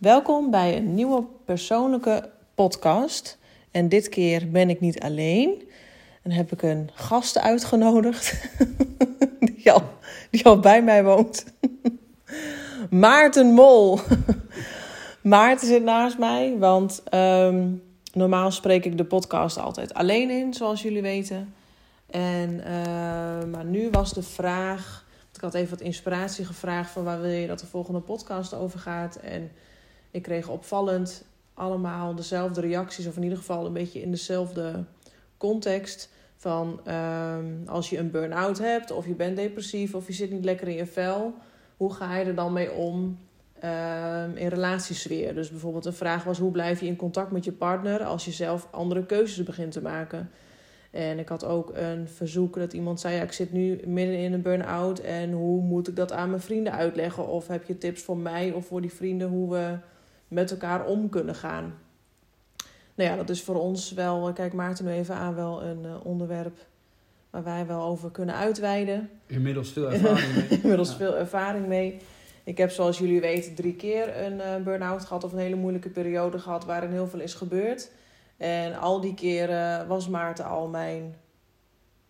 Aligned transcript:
Welkom 0.00 0.50
bij 0.50 0.76
een 0.76 0.94
nieuwe 0.94 1.24
persoonlijke 1.44 2.30
podcast. 2.54 3.38
En 3.70 3.88
dit 3.88 4.08
keer 4.08 4.50
ben 4.50 4.70
ik 4.70 4.80
niet 4.80 5.00
alleen. 5.00 5.68
En 6.22 6.30
heb 6.30 6.52
ik 6.52 6.62
een 6.62 6.90
gast 6.94 7.38
uitgenodigd 7.38 8.48
die 9.54 9.72
al, 9.72 9.82
die 10.30 10.44
al 10.44 10.60
bij 10.60 10.82
mij 10.82 11.04
woont. 11.04 11.44
Maarten 12.90 13.46
Mol. 13.46 13.98
Maarten 15.22 15.66
zit 15.66 15.82
naast 15.82 16.18
mij, 16.18 16.58
want 16.58 17.02
ehm, 17.04 17.68
normaal 18.12 18.50
spreek 18.50 18.84
ik 18.84 18.96
de 18.96 19.04
podcast 19.04 19.58
altijd 19.58 19.94
alleen 19.94 20.30
in, 20.30 20.54
zoals 20.54 20.82
jullie 20.82 21.02
weten. 21.02 21.54
En, 22.10 22.64
eh, 22.64 23.44
maar 23.50 23.64
nu 23.64 23.90
was 23.90 24.12
de 24.12 24.22
vraag, 24.22 25.06
ik 25.34 25.40
had 25.40 25.54
even 25.54 25.70
wat 25.70 25.86
inspiratie 25.86 26.44
gevraagd 26.44 26.90
van 26.90 27.04
waar 27.04 27.20
wil 27.20 27.30
je 27.30 27.46
dat 27.46 27.60
de 27.60 27.66
volgende 27.66 28.00
podcast 28.00 28.54
over 28.54 28.78
gaat. 28.78 29.16
En 29.16 29.50
ik 30.10 30.22
kreeg 30.22 30.48
opvallend 30.48 31.24
allemaal 31.54 32.14
dezelfde 32.14 32.60
reacties, 32.60 33.06
of 33.06 33.16
in 33.16 33.22
ieder 33.22 33.38
geval 33.38 33.66
een 33.66 33.72
beetje 33.72 34.02
in 34.02 34.10
dezelfde 34.10 34.84
context. 35.36 36.10
Van 36.36 36.80
ehm, 36.84 37.44
als 37.66 37.90
je 37.90 37.98
een 37.98 38.10
burn-out 38.10 38.58
hebt, 38.58 38.90
of 38.90 39.06
je 39.06 39.14
bent 39.14 39.36
depressief, 39.36 39.94
of 39.94 40.06
je 40.06 40.12
zit 40.12 40.30
niet 40.30 40.44
lekker 40.44 40.68
in 40.68 40.74
je 40.74 40.86
vel, 40.86 41.34
hoe 41.76 41.92
ga 41.92 42.16
je 42.16 42.24
er 42.24 42.34
dan 42.34 42.52
mee 42.52 42.72
om 42.72 43.18
um, 43.64 44.36
in 44.36 44.48
relatiesfeer? 44.48 45.34
Dus 45.34 45.50
bijvoorbeeld 45.50 45.84
een 45.84 45.92
vraag 45.92 46.24
was: 46.24 46.38
hoe 46.38 46.50
blijf 46.50 46.80
je 46.80 46.86
in 46.86 46.96
contact 46.96 47.30
met 47.30 47.44
je 47.44 47.52
partner 47.52 48.04
als 48.04 48.24
je 48.24 48.30
zelf 48.30 48.68
andere 48.70 49.06
keuzes 49.06 49.44
begint 49.44 49.72
te 49.72 49.82
maken? 49.82 50.30
En 50.90 51.18
ik 51.18 51.28
had 51.28 51.44
ook 51.44 51.72
een 51.74 52.08
verzoek 52.08 52.54
dat 52.54 52.72
iemand 52.72 53.00
zei: 53.00 53.20
Ik 53.20 53.32
zit 53.32 53.52
nu 53.52 53.80
midden 53.86 54.18
in 54.18 54.32
een 54.32 54.42
burn-out 54.42 54.98
en 54.98 55.32
hoe 55.32 55.62
moet 55.62 55.88
ik 55.88 55.96
dat 55.96 56.12
aan 56.12 56.28
mijn 56.28 56.42
vrienden 56.42 56.72
uitleggen? 56.72 57.28
Of 57.28 57.46
heb 57.46 57.64
je 57.64 57.78
tips 57.78 58.02
voor 58.02 58.16
mij 58.16 58.52
of 58.52 58.66
voor 58.66 58.80
die 58.80 58.92
vrienden 58.92 59.28
hoe 59.28 59.50
we 59.50 59.76
met 60.30 60.50
elkaar 60.50 60.86
om 60.86 61.08
kunnen 61.08 61.34
gaan? 61.34 61.74
Nou 62.94 63.10
ja, 63.10 63.16
dat 63.16 63.30
is 63.30 63.42
voor 63.42 63.60
ons 63.60 63.92
wel, 63.92 64.32
kijk 64.32 64.52
Maarten 64.52 64.84
nu 64.84 64.90
even 64.90 65.14
aan, 65.14 65.34
wel 65.34 65.62
een 65.62 65.84
uh, 65.84 66.06
onderwerp 66.06 66.58
waar 67.30 67.44
wij 67.44 67.66
wel 67.66 67.82
over 67.82 68.10
kunnen 68.10 68.34
uitweiden. 68.34 69.10
Inmiddels 69.26 69.72
veel 69.72 69.90
ervaring 69.92 70.34
mee. 70.34 70.48
Inmiddels 70.48 70.90
ja. 70.90 70.96
veel 70.96 71.16
ervaring 71.16 71.66
mee. 71.66 72.00
Ik 72.44 72.58
heb 72.58 72.70
zoals 72.70 72.98
jullie 72.98 73.20
weten 73.20 73.54
drie 73.54 73.74
keer 73.74 74.22
een 74.22 74.36
uh, 74.36 74.56
burn-out 74.64 75.04
gehad 75.04 75.24
of 75.24 75.32
een 75.32 75.38
hele 75.38 75.56
moeilijke 75.56 75.88
periode 75.88 76.38
gehad 76.38 76.64
waarin 76.64 76.90
heel 76.90 77.06
veel 77.06 77.20
is 77.20 77.34
gebeurd. 77.34 77.90
En 78.36 78.78
al 78.78 79.00
die 79.00 79.14
keren 79.14 79.86
was 79.86 80.08
Maarten 80.08 80.44
al 80.44 80.68
mijn 80.68 81.14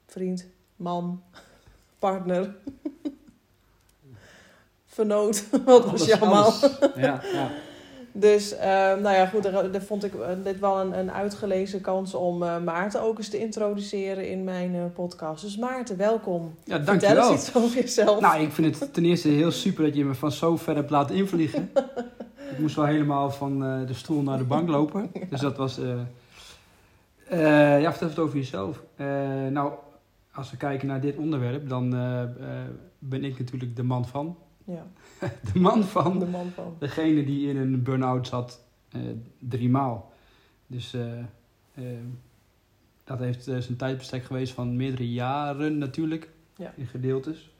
vriend, 0.07 0.47
man, 0.77 1.23
partner, 1.99 2.55
vernoot. 4.97 5.45
Wat 5.65 5.91
was 5.91 6.07
je 6.07 6.21
allemaal? 6.21 6.55
Ja, 6.97 7.23
ja. 7.33 7.51
Dus, 8.12 8.53
uh, 8.53 8.61
nou 8.62 9.11
ja, 9.11 9.27
goed, 9.27 9.42
daar 9.42 9.83
vond 9.83 10.05
ik 10.05 10.12
dit 10.44 10.61
wel 10.61 10.80
een, 10.80 10.98
een 10.98 11.12
uitgelezen 11.12 11.80
kans 11.80 12.14
om 12.14 12.42
uh, 12.42 12.58
Maarten 12.58 13.03
ook 13.03 13.19
eens 13.19 13.28
te 13.28 13.39
introduceren 13.39 14.30
in 14.30 14.44
mijn 14.44 14.75
uh, 14.75 14.83
podcast. 14.94 15.42
Dus 15.42 15.56
Maarten, 15.56 15.97
welkom. 15.97 16.55
Ja, 16.64 16.78
dankjewel. 16.78 17.14
Vertel 17.14 17.33
eens 17.33 17.47
iets 17.47 17.56
over 17.56 17.81
jezelf. 17.81 18.20
Nou, 18.20 18.42
ik 18.42 18.53
vind 18.53 18.78
het 18.78 18.94
ten 18.94 19.05
eerste 19.05 19.28
heel 19.28 19.50
super 19.50 19.84
dat 19.84 19.94
je 19.94 20.05
me 20.05 20.14
van 20.14 20.33
zo 20.33 20.56
ver 20.56 20.75
hebt 20.75 20.91
laten 20.91 21.14
invliegen. 21.16 21.70
ik 22.50 22.58
moest 22.58 22.77
wel 22.77 22.84
helemaal 22.84 23.31
van 23.31 23.58
de 23.86 23.94
stoel 23.94 24.22
naar 24.22 24.38
de 24.38 24.44
bank 24.44 24.69
lopen. 24.69 25.11
ja. 25.14 25.20
Dus 25.31 25.41
dat 25.41 25.56
was... 25.56 25.81
ja, 27.31 27.91
vertel 27.91 28.08
het 28.08 28.19
over 28.19 28.36
jezelf. 28.36 28.83
nou, 29.50 29.72
als 30.33 30.50
we 30.50 30.56
kijken 30.56 30.86
naar 30.86 31.00
dit 31.00 31.16
onderwerp, 31.16 31.69
dan 31.69 31.91
ben 32.98 33.25
ik 33.25 33.38
natuurlijk 33.38 33.77
de 33.77 33.83
man 33.83 34.06
van. 34.06 34.36
Ja. 34.71 34.87
De 35.53 35.59
man 35.59 35.85
van. 35.85 36.19
De 36.19 36.27
man 36.27 36.51
van. 36.55 36.77
Degene 36.79 37.25
die 37.25 37.49
in 37.49 37.57
een 37.57 37.83
burn-out 37.83 38.27
zat, 38.27 38.65
uh, 38.97 39.03
drie 39.39 39.69
maal. 39.69 40.12
Dus 40.67 40.95
uh, 40.95 41.19
uh, 41.75 41.85
dat 43.05 43.19
heeft 43.19 43.45
zijn 43.45 43.77
tijdbestek 43.77 44.25
geweest 44.25 44.53
van 44.53 44.77
meerdere 44.77 45.12
jaren 45.12 45.78
natuurlijk. 45.78 46.28
Ja. 46.56 46.72
In 46.77 46.87
gedeeltes. 46.87 47.55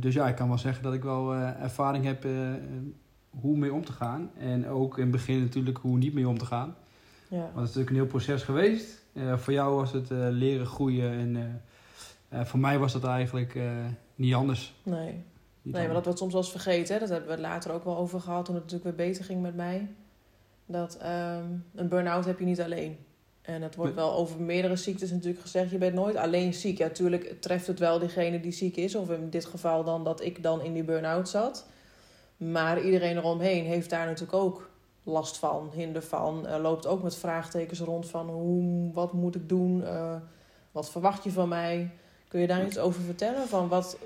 dus 0.00 0.14
ja, 0.14 0.28
ik 0.28 0.36
kan 0.36 0.48
wel 0.48 0.58
zeggen 0.58 0.82
dat 0.82 0.94
ik 0.94 1.02
wel 1.02 1.34
ervaring 1.34 2.04
heb 2.04 2.26
hoe 3.30 3.56
mee 3.56 3.72
om 3.72 3.84
te 3.84 3.92
gaan. 3.92 4.30
En 4.38 4.68
ook 4.68 4.96
in 4.96 5.02
het 5.02 5.12
begin 5.12 5.40
natuurlijk 5.40 5.78
hoe 5.78 5.98
niet 5.98 6.14
mee 6.14 6.28
om 6.28 6.38
te 6.38 6.46
gaan. 6.46 6.74
Ja. 7.28 7.38
Want 7.38 7.54
het 7.54 7.68
is 7.68 7.74
natuurlijk 7.74 7.90
een 7.90 7.96
heel 7.96 8.06
proces 8.06 8.42
geweest. 8.42 9.04
voor 9.36 9.52
jou 9.52 9.74
was 9.74 9.92
het 9.92 10.10
leren 10.10 10.66
groeien 10.66 11.12
en 11.12 11.60
uh, 12.32 12.44
voor 12.44 12.58
mij 12.58 12.78
was 12.78 12.92
dat 12.92 13.04
eigenlijk 13.04 13.54
uh, 13.54 13.64
niet 14.20 14.34
anders. 14.34 14.74
Nee. 14.82 15.24
Niet 15.62 15.74
nee, 15.74 15.84
maar 15.84 15.94
dat 15.94 16.04
wordt 16.04 16.18
soms 16.18 16.32
wel 16.32 16.42
eens 16.42 16.50
vergeten. 16.50 16.94
Hè? 16.94 17.00
Dat 17.00 17.08
hebben 17.08 17.36
we 17.36 17.40
later 17.40 17.72
ook 17.72 17.84
wel 17.84 17.96
over 17.96 18.20
gehad 18.20 18.44
toen 18.44 18.54
het 18.54 18.64
natuurlijk 18.64 18.96
weer 18.96 19.06
beter 19.08 19.24
ging 19.24 19.42
met 19.42 19.56
mij. 19.56 19.88
Dat 20.66 20.98
um, 21.02 21.64
een 21.74 21.88
burn-out 21.88 22.24
heb 22.24 22.38
je 22.38 22.44
niet 22.44 22.60
alleen. 22.60 22.98
En 23.42 23.62
het 23.62 23.74
wordt 23.74 23.94
wel 23.94 24.12
over 24.12 24.40
meerdere 24.40 24.76
ziektes 24.76 25.10
natuurlijk 25.10 25.40
gezegd. 25.40 25.70
Je 25.70 25.78
bent 25.78 25.94
nooit 25.94 26.16
alleen 26.16 26.54
ziek. 26.54 26.78
Ja, 26.78 26.86
natuurlijk 26.86 27.40
treft 27.40 27.66
het 27.66 27.78
wel 27.78 27.98
diegene 27.98 28.40
die 28.40 28.52
ziek 28.52 28.76
is. 28.76 28.94
Of 28.94 29.10
in 29.10 29.30
dit 29.30 29.44
geval 29.44 29.84
dan 29.84 30.04
dat 30.04 30.24
ik 30.24 30.42
dan 30.42 30.62
in 30.62 30.72
die 30.72 30.84
burn-out 30.84 31.28
zat. 31.28 31.66
Maar 32.36 32.82
iedereen 32.82 33.16
eromheen 33.16 33.64
heeft 33.64 33.90
daar 33.90 34.06
natuurlijk 34.06 34.42
ook 34.42 34.70
last 35.02 35.38
van, 35.38 35.70
hinder 35.72 36.02
van. 36.02 36.46
Uh, 36.46 36.56
loopt 36.60 36.86
ook 36.86 37.02
met 37.02 37.16
vraagtekens 37.16 37.80
rond 37.80 38.08
van 38.08 38.28
hoe, 38.28 38.92
wat 38.92 39.12
moet 39.12 39.34
ik 39.34 39.48
doen? 39.48 39.80
Uh, 39.80 40.14
wat 40.72 40.90
verwacht 40.90 41.24
je 41.24 41.30
van 41.30 41.48
mij? 41.48 41.90
Kun 42.30 42.40
je 42.40 42.46
daar 42.46 42.66
iets 42.66 42.78
over 42.78 43.02
vertellen? 43.02 43.48
Van 43.48 43.68
wat, 43.68 43.98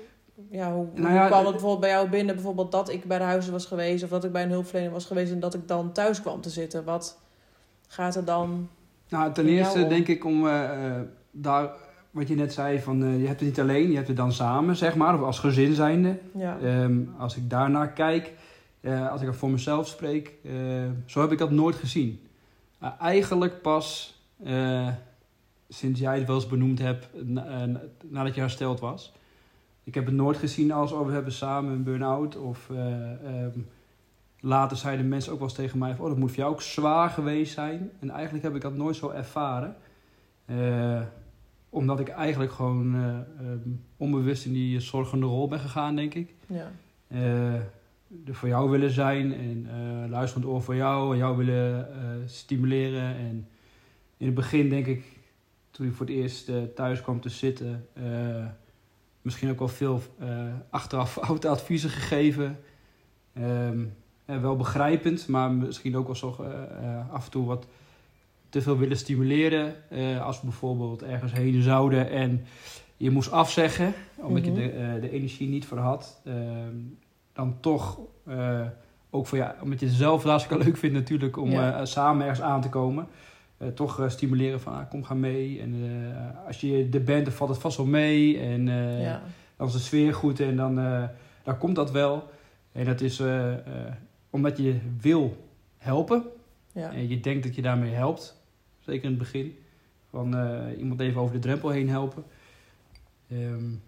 ja, 0.49 0.73
hoe, 0.73 0.87
nou 0.93 1.13
ja, 1.13 1.19
hoe 1.19 1.27
kwam 1.27 1.41
het 1.41 1.51
bijvoorbeeld 1.51 1.79
bij 1.79 1.89
jou 1.89 2.09
binnen? 2.09 2.35
Bijvoorbeeld 2.35 2.71
dat 2.71 2.89
ik 2.89 3.03
bij 3.03 3.17
de 3.17 3.23
huizen 3.23 3.51
was 3.51 3.65
geweest 3.65 4.03
of 4.03 4.09
dat 4.09 4.23
ik 4.23 4.31
bij 4.31 4.43
een 4.43 4.49
hulpverlener 4.49 4.91
was 4.91 5.05
geweest 5.05 5.31
en 5.31 5.39
dat 5.39 5.53
ik 5.53 5.67
dan 5.67 5.91
thuis 5.91 6.21
kwam 6.21 6.41
te 6.41 6.49
zitten. 6.49 6.83
Wat 6.83 7.19
gaat 7.87 8.15
er 8.15 8.25
dan? 8.25 8.69
Nou, 9.09 9.31
ten 9.31 9.47
eerste 9.47 9.87
denk 9.87 10.07
ik 10.07 10.25
om 10.25 10.45
uh, 10.45 10.69
daar, 11.31 11.69
wat 12.11 12.27
je 12.27 12.35
net 12.35 12.53
zei, 12.53 12.79
van 12.79 13.03
uh, 13.03 13.19
je 13.19 13.27
hebt 13.27 13.39
het 13.39 13.49
niet 13.49 13.59
alleen, 13.59 13.89
je 13.89 13.95
hebt 13.95 14.07
het 14.07 14.17
dan 14.17 14.31
samen, 14.31 14.75
zeg 14.75 14.95
maar, 14.95 15.13
of 15.13 15.21
als 15.21 15.39
gezin 15.39 15.73
zijnde. 15.73 16.17
Ja. 16.33 16.57
Um, 16.63 17.13
als 17.17 17.35
ik 17.35 17.49
daarnaar 17.49 17.93
kijk, 17.93 18.33
uh, 18.81 19.11
als 19.11 19.21
ik 19.21 19.27
er 19.27 19.35
voor 19.35 19.49
mezelf 19.49 19.87
spreek, 19.87 20.31
zo 21.05 21.21
heb 21.21 21.31
ik 21.31 21.37
dat 21.37 21.51
nooit 21.51 21.75
gezien. 21.75 22.21
eigenlijk 22.99 23.61
pas 23.61 24.19
sinds 25.69 25.99
jij 25.99 26.17
het 26.17 26.27
wel 26.27 26.35
eens 26.35 26.47
benoemd 26.47 26.79
hebt 26.79 27.09
nadat 28.09 28.35
je 28.35 28.41
hersteld 28.41 28.79
was. 28.79 29.13
Ik 29.85 29.93
heb 29.93 30.05
het 30.05 30.13
nooit 30.15 30.37
gezien 30.37 30.71
als 30.71 30.91
oh, 30.91 31.05
we 31.05 31.13
hebben 31.13 31.31
samen 31.31 31.71
een 31.71 31.83
burn-out. 31.83 32.37
Of 32.37 32.69
uh, 32.71 33.43
um, 33.43 33.67
later 34.39 34.77
zeiden 34.77 35.07
mensen 35.07 35.31
ook 35.31 35.39
wel 35.39 35.47
eens 35.47 35.57
tegen 35.57 35.77
mij: 35.77 35.95
oh, 35.99 36.07
dat 36.07 36.17
moet 36.17 36.29
voor 36.29 36.39
jou 36.39 36.51
ook 36.51 36.61
zwaar 36.61 37.09
geweest 37.09 37.53
zijn. 37.53 37.91
En 37.99 38.09
eigenlijk 38.09 38.43
heb 38.43 38.55
ik 38.55 38.61
dat 38.61 38.75
nooit 38.75 38.95
zo 38.95 39.09
ervaren. 39.09 39.75
Uh, 40.45 41.01
omdat 41.69 41.99
ik 41.99 42.07
eigenlijk 42.07 42.51
gewoon 42.51 42.95
uh, 42.95 43.17
um, 43.51 43.83
onbewust 43.97 44.45
in 44.45 44.53
die 44.53 44.79
zorgende 44.79 45.25
rol 45.25 45.47
ben 45.47 45.59
gegaan, 45.59 45.95
denk 45.95 46.13
ik. 46.13 46.33
Ja. 46.47 46.71
er 48.25 48.35
voor 48.35 48.47
jou 48.47 48.69
willen 48.69 48.91
zijn 48.91 49.33
en 49.33 50.09
luisterend 50.09 50.47
oor 50.47 50.61
voor 50.61 50.75
jou 50.75 51.11
en 51.11 51.17
jou 51.17 51.37
willen 51.37 51.87
stimuleren. 52.25 53.15
En 53.15 53.47
in 54.17 54.25
het 54.25 54.35
begin 54.35 54.69
denk 54.69 54.85
ik 54.85 55.14
toen 55.75 55.87
ik 55.87 55.93
voor 55.93 56.05
het 56.05 56.15
eerst 56.15 56.49
uh, 56.49 56.63
thuis 56.75 57.01
kwam 57.01 57.21
te 57.21 57.29
zitten, 57.29 57.87
uh, 57.97 58.45
misschien 59.21 59.49
ook 59.49 59.59
wel 59.59 59.67
veel 59.67 60.01
uh, 60.21 60.27
achteraf 60.69 61.17
oude 61.27 61.47
adviezen 61.47 61.89
gegeven. 61.89 62.59
Um, 63.37 63.93
wel 64.25 64.55
begrijpend, 64.55 65.27
maar 65.27 65.51
misschien 65.51 65.97
ook 65.97 66.05
wel 66.05 66.15
zo 66.15 66.27
af 67.11 67.25
en 67.25 67.31
toe 67.31 67.45
wat 67.45 67.67
te 68.49 68.61
veel 68.61 68.77
willen 68.77 68.97
stimuleren. 68.97 69.75
als 70.21 70.39
we 70.39 70.47
bijvoorbeeld 70.47 71.03
ergens 71.03 71.31
heen 71.31 71.61
zouden 71.61 72.09
en 72.09 72.45
je 72.97 73.11
moest 73.11 73.31
afzeggen, 73.31 73.93
omdat 74.15 74.43
mm 74.43 74.53
-hmm. 74.53 74.61
je 74.61 74.71
de, 74.71 74.97
de 74.99 75.09
energie 75.09 75.47
niet 75.47 75.65
voor 75.65 75.77
had, 75.77 76.21
ehm, 76.25 76.75
dan 77.33 77.57
toch 77.59 77.99
ook 79.09 79.27
voor 79.27 79.37
ja, 79.37 79.55
omdat 79.61 79.79
je 79.79 79.85
het 79.85 79.95
zelf 79.95 80.23
hartstikke 80.23 80.63
leuk 80.63 80.77
vindt 80.77 80.95
natuurlijk 80.95 81.37
om 81.37 81.49
ja. 81.49 81.85
samen 81.85 82.21
ergens 82.21 82.45
aan 82.45 82.61
te 82.61 82.69
komen. 82.69 83.07
Uh, 83.65 83.71
toch 83.71 83.99
uh, 83.99 84.09
stimuleren 84.09 84.61
van 84.61 84.73
ah, 84.73 84.89
kom 84.89 85.03
ga 85.03 85.13
mee. 85.13 85.59
En 85.61 85.75
uh, 85.75 86.47
als 86.47 86.61
je 86.61 86.89
er 86.91 87.03
bent, 87.03 87.25
dan 87.25 87.33
valt 87.33 87.49
het 87.49 87.59
vast 87.59 87.77
wel 87.77 87.85
mee. 87.85 88.39
En 88.39 88.67
ja. 88.99 89.21
dan 89.57 89.67
is 89.67 89.73
de 89.73 89.79
sfeer 89.79 90.13
goed 90.13 90.39
en 90.39 90.55
dan, 90.55 90.75
dan 91.43 91.57
komt 91.57 91.75
dat 91.75 91.91
wel. 91.91 92.29
En 92.71 92.85
dat 92.85 93.01
is 93.01 93.21
omdat 94.29 94.57
je 94.57 94.79
wil 95.01 95.47
helpen. 95.77 96.23
Ja. 96.71 96.93
En 96.93 97.07
je 97.07 97.19
denkt 97.19 97.43
dat 97.43 97.55
je 97.55 97.61
daarmee 97.61 97.91
helpt. 97.91 98.41
Zeker 98.79 99.03
in 99.03 99.09
het 99.09 99.19
begin. 99.19 99.57
Van 100.09 100.35
iemand 100.77 100.99
even 100.99 101.21
over 101.21 101.33
de 101.33 101.39
drempel 101.39 101.69
heen 101.69 101.89
helpen. 101.89 102.23
Um, 103.31 103.81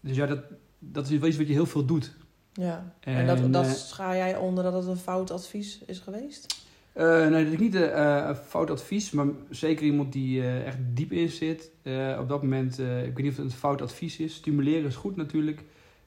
dus 0.00 0.16
ja, 0.16 0.26
dat, 0.26 0.40
dat 0.78 1.04
is 1.04 1.10
iets 1.10 1.36
wat 1.36 1.46
je 1.46 1.52
heel 1.52 1.66
veel 1.66 1.84
doet. 1.84 2.14
Ja, 2.52 2.94
en, 3.00 3.14
en 3.14 3.26
dat, 3.26 3.52
dat 3.52 3.94
jij 3.96 4.36
onder 4.36 4.64
dat 4.64 4.72
het 4.72 4.86
een 4.86 4.96
fout 4.96 5.30
advies 5.30 5.82
is 5.86 5.98
geweest? 5.98 6.65
Uh, 6.98 7.28
nee, 7.28 7.44
dat 7.44 7.52
is 7.52 7.58
niet 7.58 7.74
een 7.74 7.90
uh, 7.90 8.30
fout 8.46 8.70
advies, 8.70 9.10
maar 9.10 9.26
zeker 9.50 9.84
iemand 9.86 10.12
die 10.12 10.40
uh, 10.40 10.66
echt 10.66 10.76
diep 10.94 11.12
in 11.12 11.28
zit. 11.28 11.70
op 12.18 12.28
dat 12.28 12.42
moment, 12.42 12.78
ik 12.78 12.84
weet 13.14 13.16
niet 13.22 13.30
of 13.30 13.36
het 13.36 13.44
een 13.46 13.50
fout 13.50 13.82
advies 13.82 14.18
is. 14.18 14.34
Stimuleren 14.34 14.84
is 14.86 14.96
goed 14.96 15.16
natuurlijk. 15.16 15.60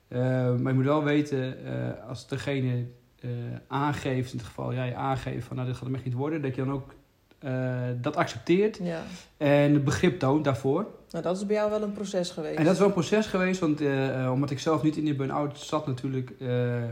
Eh, 0.07 0.19
maar 0.55 0.67
je 0.71 0.73
moet 0.73 0.85
wel 0.85 1.03
weten, 1.03 1.65
eh, 1.65 2.07
als 2.07 2.27
degene 2.27 2.85
eh, 3.19 3.29
aangeeft, 3.67 4.31
in 4.31 4.37
het 4.37 4.47
geval 4.47 4.73
jij 4.73 4.95
aangeeft 4.95 5.45
van 5.45 5.55
nou 5.55 5.67
dit 5.67 5.77
gaat 5.77 5.85
hem 5.85 5.95
echt 5.95 6.05
niet 6.05 6.13
worden, 6.13 6.41
dat 6.41 6.55
je 6.55 6.63
dan 6.65 6.73
ook 6.73 6.93
eh, 7.39 7.77
dat 8.01 8.15
accepteert 8.15 8.79
Ja. 8.83 9.01
en 9.37 9.73
het 9.73 9.83
begrip 9.83 10.19
toont 10.19 10.43
daarvoor. 10.43 10.85
Nou, 11.09 11.23
dat 11.23 11.37
is 11.37 11.45
bij 11.45 11.55
jou 11.55 11.69
wel 11.69 11.81
een 11.81 11.91
proces 11.91 12.29
geweest. 12.31 12.57
En 12.57 12.63
dat 12.63 12.73
is 12.73 12.79
wel 12.79 12.87
een 12.87 12.93
proces 12.93 13.25
geweest, 13.25 13.59
want 13.59 13.81
eh, 13.81 14.23
eh, 14.25 14.31
omdat 14.31 14.49
ik 14.51 14.59
zelf 14.59 14.83
niet 14.83 14.97
in 14.97 15.05
die 15.05 15.15
burn-out 15.15 15.59
zat 15.59 15.87
natuurlijk, 15.87 16.31
eh, 16.39 16.83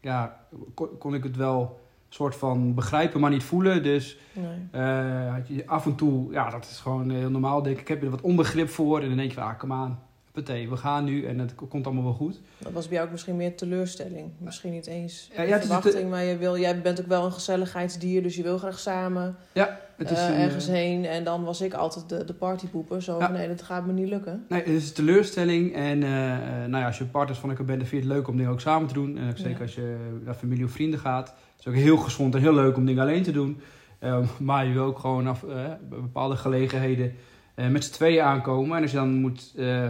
ja, 0.00 0.40
kon, 0.74 0.88
kon 0.98 1.14
ik 1.14 1.22
het 1.22 1.36
wel 1.36 1.80
soort 2.08 2.36
van 2.36 2.74
begrijpen, 2.74 3.20
maar 3.20 3.30
niet 3.30 3.44
voelen. 3.44 3.82
Dus 3.82 4.16
Nee. 4.32 4.46
eh, 4.70 5.34
af 5.66 5.86
en 5.86 5.94
toe, 5.94 6.32
ja, 6.32 6.50
dat 6.50 6.64
is 6.64 6.78
gewoon 6.78 7.10
heel 7.10 7.30
normaal, 7.30 7.62
denk 7.62 7.74
ik, 7.76 7.82
ik 7.82 7.88
heb 7.88 7.98
je 7.98 8.04
er 8.04 8.10
wat 8.10 8.20
onbegrip 8.20 8.68
voor. 8.68 9.00
En 9.00 9.08
dan 9.08 9.16
denk 9.16 9.28
je 9.30 9.36
van, 9.36 9.44
ah, 9.48 9.58
kom 9.58 9.72
aan, 9.72 9.98
Partij, 10.36 10.68
we 10.68 10.76
gaan 10.76 11.04
nu 11.04 11.24
en 11.24 11.38
het 11.38 11.54
komt 11.68 11.86
allemaal 11.86 12.04
wel 12.04 12.12
goed. 12.12 12.40
Dat 12.58 12.72
was 12.72 12.84
bij 12.86 12.94
jou 12.94 13.06
ook 13.06 13.12
misschien 13.12 13.36
meer 13.36 13.56
teleurstelling. 13.56 14.30
Misschien 14.38 14.72
niet 14.72 14.86
eens 14.86 15.30
Ja, 15.36 15.42
ja, 15.42 15.52
het 15.52 15.62
is 15.62 15.70
verwachting, 15.70 16.10
maar 16.10 16.24
je 16.24 16.36
wil, 16.36 16.58
jij 16.58 16.80
bent 16.80 17.00
ook 17.00 17.06
wel 17.06 17.24
een 17.24 17.32
gezelligheidsdier, 17.32 18.22
dus 18.22 18.36
je 18.36 18.42
wil 18.42 18.58
graag 18.58 18.78
samen 18.78 19.36
Ja, 19.52 19.80
het 19.96 20.10
is 20.10 20.18
eh, 20.18 20.42
ergens 20.42 20.66
eh, 20.66 20.72
heen. 20.74 21.04
En 21.04 21.24
dan 21.24 21.44
was 21.44 21.60
ik 21.60 21.74
altijd 21.74 22.08
de, 22.08 22.24
de 22.24 22.34
partypoeper. 22.34 23.02
Zo 23.02 23.18
Ja. 23.18 23.28
nee, 23.30 23.48
dat 23.48 23.62
gaat 23.62 23.86
me 23.86 23.92
niet 23.92 24.08
lukken. 24.08 24.44
Nee, 24.48 24.58
het 24.60 24.68
is 24.68 24.92
teleurstelling. 24.92 25.74
En 25.74 26.02
eh, 26.02 26.32
eh, 26.32 26.40
nou 26.68 26.76
ja, 26.80 26.86
als 26.86 26.98
je 26.98 27.04
partners 27.04 27.38
van 27.38 27.50
elkaar 27.50 27.66
bent, 27.66 27.78
dan 27.80 27.88
vind 27.88 28.02
je 28.02 28.08
het 28.08 28.16
leuk 28.16 28.28
om 28.28 28.36
dingen 28.36 28.52
ook 28.52 28.60
samen 28.60 28.88
te 28.88 28.94
doen. 28.94 29.18
En 29.18 29.28
ook 29.30 29.38
zeker 29.38 29.60
als 29.62 29.74
je 29.74 29.96
naar 30.24 30.34
familie 30.34 30.64
of 30.64 30.70
vrienden 30.70 31.00
gaat. 31.00 31.34
Het 31.66 31.74
is 31.74 31.80
ook 31.80 31.86
heel 31.86 32.04
gezond 32.04 32.34
en 32.34 32.40
heel 32.40 32.54
leuk 32.54 32.76
om 32.76 32.86
dingen 32.86 33.02
alleen 33.02 33.22
te 33.22 33.32
doen. 33.32 33.60
Eh, 33.98 34.18
maar 34.38 34.66
je 34.66 34.72
wil 34.72 34.84
ook 34.84 34.98
gewoon 34.98 35.26
af, 35.26 35.44
bij 35.44 35.78
bepaalde 35.88 36.36
gelegenheden 36.36 37.14
eh, 37.54 37.68
met 37.68 37.84
z'n 37.84 37.92
tweeën 37.92 38.22
aankomen. 38.22 38.76
En 38.76 38.82
als 38.82 38.90
je 38.90 38.96
dan 38.96 39.14
moet 39.14 39.52
eh, 39.56 39.88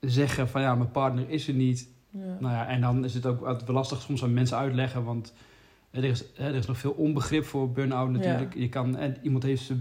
zeggen 0.00 0.48
van 0.48 0.60
ja, 0.60 0.74
mijn 0.74 0.90
partner 0.90 1.24
is 1.28 1.48
er 1.48 1.54
niet. 1.54 1.88
Ja. 2.10 2.36
Nou 2.40 2.54
ja, 2.54 2.66
en 2.66 2.80
dan 2.80 3.04
is 3.04 3.14
het 3.14 3.26
ook 3.26 3.44
altijd 3.44 3.66
wel 3.66 3.76
lastig 3.76 4.00
soms 4.00 4.22
aan 4.22 4.32
mensen 4.32 4.56
uitleggen. 4.56 5.04
Want 5.04 5.32
er 5.90 6.04
is, 6.04 6.24
hè, 6.34 6.48
er 6.48 6.54
is 6.54 6.66
nog 6.66 6.78
veel 6.78 6.90
onbegrip 6.90 7.44
voor 7.44 7.70
burn-out 7.70 8.10
natuurlijk. 8.10 8.54
Je 8.54 8.68
kan, 8.68 8.96
en 8.96 9.16
iemand 9.22 9.42
heeft. 9.42 9.72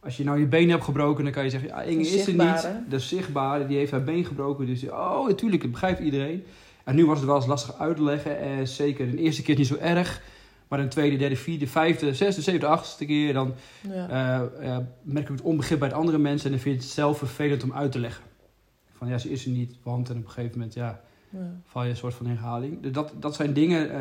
Als 0.00 0.16
je 0.16 0.24
nou 0.24 0.38
je 0.38 0.46
been 0.46 0.70
hebt 0.70 0.84
gebroken, 0.84 1.24
dan 1.24 1.32
kan 1.32 1.44
je 1.44 1.50
zeggen... 1.50 1.68
Ja, 1.68 1.82
Inge 1.82 2.00
is 2.00 2.10
er 2.10 2.16
niet. 2.16 2.24
zichtbare. 2.24 2.82
Dat 2.88 3.00
is 3.00 3.08
zichtbaar. 3.08 3.66
Die 3.66 3.76
heeft 3.76 3.90
haar 3.90 4.04
been 4.04 4.24
gebroken. 4.24 4.66
Dus 4.66 4.88
oh, 4.88 5.26
natuurlijk, 5.26 5.62
dat 5.62 5.70
begrijpt 5.70 6.00
iedereen. 6.00 6.44
En 6.84 6.94
nu 6.94 7.06
was 7.06 7.18
het 7.18 7.26
wel 7.26 7.36
eens 7.36 7.46
lastig 7.46 7.78
uit 7.78 7.96
te 7.96 8.02
leggen. 8.02 8.38
En 8.38 8.68
zeker 8.68 9.10
de 9.10 9.18
eerste 9.18 9.42
keer 9.42 9.56
niet 9.56 9.66
zo 9.66 9.76
erg. 9.76 10.22
Maar 10.74 10.82
de 10.82 10.88
tweede, 10.88 11.16
derde, 11.16 11.36
vierde, 11.36 11.66
vijfde, 11.66 12.14
zesde, 12.14 12.42
zevende, 12.42 12.66
achtste 12.66 13.04
keer... 13.04 13.32
dan 13.32 13.54
Ja. 13.88 14.08
eh, 14.60 14.78
merk 15.02 15.24
ik 15.28 15.32
het 15.32 15.40
onbegrip 15.42 15.78
bij 15.78 15.88
de 15.88 15.94
andere 15.94 16.18
mensen. 16.18 16.44
En 16.46 16.50
dan 16.52 16.60
vind 16.60 16.74
je 16.76 16.80
het 16.82 16.90
zelf 16.90 17.18
vervelend 17.18 17.62
om 17.62 17.72
uit 17.72 17.92
te 17.92 17.98
leggen. 17.98 18.24
Van 18.92 19.08
ja, 19.08 19.18
ze 19.18 19.30
is 19.30 19.44
er 19.44 19.50
niet. 19.50 19.76
Want 19.82 20.10
en 20.10 20.16
op 20.16 20.24
een 20.24 20.30
gegeven 20.30 20.58
moment, 20.58 20.74
ja 20.74 21.00
Ja. 21.30 21.38
val 21.64 21.82
je 21.84 21.90
een 21.90 21.96
soort 21.96 22.14
van 22.14 22.26
herhaling. 22.26 22.82
Dus 22.82 22.92
dat, 22.92 23.12
dat 23.20 23.34
zijn 23.34 23.52
dingen, 23.52 23.90
eh, 23.90 23.98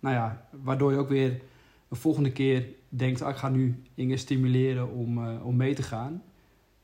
nou 0.00 0.14
ja, 0.14 0.46
waardoor 0.62 0.92
je 0.92 0.98
ook 0.98 1.08
weer 1.08 1.40
de 1.88 1.94
volgende 1.96 2.32
keer 2.32 2.66
denkt, 2.88 3.22
ah, 3.22 3.30
ik 3.30 3.36
ga 3.36 3.48
nu 3.48 3.82
Inge 3.94 4.16
stimuleren 4.16 4.90
om, 4.92 5.24
eh, 5.26 5.46
om 5.46 5.56
mee 5.56 5.74
te 5.74 5.82
gaan. 5.82 6.12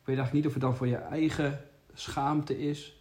Ik 0.01 0.07
weet 0.07 0.17
eigenlijk 0.17 0.33
niet 0.33 0.47
of 0.47 0.53
het 0.53 0.63
dan 0.63 0.77
voor 0.77 0.87
je 0.87 0.97
eigen 0.97 1.61
schaamte 1.95 2.59
is. 2.61 3.00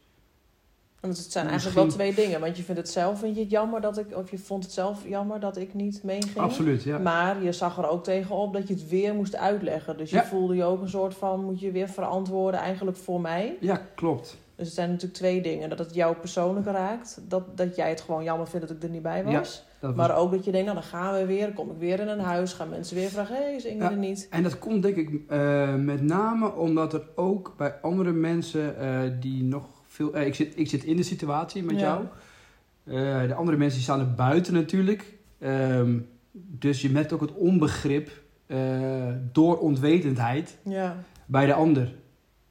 Want 1.01 1.17
het 1.17 1.31
zijn 1.31 1.45
Misschien- 1.45 1.71
eigenlijk 1.73 1.97
wel 1.97 2.13
twee 2.13 2.25
dingen. 2.25 2.39
Want 2.41 2.57
je 2.57 2.63
vindt 2.63 2.81
het 2.81 2.89
zelf, 2.89 3.19
vind 3.19 3.35
je 3.35 3.41
het 3.41 3.51
jammer 3.51 3.81
dat 3.81 3.97
ik, 3.97 4.15
of 4.15 4.31
je 4.31 4.37
vond 4.37 4.63
het 4.63 4.73
zelf 4.73 5.07
jammer 5.07 5.39
dat 5.39 5.57
ik 5.57 5.73
niet 5.73 6.03
meeging. 6.03 6.37
Absoluut, 6.37 6.83
ja. 6.83 6.97
Maar 6.97 7.43
je 7.43 7.51
zag 7.51 7.77
er 7.77 7.89
ook 7.89 8.03
tegenop 8.03 8.53
dat 8.53 8.67
je 8.67 8.73
het 8.73 8.89
weer 8.89 9.13
moest 9.15 9.35
uitleggen. 9.35 9.97
Dus 9.97 10.09
je 10.09 10.15
Ja. 10.15 10.25
voelde 10.25 10.55
je 10.55 10.63
ook 10.63 10.81
een 10.81 10.89
soort 10.89 11.13
van, 11.13 11.43
moet 11.45 11.59
je 11.59 11.71
weer 11.71 11.89
verantwoorden 11.89 12.59
eigenlijk 12.59 12.97
voor 12.97 13.21
mij. 13.21 13.57
Ja, 13.59 13.81
klopt. 13.95 14.37
Dus 14.55 14.65
het 14.67 14.75
zijn 14.75 14.87
natuurlijk 14.89 15.17
twee 15.17 15.41
dingen. 15.41 15.69
Dat 15.69 15.79
het 15.79 15.93
jou 15.93 16.15
persoonlijk 16.15 16.65
raakt. 16.65 17.21
Dat, 17.27 17.57
dat 17.57 17.75
jij 17.75 17.89
het 17.89 18.01
gewoon 18.01 18.23
jammer 18.23 18.47
vindt 18.47 18.67
dat 18.67 18.75
ik 18.75 18.83
er 18.83 18.89
niet 18.89 19.01
bij 19.01 19.23
was. 19.23 19.65
Maar 19.95 20.15
ook 20.17 20.31
dat 20.31 20.45
je 20.45 20.51
denkt, 20.51 20.65
nou 20.67 20.79
dan 20.79 20.89
gaan 20.89 21.13
we 21.13 21.25
weer. 21.25 21.53
Kom 21.53 21.69
ik 21.71 21.77
weer 21.77 21.99
in 21.99 22.07
een 22.07 22.19
huis. 22.19 22.53
Gaan 22.53 22.69
mensen 22.69 22.95
weer 22.95 23.09
vragen, 23.09 23.35
hé, 23.35 23.41
hey, 23.41 23.55
is 23.55 23.65
Inge 23.65 23.83
Ja. 23.83 23.91
er 23.91 23.97
niet? 23.97 24.27
En 24.29 24.43
dat 24.43 24.59
komt 24.59 24.81
denk 24.83 24.95
ik 24.95 25.21
eh, 25.27 25.75
met 25.75 26.01
name 26.01 26.53
omdat 26.55 26.93
er 26.93 27.07
ook 27.15 27.53
bij 27.57 27.75
andere 27.81 28.11
mensen 28.11 28.77
eh, 28.79 28.99
die 29.19 29.43
nog 29.43 29.65
veel... 29.99 30.13
eh, 30.13 30.25
ik, 30.27 30.35
zit, 30.35 30.53
ik 30.59 30.69
zit 30.69 30.83
in 30.83 30.95
de 30.95 31.03
situatie 31.03 31.63
met 31.63 31.79
Ja. 31.79 31.81
jou. 31.85 32.03
Eh, 32.83 33.27
de 33.27 33.33
andere 33.33 33.57
mensen 33.57 33.81
staan 33.81 33.99
er 33.99 34.13
buiten 34.13 34.53
natuurlijk. 34.53 35.13
Ehm, 35.39 35.97
dus 36.31 36.81
je 36.81 36.89
merkt 36.89 37.13
ook 37.13 37.21
het 37.21 37.33
onbegrip 37.33 38.09
eh, 38.45 38.57
door 39.31 39.57
onwetendheid 39.57 40.57
Ja, 40.63 41.03
bij 41.25 41.45
de 41.45 41.53
ander. 41.53 41.93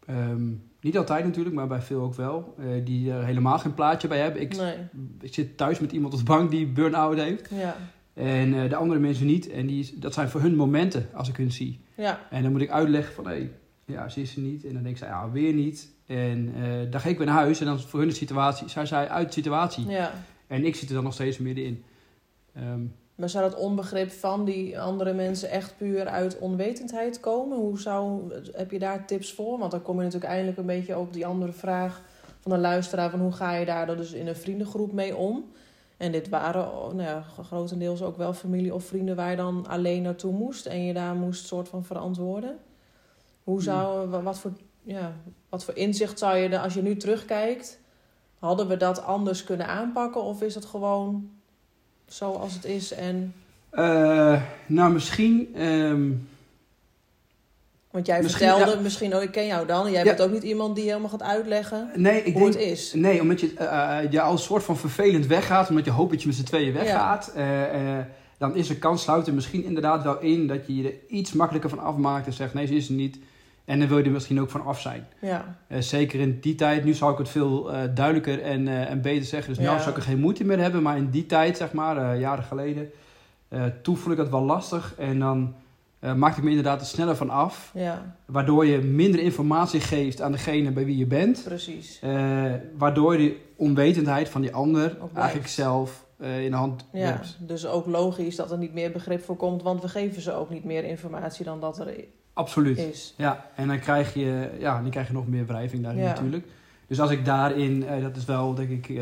Ehm, 0.06 0.46
niet 0.80 0.98
altijd 0.98 1.24
natuurlijk, 1.24 1.54
maar 1.54 1.66
bij 1.66 1.80
veel 1.82 2.00
ook 2.02 2.14
wel. 2.14 2.54
die 2.84 3.12
er 3.12 3.24
helemaal 3.24 3.58
geen 3.58 3.74
plaatje 3.74 4.08
bij 4.08 4.18
hebben. 4.18 4.40
Ik, 4.42 4.56
nee. 4.56 4.74
ik 5.20 5.34
zit 5.34 5.56
thuis 5.56 5.78
met 5.78 5.92
iemand 5.92 6.12
op 6.12 6.18
de 6.18 6.24
bank 6.24 6.50
die 6.50 6.66
burn-out 6.66 7.16
heeft. 7.18 7.50
Ja, 7.50 7.76
En 8.14 8.68
de 8.68 8.76
andere 8.76 9.00
mensen 9.00 9.26
niet. 9.26 9.50
En 9.50 9.66
die, 9.66 9.94
dat 9.98 10.14
zijn 10.14 10.28
voor 10.28 10.40
hun 10.40 10.56
momenten 10.56 11.06
als 11.14 11.28
ik 11.28 11.36
hun 11.36 11.52
zie. 11.52 11.80
ja, 11.94 12.20
En 12.30 12.42
dan 12.42 12.52
moet 12.52 12.60
ik 12.60 12.70
uitleggen 12.70 13.14
van, 13.14 13.26
hé, 13.26 13.50
ja, 13.88 14.08
ze 14.08 14.20
is 14.20 14.36
er 14.36 14.42
niet. 14.42 14.64
En 14.64 14.72
dan 14.72 14.82
denk 14.82 14.96
ik, 14.96 15.02
ja, 15.02 15.30
weer 15.30 15.52
niet. 15.52 15.88
En 16.06 16.52
eh, 16.54 16.90
dan 16.90 17.00
ga 17.00 17.08
ik 17.08 17.18
weer 17.18 17.26
naar 17.26 17.36
huis 17.36 17.60
en 17.60 17.66
dan 17.66 17.76
is 17.76 17.84
voor 17.84 17.98
hun 17.98 18.08
de 18.08 18.14
situatie, 18.14 18.68
zijn 18.68 18.86
zij 18.86 19.08
uit 19.08 19.26
de 19.26 19.32
situatie. 19.32 19.88
ja. 19.88 20.12
En 20.46 20.64
ik 20.64 20.76
zit 20.76 20.88
er 20.88 20.94
dan 20.94 21.04
nog 21.04 21.12
steeds 21.12 21.38
middenin. 21.38 21.84
Ehm 22.54 22.84
Maar 23.14 23.28
zou 23.28 23.50
dat 23.50 23.60
onbegrip 23.60 24.10
van 24.10 24.44
die 24.44 24.80
andere 24.80 25.12
mensen 25.12 25.50
echt 25.50 25.76
puur 25.76 26.06
uit 26.06 26.38
onwetendheid 26.38 27.20
komen? 27.20 27.58
Hoe 27.58 27.80
zou, 27.80 28.32
heb 28.52 28.70
je 28.70 28.78
daar 28.78 29.06
tips 29.06 29.32
voor? 29.32 29.58
Want 29.58 29.70
dan 29.70 29.82
kom 29.82 29.96
je 29.96 30.02
natuurlijk 30.02 30.30
eindelijk 30.30 30.58
een 30.58 30.66
beetje 30.66 30.98
op 30.98 31.12
die 31.12 31.26
andere 31.26 31.52
vraag 31.52 32.02
van 32.40 32.52
een 32.52 32.60
luisteraar. 32.60 33.10
Van 33.10 33.20
hoe 33.20 33.32
ga 33.32 33.54
je 33.54 33.64
daar 33.64 33.96
dus 33.96 34.12
in 34.12 34.26
een 34.26 34.36
vriendengroep 34.36 34.92
mee 34.92 35.16
om? 35.16 35.44
En 35.96 36.12
dit 36.12 36.28
waren 36.28 36.72
oh, 36.72 36.92
nou 36.92 37.08
ja, 37.08 37.24
grotendeels 37.42 38.02
ook 38.02 38.16
wel 38.16 38.32
familie 38.32 38.74
of 38.74 38.84
vrienden 38.84 39.16
waar 39.16 39.30
je 39.30 39.36
dan 39.36 39.66
alleen 39.66 40.02
naartoe 40.02 40.32
moest. 40.32 40.66
En 40.66 40.84
je 40.84 40.92
daar 40.92 41.14
moest 41.14 41.46
soort 41.46 41.68
van 41.68 41.84
verantwoorden. 41.84 42.58
Hoe 43.48 43.62
zou, 43.62 44.08
wa- 44.08 44.22
wat 44.22 44.38
voor, 44.38 44.52
ja, 44.82 45.12
wat 45.48 45.64
voor 45.64 45.76
inzicht 45.76 46.18
zou 46.18 46.36
je, 46.36 46.58
als 46.60 46.74
je 46.74 46.82
nu 46.82 46.96
terugkijkt... 46.96 47.78
Hadden 48.38 48.68
we 48.68 48.76
dat 48.76 49.02
anders 49.02 49.44
kunnen 49.44 49.66
aanpakken? 49.66 50.22
Of 50.22 50.42
is 50.42 50.54
het 50.54 50.64
gewoon 50.64 51.30
zoals 52.06 52.54
het 52.54 52.64
is 52.64 52.92
en... 52.92 53.34
eh, 53.70 54.42
nou, 54.66 54.92
misschien... 54.92 55.54
ehm, 55.54 56.10
Want 57.90 58.06
jij 58.06 58.22
Misschien, 58.22 58.48
vertelde, 58.48 58.72
ja. 58.76 58.80
misschien, 58.80 59.16
oh 59.16 59.22
ik 59.22 59.30
ken 59.30 59.46
jou 59.46 59.66
dan. 59.66 59.90
Jij 59.90 60.04
Ja. 60.04 60.14
bent 60.16 60.20
ook 60.20 60.30
niet 60.32 60.42
iemand 60.42 60.76
die 60.76 60.84
helemaal 60.84 61.08
gaat 61.08 61.22
uitleggen 61.22 61.90
nee, 61.94 62.22
ik 62.22 62.32
hoe 62.32 62.42
denk... 62.42 62.54
het 62.54 62.62
is. 62.62 62.92
Nee, 62.94 63.20
omdat 63.20 63.40
je, 63.40 63.54
eh, 63.54 63.98
je 64.10 64.20
al 64.20 64.32
een 64.32 64.38
soort 64.38 64.62
van 64.62 64.76
vervelend 64.76 65.26
weggaat. 65.26 65.68
Omdat 65.68 65.84
je 65.84 65.90
hoopt 65.90 66.10
dat 66.10 66.20
je 66.22 66.26
met 66.28 66.36
z'n 66.36 66.42
tweeën 66.44 66.72
weggaat. 66.72 67.32
eh, 67.34 67.98
eh, 67.98 68.04
dan 68.38 68.56
is 68.56 68.68
er 68.68 68.76
kans, 68.76 69.02
sluit 69.02 69.26
er 69.26 69.34
misschien 69.34 69.64
inderdaad 69.64 70.02
wel 70.02 70.20
in... 70.20 70.46
dat 70.46 70.66
je 70.66 70.76
je 70.76 70.88
er 70.88 70.94
iets 71.08 71.32
makkelijker 71.32 71.70
van 71.70 71.78
afmaakt 71.78 72.26
en 72.26 72.32
zegt... 72.32 72.54
nee, 72.54 72.66
ze 72.66 72.74
is 72.74 72.88
er 72.88 72.94
niet. 72.94 73.18
En 73.68 73.78
dan 73.78 73.88
wil 73.88 73.98
je 73.98 74.04
er 74.04 74.10
misschien 74.10 74.40
ook 74.40 74.50
van 74.50 74.64
af 74.64 74.80
zijn. 74.80 75.06
Ja, 75.20 75.56
Eh, 75.66 75.80
zeker 75.80 76.20
in 76.20 76.38
die 76.40 76.54
tijd. 76.54 76.84
Nu 76.84 76.94
zou 76.94 77.12
ik 77.12 77.18
het 77.18 77.28
veel 77.28 77.72
eh, 77.72 77.80
duidelijker 77.94 78.42
en, 78.42 78.68
eh, 78.68 78.90
en 78.90 79.00
beter 79.02 79.24
zeggen. 79.24 79.48
Dus 79.48 79.58
nu 79.58 79.64
Ja. 79.64 79.78
zou 79.78 79.90
ik 79.90 79.96
er 79.96 80.02
geen 80.02 80.20
moeite 80.20 80.44
meer 80.44 80.58
hebben. 80.60 80.82
Maar 80.82 80.96
in 80.96 81.10
die 81.10 81.26
tijd, 81.26 81.56
zeg 81.56 81.72
maar, 81.72 82.18
jaren 82.18 82.44
geleden... 82.44 82.90
toen 83.82 83.96
vond 83.96 84.10
ik 84.12 84.16
dat 84.16 84.28
wel 84.28 84.42
lastig. 84.42 84.94
En 84.98 85.18
dan 85.18 85.54
maakte 86.16 86.38
ik 86.38 86.44
me 86.44 86.48
inderdaad 86.50 86.80
er 86.80 86.86
sneller 86.86 87.16
van 87.16 87.30
af. 87.30 87.70
ja, 87.74 88.14
Waardoor 88.26 88.66
je 88.66 88.78
minder 88.78 89.20
informatie 89.20 89.80
geeft 89.80 90.20
aan 90.20 90.32
degene 90.32 90.70
bij 90.70 90.84
wie 90.84 90.96
je 90.96 91.06
bent. 91.06 91.42
precies. 91.44 92.00
Waardoor 92.78 93.12
je 93.12 93.28
de 93.28 93.36
onwetendheid 93.56 94.28
van 94.28 94.40
die 94.40 94.54
ander 94.54 94.96
eigenlijk 95.14 95.48
zelf 95.48 96.06
in 96.18 96.50
de 96.50 96.56
hand 96.56 96.84
Ja, 96.92 96.98
hebt. 97.06 97.36
dus 97.40 97.66
ook 97.66 97.86
logisch 97.86 98.36
dat 98.36 98.50
er 98.50 98.58
niet 98.58 98.74
meer 98.74 98.92
begrip 98.92 99.24
voor 99.24 99.36
komt, 99.36 99.62
want 99.62 99.82
we 99.82 99.88
geven 99.88 100.22
ze 100.22 100.32
ook 100.32 100.50
niet 100.50 100.64
meer 100.64 100.84
informatie 100.84 101.44
dan 101.44 101.60
dat 101.60 101.78
er 101.78 101.94
Absoluut. 102.38 102.78
is. 102.78 103.14
Ja, 103.16 103.46
en 103.56 103.68
dan 103.68 103.78
krijg 103.78 104.14
je, 104.14 104.50
ja, 104.58 104.80
dan 104.82 104.90
krijg 104.90 105.06
je 105.06 105.12
nog 105.12 105.26
meer 105.26 105.46
wrijving 105.46 105.82
daarin 105.82 106.02
Ja. 106.02 106.08
natuurlijk. 106.08 106.46
Dus 106.86 107.00
als 107.00 107.10
ik 107.10 107.24
daarin, 107.24 107.86
eh, 107.86 108.02
dat 108.02 108.16
is 108.16 108.24
wel 108.24 108.54
denk 108.54 108.70
ik... 108.70 108.88
eh, 108.88 108.96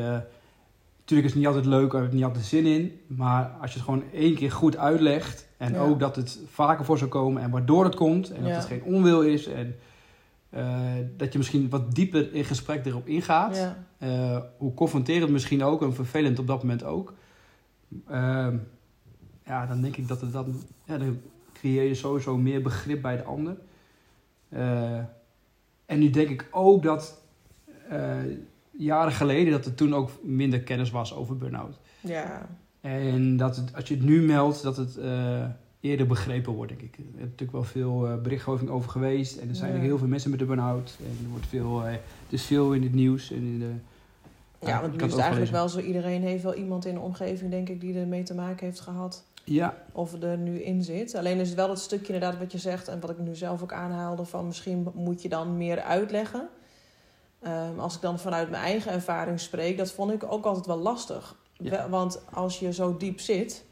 natuurlijk 0.99 1.09
is 1.09 1.25
het 1.25 1.35
niet 1.35 1.47
altijd 1.47 1.67
leuk, 1.67 1.93
heb 1.93 2.05
ik 2.05 2.13
niet 2.13 2.25
altijd 2.25 2.45
zin 2.45 2.67
in. 2.67 3.01
Maar 3.07 3.51
als 3.61 3.71
je 3.73 3.77
het 3.79 3.85
gewoon 3.89 4.03
één 4.13 4.35
keer 4.35 4.53
goed 4.53 4.77
uitlegt... 4.77 5.47
en 5.57 5.73
Ja. 5.73 5.79
ook 5.81 6.01
dat 6.01 6.17
het 6.17 6.39
vaker 6.47 6.85
voor 6.85 6.99
zou 6.99 7.11
komen 7.11 7.43
en 7.43 7.51
waardoor 7.51 7.85
het 7.85 7.95
komt... 7.95 8.31
en 8.31 8.41
dat 8.43 8.51
Ja. 8.51 8.57
het 8.57 8.65
geen 8.65 8.83
onwil 8.83 9.23
is... 9.23 9.47
en 9.47 9.77
eh, 10.51 10.81
dat 11.17 11.33
je 11.33 11.39
misschien 11.39 11.69
wat 11.69 11.95
dieper 11.95 12.35
in 12.35 12.45
gesprek 12.45 12.87
erop 12.87 13.07
ingaat... 13.07 13.75
Hoe 14.57 14.75
confronterend 14.75 15.31
misschien 15.31 15.63
ook 15.65 15.83
en 15.83 15.95
vervelend 15.95 16.39
op 16.39 16.47
dat 16.47 16.59
moment 16.63 16.85
ook. 16.85 17.15
Ehm, 18.09 18.57
ja, 19.47 19.67
dan 19.67 19.81
denk 19.81 19.97
ik 19.97 20.09
dat 20.09 20.21
het 20.21 20.33
dan, 20.33 20.55
ja, 20.85 20.99
dan 20.99 21.21
creëer 21.61 21.83
je 21.83 21.95
sowieso 21.95 22.37
meer 22.37 22.63
begrip 22.63 23.03
bij 23.03 23.17
de 23.17 23.23
ander. 23.25 23.57
Eh, 24.49 24.99
en 25.87 25.99
nu 25.99 26.11
denk 26.11 26.29
ik 26.29 26.49
ook 26.51 26.83
dat 26.83 27.21
eh, 27.89 28.15
jaren 28.71 29.13
geleden 29.13 29.53
dat 29.53 29.65
er 29.67 29.75
toen 29.75 29.95
ook 29.95 30.11
minder 30.23 30.61
kennis 30.61 30.91
was 30.91 31.15
over 31.15 31.39
burn-out. 31.39 31.79
ja, 32.01 32.49
En 32.81 33.37
dat 33.37 33.57
het, 33.57 33.75
als 33.75 33.89
je 33.89 33.95
het 33.95 34.05
nu 34.05 34.23
meldt, 34.23 34.63
dat 34.63 34.77
het 34.77 34.97
eh, 34.97 35.45
eerder 35.81 36.07
begrepen 36.07 36.53
wordt, 36.53 36.73
denk 36.79 36.83
ik. 36.83 36.97
Er 36.99 37.05
is 37.15 37.21
natuurlijk 37.21 37.53
wel 37.53 37.65
veel 37.65 38.21
berichtgeving 38.23 38.71
over 38.71 38.91
geweest. 38.91 39.37
En 39.37 39.49
er 39.49 39.55
zijn 39.55 39.75
Ja. 39.75 39.81
heel 39.81 39.99
veel 39.99 40.07
mensen 40.09 40.31
met 40.31 40.39
de 40.39 40.45
burn-out. 40.45 40.97
En 41.01 41.25
er 41.25 41.31
wordt 41.31 41.47
veel, 41.47 41.83
het 41.83 42.01
is 42.29 42.43
veel 42.43 42.73
in 42.73 42.83
het 42.83 42.95
nieuws 42.95 43.31
en 43.31 43.37
in 43.37 43.59
de 43.59 43.71
Ja, 44.67 44.81
want 44.81 44.97
nu 44.97 45.05
is 45.05 45.11
het 45.13 45.21
eigenlijk 45.21 45.51
wel 45.53 45.69
zo. 45.69 45.79
Iedereen 45.79 46.23
heeft 46.23 46.43
wel 46.43 46.55
iemand 46.55 46.85
in 46.87 46.95
de 46.95 47.01
omgeving, 47.01 47.51
denk 47.51 47.69
ik, 47.69 47.81
die 47.81 47.99
ermee 47.99 48.23
te 48.23 48.35
maken 48.35 48.67
heeft 48.67 48.81
gehad. 48.81 49.25
Ja, 49.49 49.75
Of 49.93 50.23
er 50.23 50.39
nu 50.39 50.63
in 50.63 50.83
zit. 50.83 51.15
Alleen 51.15 51.39
is 51.41 51.49
het 51.49 51.57
wel 51.57 51.69
het 51.71 51.79
stukje 51.79 52.13
inderdaad 52.13 52.39
wat 52.39 52.53
je 52.53 52.59
zegt. 52.59 52.89
En 52.89 53.01
wat 53.01 53.11
ik 53.11 53.19
nu 53.19 53.35
zelf 53.35 53.63
ook 53.63 53.73
aanhaalde. 53.73 54.25
Van 54.25 54.47
misschien 54.47 54.89
moet 54.95 55.23
je 55.23 55.29
dan 55.29 55.57
meer 55.57 55.81
uitleggen. 55.81 56.49
Ehm, 57.41 57.79
als 57.79 57.95
ik 57.95 58.01
dan 58.01 58.19
vanuit 58.19 58.51
mijn 58.51 58.63
eigen 58.63 58.93
ervaring 58.93 59.41
spreek. 59.41 59.77
Dat 59.77 59.91
vond 59.91 60.13
ik 60.13 60.33
ook 60.33 60.45
altijd 60.45 60.67
wel 60.67 60.79
lastig. 60.79 61.37
Ja. 61.53 61.89
Want 61.89 62.23
als 62.33 62.59
je 62.59 62.73
zo 62.73 62.97
diep 62.97 63.21
zit. 63.21 63.65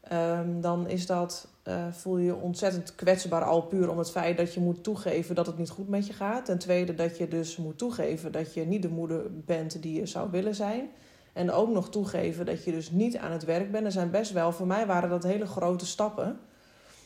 ehm, 0.00 0.60
dan 0.60 0.88
is 0.88 1.06
dat, 1.06 1.48
eh, 1.62 1.86
voel 1.90 2.16
je 2.18 2.24
je 2.24 2.36
ontzettend 2.36 2.94
kwetsbaar 2.94 3.44
al 3.44 3.62
puur 3.62 3.90
om 3.90 3.98
het 3.98 4.10
feit 4.10 4.36
dat 4.36 4.54
je 4.54 4.60
moet 4.60 4.82
toegeven 4.82 5.34
dat 5.34 5.46
het 5.46 5.58
niet 5.58 5.70
goed 5.70 5.88
met 5.88 6.06
je 6.06 6.12
gaat. 6.12 6.44
Ten 6.44 6.58
tweede 6.58 6.94
dat 6.94 7.18
je 7.18 7.28
dus 7.28 7.56
moet 7.56 7.78
toegeven 7.78 8.32
dat 8.32 8.54
je 8.54 8.66
niet 8.66 8.82
de 8.82 8.88
moeder 8.88 9.22
bent 9.44 9.82
die 9.82 10.00
je 10.00 10.06
zou 10.06 10.30
willen 10.30 10.54
zijn. 10.54 10.88
En 11.32 11.52
ook 11.52 11.68
nog 11.68 11.90
toegeven 11.90 12.46
dat 12.46 12.64
je 12.64 12.72
dus 12.72 12.90
niet 12.90 13.16
aan 13.16 13.32
het 13.32 13.44
werk 13.44 13.70
bent. 13.70 13.84
Er 13.84 13.92
zijn 13.92 14.10
best 14.10 14.32
wel, 14.32 14.52
voor 14.52 14.66
mij 14.66 14.86
waren 14.86 15.10
dat 15.10 15.22
hele 15.22 15.46
grote 15.46 15.86
stappen. 15.86 16.40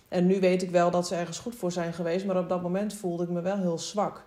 En 0.08 0.26
nu 0.26 0.40
weet 0.40 0.62
ik 0.62 0.70
wel 0.70 0.90
dat 0.90 1.06
ze 1.06 1.14
ergens 1.14 1.38
goed 1.38 1.54
voor 1.54 1.72
zijn 1.72 1.92
geweest. 1.92 2.24
Maar 2.26 2.38
op 2.38 2.48
dat 2.48 2.62
moment 2.62 2.94
voelde 2.94 3.22
ik 3.22 3.28
me 3.28 3.40
wel 3.40 3.56
heel 3.58 3.78
zwak. 3.78 4.24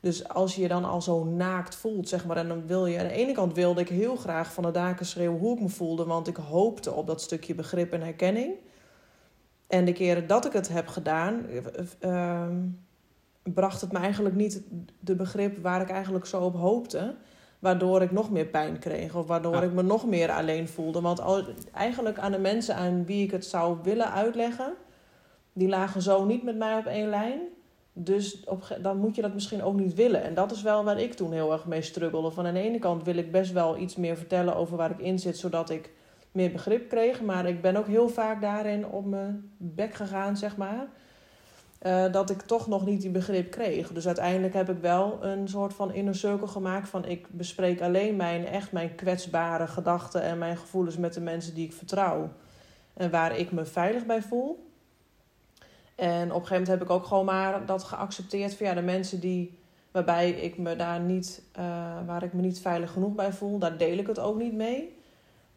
Dus 0.00 0.28
als 0.28 0.54
je 0.54 0.62
je 0.62 0.68
dan 0.68 0.84
al 0.84 1.02
zo 1.02 1.24
naakt 1.24 1.74
voelt, 1.74 2.08
zeg 2.08 2.26
maar. 2.26 2.36
En 2.36 2.48
dan 2.48 2.66
wil 2.66 2.86
je, 2.86 2.98
aan 2.98 3.06
de 3.06 3.12
ene 3.12 3.32
kant 3.32 3.54
wilde 3.54 3.80
ik 3.80 3.88
heel 3.88 4.16
graag 4.16 4.52
van 4.52 4.62
de 4.62 4.70
daken 4.70 5.06
schreeuwen 5.06 5.38
hoe 5.38 5.54
ik 5.54 5.62
me 5.62 5.68
voelde. 5.68 6.04
Want 6.04 6.28
ik 6.28 6.36
hoopte 6.36 6.92
op 6.92 7.06
dat 7.06 7.20
stukje 7.20 7.54
begrip 7.54 7.92
en 7.92 8.02
herkenning. 8.02 8.54
En 9.66 9.84
de 9.84 9.92
keren 9.92 10.26
dat 10.26 10.44
ik 10.44 10.52
het 10.52 10.68
heb 10.68 10.86
gedaan, 10.86 11.46
eh, 11.46 11.62
ehm, 11.98 12.56
bracht 13.42 13.80
het 13.80 13.92
me 13.92 13.98
eigenlijk 13.98 14.34
niet 14.34 14.62
de 15.00 15.14
begrip 15.14 15.58
waar 15.58 15.80
ik 15.80 15.90
eigenlijk 15.90 16.26
zo 16.26 16.40
op 16.40 16.54
hoopte. 16.54 17.14
Waardoor 17.58 18.02
ik 18.02 18.10
nog 18.10 18.30
meer 18.30 18.46
pijn 18.46 18.78
kreeg 18.78 19.14
of 19.14 19.26
waardoor 19.26 19.54
Ja. 19.54 19.62
ik 19.62 19.72
me 19.72 19.82
nog 19.82 20.06
meer 20.06 20.30
alleen 20.30 20.68
voelde. 20.68 21.00
Want 21.00 21.20
al, 21.20 21.42
eigenlijk 21.72 22.18
aan 22.18 22.32
de 22.32 22.38
mensen 22.38 22.74
aan 22.74 23.04
wie 23.04 23.24
ik 23.24 23.30
het 23.30 23.44
zou 23.44 23.78
willen 23.82 24.12
uitleggen, 24.12 24.74
die 25.52 25.68
lagen 25.68 26.02
zo 26.02 26.24
niet 26.24 26.42
met 26.42 26.56
mij 26.56 26.76
op 26.76 26.86
één 26.86 27.08
lijn. 27.08 27.40
Dus 27.92 28.44
op, 28.44 28.76
dan 28.82 28.96
moet 28.98 29.14
je 29.16 29.22
dat 29.22 29.34
misschien 29.34 29.62
ook 29.62 29.74
niet 29.76 29.94
willen. 29.94 30.22
En 30.22 30.34
dat 30.34 30.50
is 30.50 30.62
wel 30.62 30.84
waar 30.84 31.00
ik 31.00 31.14
toen 31.14 31.32
heel 31.32 31.52
erg 31.52 31.66
mee 31.66 31.82
struggelde. 31.82 32.30
Van 32.30 32.46
aan 32.46 32.54
de 32.54 32.60
ene 32.60 32.78
kant 32.78 33.04
wil 33.04 33.16
ik 33.16 33.32
best 33.32 33.52
wel 33.52 33.76
iets 33.78 33.96
meer 33.96 34.16
vertellen 34.16 34.56
over 34.56 34.76
waar 34.76 34.90
ik 34.90 34.98
in 35.00 35.18
zit, 35.18 35.36
zodat 35.38 35.70
ik 35.70 35.90
meer 36.32 36.52
begrip 36.52 36.88
kreeg. 36.88 37.22
Maar 37.22 37.46
ik 37.48 37.60
ben 37.62 37.76
ook 37.76 37.86
heel 37.86 38.08
vaak 38.08 38.40
daarin 38.40 38.86
op 38.86 39.06
mijn 39.06 39.50
bek 39.56 39.94
gegaan, 39.94 40.36
zeg 40.36 40.56
maar. 40.56 40.86
Eh, 41.86 42.12
dat 42.12 42.30
ik 42.30 42.42
toch 42.42 42.66
nog 42.66 42.84
niet 42.84 43.00
die 43.00 43.10
begrip 43.10 43.50
kreeg. 43.50 43.92
Dus 43.92 44.06
uiteindelijk 44.06 44.54
heb 44.54 44.70
ik 44.70 44.78
wel 44.78 45.24
een 45.24 45.48
soort 45.48 45.74
van 45.74 45.92
inner 45.92 46.14
circle 46.14 46.46
gemaakt 46.46 46.88
van 46.88 47.04
ik 47.04 47.26
bespreek 47.30 47.80
alleen 47.80 48.16
mijn 48.16 48.46
echt 48.46 48.72
mijn 48.72 48.94
kwetsbare 48.94 49.66
gedachten 49.66 50.22
en 50.22 50.38
mijn 50.38 50.56
gevoelens 50.56 50.96
met 50.96 51.14
de 51.14 51.20
mensen 51.20 51.54
die 51.54 51.66
ik 51.66 51.72
vertrouw 51.72 52.30
en 52.94 53.10
waar 53.10 53.38
ik 53.38 53.52
me 53.52 53.64
veilig 53.64 54.06
bij 54.06 54.22
voel. 54.22 54.70
En 55.94 56.06
op 56.06 56.40
een 56.40 56.46
gegeven 56.46 56.50
moment 56.50 56.68
heb 56.68 56.82
ik 56.82 56.90
ook 56.90 57.04
gewoon 57.04 57.24
maar 57.24 57.66
dat 57.66 57.84
geaccepteerd 57.84 58.54
van 58.54 58.66
ja, 58.66 58.74
de 58.74 58.82
mensen 58.82 59.20
die 59.20 59.58
waarbij 59.90 60.30
ik 60.30 60.58
me 60.58 60.76
daar 60.76 61.00
niet, 61.00 61.42
eh, 61.52 61.64
waar 62.06 62.22
ik 62.22 62.32
me 62.32 62.40
niet 62.40 62.60
veilig 62.60 62.92
genoeg 62.92 63.14
bij 63.14 63.32
voel, 63.32 63.58
daar 63.58 63.76
deel 63.76 63.98
ik 63.98 64.06
het 64.06 64.18
ook 64.18 64.38
niet 64.38 64.54
mee. 64.54 64.98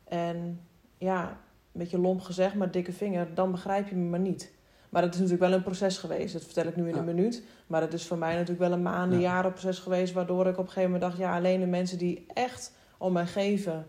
En 0.04 0.62
ja, 0.98 1.24
een 1.72 1.80
beetje 1.80 2.00
lomp 2.00 2.22
gezegd, 2.22 2.56
maar 2.56 2.72
dikke 2.72 2.94
vinger, 2.94 3.34
dan 3.34 3.52
begrijp 3.52 3.88
je 3.88 3.96
me 3.96 4.10
maar 4.10 4.20
niet. 4.20 4.58
Maar 4.89 5.01
het 5.01 5.13
is 5.13 5.19
natuurlijk 5.19 5.50
wel 5.50 5.58
een 5.58 5.63
proces 5.63 5.98
geweest. 5.98 6.34
Dat 6.34 6.43
vertel 6.43 6.65
ik 6.65 6.75
nu 6.75 6.88
in 6.88 6.93
Ja. 6.93 7.00
een 7.00 7.05
minuut. 7.05 7.43
Maar 7.67 7.81
het 7.81 7.93
is 7.93 8.08
voor 8.08 8.17
mij 8.17 8.31
natuurlijk 8.34 8.60
wel 8.60 8.72
een 8.72 8.81
maanden, 8.81 9.19
Ja. 9.19 9.24
jaren 9.29 9.51
proces 9.51 9.79
geweest. 9.79 10.13
Waardoor 10.13 10.48
ik 10.48 10.53
op 10.58 10.65
een 10.65 10.72
gegeven 10.72 10.91
moment 10.91 11.01
dacht: 11.01 11.17
ja, 11.17 11.36
alleen 11.36 11.60
de 11.60 11.65
mensen 11.65 11.98
die 11.98 12.25
echt 12.34 12.74
om 12.98 13.13
mij 13.13 13.25
geven. 13.27 13.88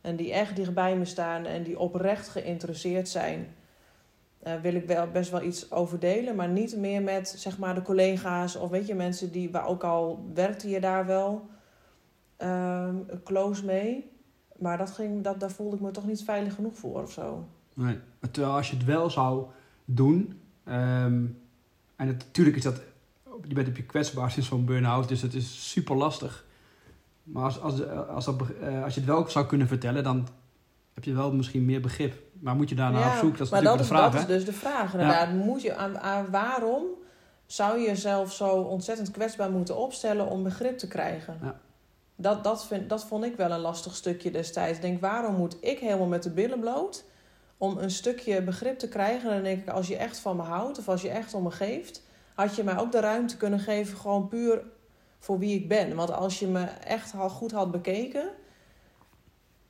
En 0.00 0.16
die 0.16 0.32
echt 0.32 0.56
dichtbij 0.56 0.96
me 0.96 1.04
staan 1.04 1.44
en 1.44 1.62
die 1.62 1.78
oprecht 1.78 2.28
geïnteresseerd 2.28 3.08
zijn. 3.08 3.54
eh, 4.42 4.52
wil 4.62 4.74
ik 4.74 4.86
wel 4.86 5.06
best 5.10 5.30
wel 5.30 5.42
iets 5.42 5.70
over 5.72 5.98
delen. 5.98 6.36
Maar 6.36 6.48
niet 6.48 6.76
meer 6.76 7.02
met 7.02 7.28
zeg 7.36 7.58
maar 7.58 7.74
de 7.74 7.82
collega's 7.82 8.56
of 8.56 8.70
weet 8.70 8.86
je, 8.86 8.94
mensen 8.94 9.32
die, 9.32 9.50
waar 9.50 9.66
ook 9.66 9.84
al 9.84 10.24
werkte 10.34 10.68
je 10.68 10.80
daar 10.80 11.06
wel 11.06 11.48
ehm, 12.36 12.94
close 13.24 13.64
mee. 13.64 14.10
Maar 14.58 14.78
dat 14.78 14.90
ging, 14.90 15.22
dat, 15.24 15.40
daar 15.40 15.50
voelde 15.50 15.76
ik 15.76 15.82
me 15.82 15.90
toch 15.90 16.06
niet 16.06 16.24
veilig 16.24 16.54
genoeg 16.54 16.76
voor 16.76 17.02
of 17.02 17.12
zo. 17.12 17.44
nee. 17.74 17.98
Maar 18.20 18.30
Terwijl 18.30 18.54
als 18.54 18.70
je 18.70 18.76
het 18.76 18.84
wel 18.84 19.10
zou 19.10 19.46
doen... 19.84 20.40
ehm, 20.64 21.24
en 21.96 22.06
het, 22.06 22.16
natuurlijk 22.16 22.56
is 22.56 22.62
dat... 22.62 22.80
Je 23.48 23.54
bent 23.54 23.68
op 23.68 23.76
je 23.76 23.82
kwetsbaar 23.82 24.32
in 24.36 24.42
zo'n 24.42 24.64
burn-out, 24.64 25.08
dus 25.08 25.22
het 25.22 25.34
is 25.34 25.70
super 25.70 25.96
lastig. 25.96 26.44
Maar 27.22 27.44
als, 27.44 27.60
als, 27.60 27.88
als, 27.88 28.24
dat, 28.24 28.36
eh, 28.60 28.82
als 28.84 28.94
je 28.94 29.00
het 29.00 29.08
wel 29.08 29.28
zou 29.28 29.46
kunnen 29.46 29.66
vertellen, 29.66 30.02
dan 30.02 30.28
heb 30.94 31.04
je 31.04 31.14
wel 31.14 31.32
misschien 31.32 31.64
meer 31.64 31.80
begrip. 31.80 32.14
Maar 32.40 32.56
moet 32.56 32.68
je 32.68 32.74
daarna 32.74 33.12
op 33.12 33.18
zoek? 33.18 33.36
Dat 33.36 33.46
is 33.46 33.52
maar 33.52 33.62
natuurlijk 33.62 33.88
dat 33.88 33.88
de 33.88 33.94
is, 33.94 34.00
vraag, 34.00 34.12
dat 34.12 34.28
hè? 34.28 34.36
is 34.36 34.44
dus 34.44 34.54
de 34.54 34.60
vraag. 34.60 34.92
Inderdaad. 34.92 35.32
Moet 35.32 35.62
je, 35.62 35.76
aan, 35.76 35.98
aan 35.98 36.30
waarom 36.30 36.84
zou 37.46 37.78
je 37.78 37.86
jezelf 37.86 38.32
zo 38.32 38.48
ontzettend 38.48 39.10
kwetsbaar 39.10 39.50
moeten 39.50 39.76
opstellen 39.76 40.26
om 40.26 40.42
begrip 40.42 40.78
te 40.78 40.88
krijgen? 40.88 41.38
Ja. 41.42 41.60
Dat, 42.16 42.44
dat, 42.44 42.66
vind, 42.66 42.88
dat 42.88 43.04
vond 43.04 43.24
ik 43.24 43.36
wel 43.36 43.50
een 43.50 43.60
lastig 43.60 43.94
stukje 43.94 44.30
destijds. 44.30 44.76
Ik 44.76 44.82
denk, 44.82 45.00
waarom 45.00 45.34
moet 45.34 45.56
ik 45.60 45.78
helemaal 45.78 46.06
met 46.06 46.22
de 46.22 46.30
billen 46.30 46.60
bloot 46.60 47.04
om 47.60 47.78
een 47.78 47.90
stukje 47.90 48.42
begrip 48.42 48.78
te 48.78 48.88
krijgen? 48.88 49.28
En 49.28 49.34
dan 49.34 49.44
denk 49.44 49.60
ik, 49.60 49.68
als 49.68 49.88
je 49.88 49.96
echt 49.96 50.18
van 50.18 50.36
me 50.36 50.42
houdt 50.42 50.78
of 50.78 50.88
als 50.88 51.02
je 51.02 51.10
echt 51.10 51.34
om 51.34 51.42
me 51.42 51.50
geeft, 51.50 52.02
had 52.34 52.56
je 52.56 52.64
mij 52.64 52.78
ook 52.78 52.92
de 52.92 53.00
ruimte 53.00 53.36
kunnen 53.36 53.58
geven, 53.58 53.98
gewoon 53.98 54.28
puur 54.28 54.62
voor 55.18 55.38
wie 55.38 55.58
ik 55.58 55.68
ben. 55.68 55.94
Want 55.94 56.12
als 56.12 56.38
je 56.38 56.46
me 56.46 56.64
echt 56.64 57.14
al 57.14 57.28
goed 57.28 57.52
had 57.52 57.70
bekeken, 57.70 58.30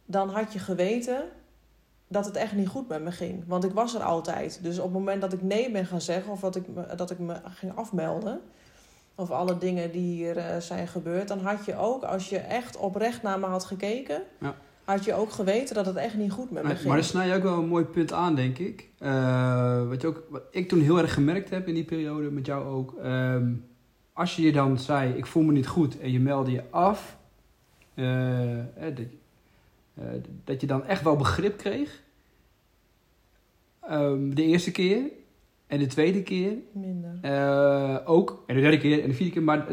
dan 0.04 0.28
had 0.28 0.52
je 0.52 0.59
geweten 0.59 1.25
dat 2.09 2.25
het 2.25 2.37
echt 2.37 2.52
niet 2.52 2.68
goed 2.68 2.88
met 2.88 3.02
me 3.02 3.12
ging. 3.12 3.44
Want 3.47 3.64
ik 3.64 3.73
was 3.73 3.94
er 3.94 4.02
altijd. 4.02 4.59
Dus 4.62 4.78
op 4.78 4.85
het 4.85 4.92
moment 4.92 5.20
dat 5.20 5.32
ik 5.32 5.42
nee 5.42 5.70
ben 5.70 5.87
gaan 5.87 6.00
zeggen 6.00 6.32
of 6.32 6.40
dat 6.40 6.56
ik 6.56 6.68
me, 6.68 6.94
dat 6.97 7.11
ik 7.11 7.18
me 7.18 7.40
ging 7.44 7.76
afmelden. 7.76 8.40
Of 9.14 9.30
alle 9.30 9.59
dingen 9.59 9.90
die 9.92 10.14
hier 10.14 10.37
eh, 10.37 10.56
zijn 10.56 10.88
gebeurd. 10.88 11.28
Dan 11.28 11.40
had 11.40 11.64
je 11.64 11.76
ook, 11.76 12.02
als 12.02 12.28
je 12.28 12.38
echt 12.38 12.76
oprecht 12.76 13.23
naar 13.23 13.38
me 13.38 13.47
had 13.47 13.64
gekeken. 13.64 14.23
Ja. 14.38 14.54
Had 14.90 15.04
je 15.04 15.14
ook 15.14 15.30
geweten 15.30 15.75
dat 15.75 15.87
het 15.87 15.97
echt 15.97 16.14
niet 16.14 16.30
goed 16.32 16.50
met 16.50 16.62
me 16.62 16.68
ging. 16.68 16.85
maar 16.87 16.97
daar 16.97 17.04
snij 17.04 17.28
je 17.28 17.35
ook 17.35 17.42
wel 17.42 17.59
een 17.59 17.68
mooi 17.68 17.85
punt 17.85 18.12
aan, 18.12 18.35
denk 18.35 18.59
ik. 18.59 18.88
Eh, 18.99 19.88
wat, 19.88 20.00
je 20.00 20.06
ook, 20.06 20.23
wat 20.30 20.42
ik 20.50 20.68
toen 20.68 20.80
heel 20.80 20.99
erg 20.99 21.14
gemerkt 21.14 21.50
heb 21.50 21.68
in 21.68 21.75
die 21.75 21.85
periode, 21.85 22.30
met 22.30 22.47
jou 22.47 22.64
ook. 22.66 22.94
ehm, 23.02 23.52
als 24.12 24.37
je 24.37 24.42
je 24.42 24.52
dan 24.52 24.78
zei, 24.78 25.12
ik 25.12 25.26
voel 25.26 25.42
me 25.42 25.52
niet 25.52 25.66
goed 25.66 25.99
en 25.99 26.12
je 26.12 26.20
meldde 26.20 26.50
je 26.52 26.62
af. 26.70 27.18
eh, 27.94 28.59
eh, 28.59 28.64
dat, 28.76 29.04
eh, 29.94 30.04
dat 30.44 30.61
je 30.61 30.66
dan 30.66 30.85
echt 30.87 31.02
wel 31.02 31.16
begrip 31.16 31.56
kreeg. 31.56 32.02
Ehm, 33.80 34.30
de 34.30 34.42
eerste 34.42 34.70
keer. 34.70 35.02
En 35.66 35.78
de 35.78 35.87
tweede 35.87 36.23
keer 36.23 36.52
Minder. 36.73 38.06
ook. 38.06 38.44
En 38.47 38.54
de 38.54 38.61
derde 38.61 38.78
keer 38.78 39.02
en 39.02 39.09
de 39.09 39.14
vierde 39.14 39.32
keer. 39.32 39.42
Maar 39.42 39.66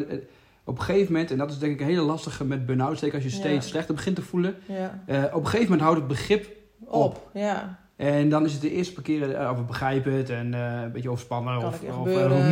op 0.68 0.78
een 0.78 0.84
gegeven 0.84 1.12
moment, 1.12 1.32
en 1.32 1.38
dat 1.38 1.52
is 1.52 1.60
denk 1.60 1.74
ik 1.74 1.80
een 1.80 1.86
hele 1.88 2.02
lastige 2.02 2.46
met 2.46 2.66
burn-out. 2.66 3.00
Zeker 3.00 3.16
als 3.16 3.24
je 3.24 3.30
Ja. 3.30 3.36
steeds 3.38 3.68
slechter 3.68 3.96
begint 3.96 4.16
te 4.16 4.22
voelen. 4.22 4.56
Ja. 4.66 5.04
eh, 5.06 5.24
op 5.24 5.40
een 5.40 5.46
gegeven 5.46 5.64
moment 5.64 5.82
houdt 5.82 5.98
het 6.00 6.08
begrip 6.08 6.48
Op. 6.86 7.30
Ja. 7.34 7.80
en 7.96 8.30
dan 8.30 8.46
is 8.46 8.54
het 8.54 8.62
de 8.62 8.72
eerste 8.72 8.94
paar 8.94 9.04
keren, 9.04 9.40
eh, 9.40 9.50
of 9.52 9.58
we 9.58 9.64
begrijpen 9.64 10.14
het 10.14 10.30
en 10.30 10.54
eh, 10.54 10.82
een 10.84 10.92
beetje 10.92 11.10
overspannen 11.10 11.60
Kan 11.60 11.68
of, 11.70 11.82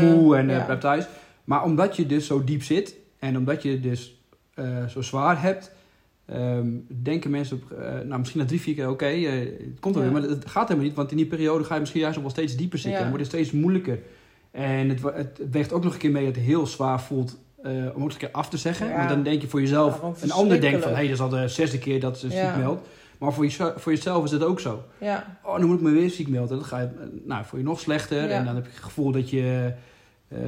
moe 0.02 0.36
en 0.38 0.50
Ja. 0.50 0.64
blijf 0.66 0.80
thuis. 0.80 1.08
Maar 1.44 1.64
omdat 1.64 1.96
je 1.96 2.06
dus 2.06 2.26
zo 2.28 2.44
diep 2.44 2.64
zit 2.64 2.96
en 3.20 3.38
omdat 3.38 3.64
je 3.64 3.80
dus 3.80 4.20
zo 4.88 5.02
zwaar 5.02 5.42
hebt, 5.42 5.72
ehm, 6.26 6.68
denken 6.88 7.32
mensen 7.32 7.58
op, 7.64 7.78
nou 8.06 8.20
misschien 8.20 8.40
na 8.42 8.46
drie, 8.48 8.62
vier 8.62 8.76
keer, 8.76 8.90
oké, 8.90 9.06
het 9.06 9.80
komt 9.80 9.96
er 9.96 10.04
Ja. 10.04 10.12
weer, 10.12 10.22
maar 10.22 10.30
het 10.30 10.50
gaat 10.50 10.68
helemaal 10.68 10.88
niet, 10.88 10.96
want 10.98 11.12
in 11.12 11.18
die 11.18 11.26
periode 11.26 11.64
ga 11.64 11.74
je 11.74 11.80
misschien 11.80 12.02
juist 12.02 12.16
nog 12.16 12.26
wel 12.26 12.34
steeds 12.36 12.56
dieper 12.56 12.78
zitten 12.80 13.00
Ja. 13.00 13.06
en 13.06 13.12
wordt 13.12 13.26
het 13.32 13.34
steeds 13.34 13.52
moeilijker. 13.52 14.00
En 14.52 14.90
het, 14.90 15.02
het 15.04 15.40
weegt 15.52 15.74
ook 15.74 15.84
nog 15.84 15.94
een 15.94 16.00
keer 16.00 16.12
mee 16.12 16.26
dat 16.26 16.36
het 16.36 16.44
heel 16.44 16.68
zwaar 16.68 17.02
voelt 17.02 17.38
eh, 17.66 17.96
om 17.96 18.02
ook 18.02 18.04
eens 18.04 18.14
een 18.14 18.20
keer 18.20 18.32
af 18.32 18.50
te 18.50 18.58
zeggen. 18.58 18.88
Ja. 18.88 18.98
Want 18.98 19.10
dan 19.10 19.24
denk 19.24 19.42
je 19.42 19.48
voor 19.48 19.62
jezelf, 19.62 20.02
een 20.22 20.32
ander 20.32 20.62
denkt 20.62 20.84
van, 20.84 20.92
hé, 20.92 20.98
verschrikkelijk. 20.98 21.18
dat 21.18 21.28
is 21.28 21.34
al 21.34 21.42
de 21.42 21.48
zesde 21.48 21.80
keer 21.80 22.00
dat 22.00 22.18
ze 22.18 22.30
ziek 22.30 22.56
meldt. 22.58 22.88
Maar 23.18 23.34
voor, 23.34 23.46
je, 23.46 23.74
voor 23.76 23.92
jezelf 23.92 24.24
is 24.24 24.32
het 24.32 24.44
ook 24.44 24.60
zo. 24.60 24.84
Ja. 24.98 25.38
Oh, 25.44 25.58
dan 25.58 25.66
moet 25.66 25.76
ik 25.76 25.82
me 25.82 25.92
weer 25.92 26.10
ziek 26.10 26.28
melden. 26.28 26.58
Dan 26.58 26.66
ga 26.66 26.80
je, 26.80 26.90
nou, 27.24 27.46
voel 27.46 27.60
je 27.60 27.66
nog 27.66 27.80
slechter. 27.80 28.32
En 28.32 28.46
dan 28.46 28.56
heb 28.56 28.66
je 28.66 28.72
het 28.72 28.84
gevoel 28.84 29.12
dat 29.12 29.30
je, 29.30 29.74
eh, 30.28 30.40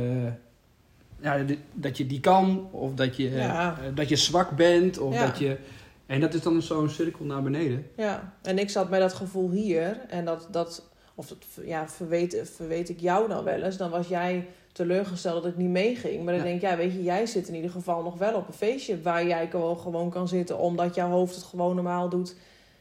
ja, 1.20 1.46
dat 1.74 1.98
je 1.98 2.06
die 2.06 2.20
kan. 2.20 2.70
Of 2.72 2.94
dat 2.94 3.18
je, 3.18 3.30
eh, 3.30 3.72
dat 3.96 4.10
je 4.10 4.16
zwak 4.16 4.56
bent. 4.56 4.98
Of 4.98 5.18
dat 5.18 5.38
je, 5.38 5.58
en 6.06 6.20
dat 6.20 6.34
is 6.34 6.42
dan 6.42 6.62
zo'n 6.62 6.90
cirkel 6.90 7.26
naar 7.26 7.44
beneden. 7.44 7.88
Ja, 7.96 8.34
en 8.42 8.60
ik 8.60 8.70
zat 8.70 8.90
met 8.90 9.00
dat 9.00 9.14
gevoel 9.14 9.52
hier. 9.52 10.00
En 10.10 10.26
dat, 10.26 10.48
dat 10.52 10.90
of 11.16 11.28
dat, 11.28 11.38
ja, 11.66 11.88
verweet, 11.88 12.42
verweet 12.56 12.90
ik 12.90 13.00
jou 13.00 13.28
dan 13.28 13.44
wel 13.44 13.62
eens. 13.62 13.78
Dan 13.78 13.90
was 13.90 14.08
jij 14.08 14.48
teleurgesteld 14.78 15.44
dat 15.44 15.52
ik 15.52 15.58
niet 15.58 15.70
meeging. 15.70 16.16
Maar 16.24 16.34
dan 16.34 16.44
Ja. 16.44 16.50
denk 16.50 16.62
ik, 16.62 16.70
ja, 16.70 16.78
weet 16.78 16.94
je, 16.94 17.04
jij 17.04 17.26
zit 17.26 17.48
in 17.48 17.56
ieder 17.56 17.72
geval 17.72 18.04
nog 18.04 18.18
wel 18.18 18.34
op 18.34 18.48
een 18.48 18.54
feestje 18.54 19.02
waar 19.02 19.28
jij 19.28 19.48
gewoon, 19.52 19.78
gewoon 19.78 20.10
kan 20.10 20.28
zitten. 20.28 20.58
Omdat 20.60 20.96
jouw 20.96 21.10
hoofd 21.10 21.36
het 21.36 21.44
gewoon 21.44 21.76
normaal 21.76 22.10
doet. 22.10 22.36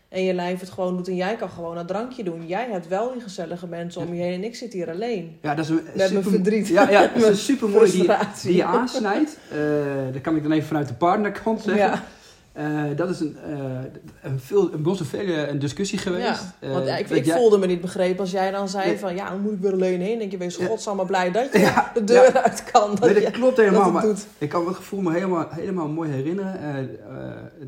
En 0.08 0.22
je 0.22 0.34
lijf 0.34 0.60
het 0.60 0.70
gewoon 0.70 0.96
doet. 0.96 1.08
En 1.08 1.14
jij 1.16 1.36
kan 1.36 1.48
gewoon 1.50 1.76
een 1.76 1.86
drankje 1.86 2.22
doen. 2.24 2.46
Jij 2.46 2.68
hebt 2.70 2.88
wel 2.88 3.12
die 3.12 3.20
gezellige 3.22 3.66
mensen 3.66 4.00
om 4.02 4.14
je 4.14 4.22
heen. 4.22 4.32
En 4.34 4.44
ik 4.44 4.54
zit 4.54 4.72
hier 4.72 4.90
alleen. 4.90 5.38
Ja, 5.42 5.54
dat 5.54 5.64
is 5.64 5.70
een 5.70 5.76
Met 5.84 5.94
mijn 5.96 6.08
super, 6.08 6.30
verdriet. 6.30 6.68
Ja, 6.68 6.90
ja, 6.90 7.00
dat 7.14 7.22
is 7.22 7.28
een 7.28 7.36
super 7.36 7.68
mooi 7.68 7.90
die, 7.90 8.08
die 8.42 8.56
je 8.56 8.64
aansnijdt. 8.64 9.38
Eh 9.50 9.58
dat 10.12 10.20
kan 10.22 10.36
ik 10.36 10.42
dan 10.42 10.52
even 10.52 10.66
vanuit 10.66 10.88
de 10.88 10.94
partnerkant 10.94 11.60
zeggen. 11.62 11.84
Ja, 11.86 12.04
Eh, 12.56 12.82
dat 12.96 13.08
is 13.10 13.20
een, 13.20 13.36
eh, 13.38 13.58
een, 14.22 14.40
veel, 14.40 14.72
een 14.72 14.96
vele 14.96 15.46
een 15.48 15.58
discussie 15.58 15.98
geweest. 15.98 16.26
Ja, 16.60 16.68
want 16.68 16.86
Eh, 16.86 16.98
ik, 16.98 17.08
dat 17.08 17.18
ik 17.18 17.24
jij- 17.24 17.36
voelde 17.36 17.58
me 17.58 17.66
niet 17.66 17.80
begrepen 17.80 18.20
als 18.20 18.30
jij 18.30 18.50
dan 18.50 18.68
zei 18.68 18.86
Nee. 18.86 18.98
van... 18.98 19.14
Ja, 19.14 19.30
dan 19.30 19.40
moet 19.40 19.52
ik 19.52 19.58
weer 19.58 19.72
alleen 19.72 20.00
heen. 20.00 20.18
denk 20.18 20.30
je, 20.30 20.36
wees 20.36 20.56
Ja. 20.56 20.66
godsamme 20.66 21.04
blij 21.06 21.30
dat 21.30 21.52
je 21.52 21.58
Ja, 21.58 21.90
de 21.94 22.04
deur 22.04 22.32
ja. 22.32 22.42
uit 22.42 22.64
kan. 22.72 22.90
Dat, 22.90 23.00
Nee, 23.00 23.14
dat 23.14 23.22
je, 23.22 23.30
klopt 23.30 23.56
helemaal. 23.56 23.84
het 23.84 23.92
Maar 23.92 24.02
doet. 24.02 24.26
ik 24.38 24.48
kan 24.48 24.66
het 24.66 24.76
gevoel 24.76 25.00
me 25.00 25.12
helemaal, 25.12 25.46
helemaal 25.50 25.88
mooi 25.88 26.10
herinneren. 26.10 26.90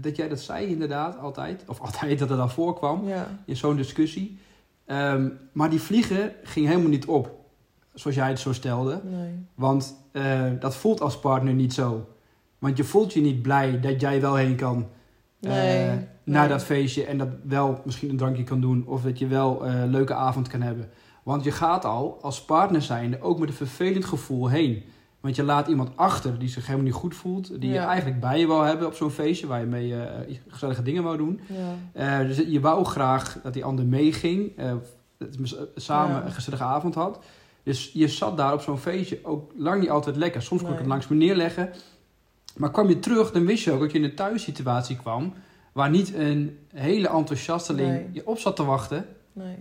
dat 0.00 0.16
jij 0.16 0.28
dat 0.28 0.40
zei 0.40 0.66
inderdaad 0.66 1.18
altijd. 1.18 1.62
Of 1.66 1.80
altijd 1.80 2.18
dat 2.18 2.28
het 2.28 2.38
dan 2.38 2.50
voorkwam. 2.50 3.04
In 3.44 3.56
zo'n 3.56 3.76
discussie. 3.76 4.38
Ehm, 4.86 5.28
maar 5.52 5.70
die 5.70 5.80
vliegen 5.80 6.32
ging 6.42 6.66
helemaal 6.66 6.90
niet 6.90 7.06
op, 7.06 7.30
zoals 7.94 8.16
jij 8.16 8.28
het 8.28 8.38
zo 8.40 8.52
stelde. 8.52 9.00
nee. 9.04 9.46
Want 9.54 9.94
dat 10.60 10.76
voelt 10.76 11.00
als 11.00 11.18
partner 11.18 11.54
niet 11.54 11.74
zo. 11.74 12.06
Want 12.58 12.76
je 12.76 12.84
voelt 12.84 13.12
je 13.12 13.20
niet 13.20 13.42
blij 13.42 13.80
dat 13.80 14.00
jij 14.00 14.20
wel 14.20 14.34
heen 14.34 14.56
kan 14.56 14.86
eh, 15.40 15.50
naar 15.52 15.98
nee. 16.24 16.48
dat 16.48 16.64
feestje 16.64 17.04
en 17.04 17.18
dat 17.18 17.28
wel 17.44 17.80
misschien 17.84 18.10
een 18.10 18.16
drankje 18.16 18.44
kan 18.44 18.60
doen 18.60 18.86
of 18.86 19.02
dat 19.02 19.18
je 19.18 19.26
wel 19.26 19.66
eh, 19.66 19.80
een 19.80 19.90
leuke 19.90 20.14
avond 20.14 20.48
kan 20.48 20.60
hebben. 20.62 20.88
Want 21.22 21.44
je 21.44 21.50
gaat 21.50 21.84
al 21.84 22.18
als 22.22 22.44
partner 22.44 22.82
zijnde 22.82 23.20
ook 23.20 23.38
met 23.38 23.48
een 23.48 23.54
vervelend 23.54 24.04
gevoel 24.04 24.48
heen. 24.48 24.82
Want 25.20 25.36
je 25.36 25.42
laat 25.42 25.68
iemand 25.68 25.90
achter 25.96 26.38
die 26.38 26.48
zich 26.48 26.64
helemaal 26.66 26.86
niet 26.86 26.94
goed 26.94 27.14
voelt, 27.14 27.60
die 27.60 27.70
je 27.70 27.78
eigenlijk 27.78 28.20
bij 28.20 28.38
je 28.38 28.46
wou 28.46 28.66
hebben 28.66 28.86
op 28.86 28.94
zo'n 28.94 29.10
feestje 29.10 29.46
waar 29.46 29.60
je 29.60 29.66
mee 29.66 29.94
eh, 30.02 30.36
gezellige 30.48 30.82
dingen 30.82 31.02
wou 31.02 31.16
doen. 31.16 31.40
Ja. 31.92 32.20
Eh, 32.20 32.26
dus 32.26 32.36
je 32.36 32.60
wou 32.60 32.84
graag 32.84 33.38
dat 33.42 33.52
die 33.52 33.64
ander 33.64 33.86
meeging. 33.86 34.52
eh, 34.56 34.72
samen 35.74 36.16
Ja. 36.16 36.24
een 36.24 36.32
gezellige 36.32 36.62
avond 36.64 36.94
had. 36.94 37.18
Dus 37.62 37.90
je 37.92 38.08
zat 38.08 38.36
daar 38.36 38.52
op 38.52 38.60
zo'n 38.60 38.78
feestje 38.78 39.18
ook 39.22 39.52
lang 39.56 39.80
niet 39.80 39.90
altijd 39.90 40.16
lekker. 40.16 40.42
Soms 40.42 40.62
kon 40.62 40.72
ik 40.72 40.78
het 40.78 40.86
langs 40.86 41.08
me 41.08 41.16
neerleggen. 41.16 41.70
Maar 42.58 42.70
kwam 42.70 42.88
je 42.88 42.98
terug, 42.98 43.30
dan 43.32 43.46
wist 43.46 43.64
je 43.64 43.72
ook 43.72 43.80
dat 43.80 43.92
je 43.92 43.98
in 43.98 44.04
een 44.04 44.14
thuissituatie 44.14 44.96
kwam... 44.96 45.32
waar 45.72 45.90
niet 45.90 46.14
een 46.14 46.58
hele 46.74 47.08
enthousiasteling 47.08 47.88
Nee. 47.88 48.08
je 48.12 48.26
op 48.26 48.38
zat 48.38 48.56
te 48.56 48.64
wachten. 48.64 49.06
Nee, 49.32 49.56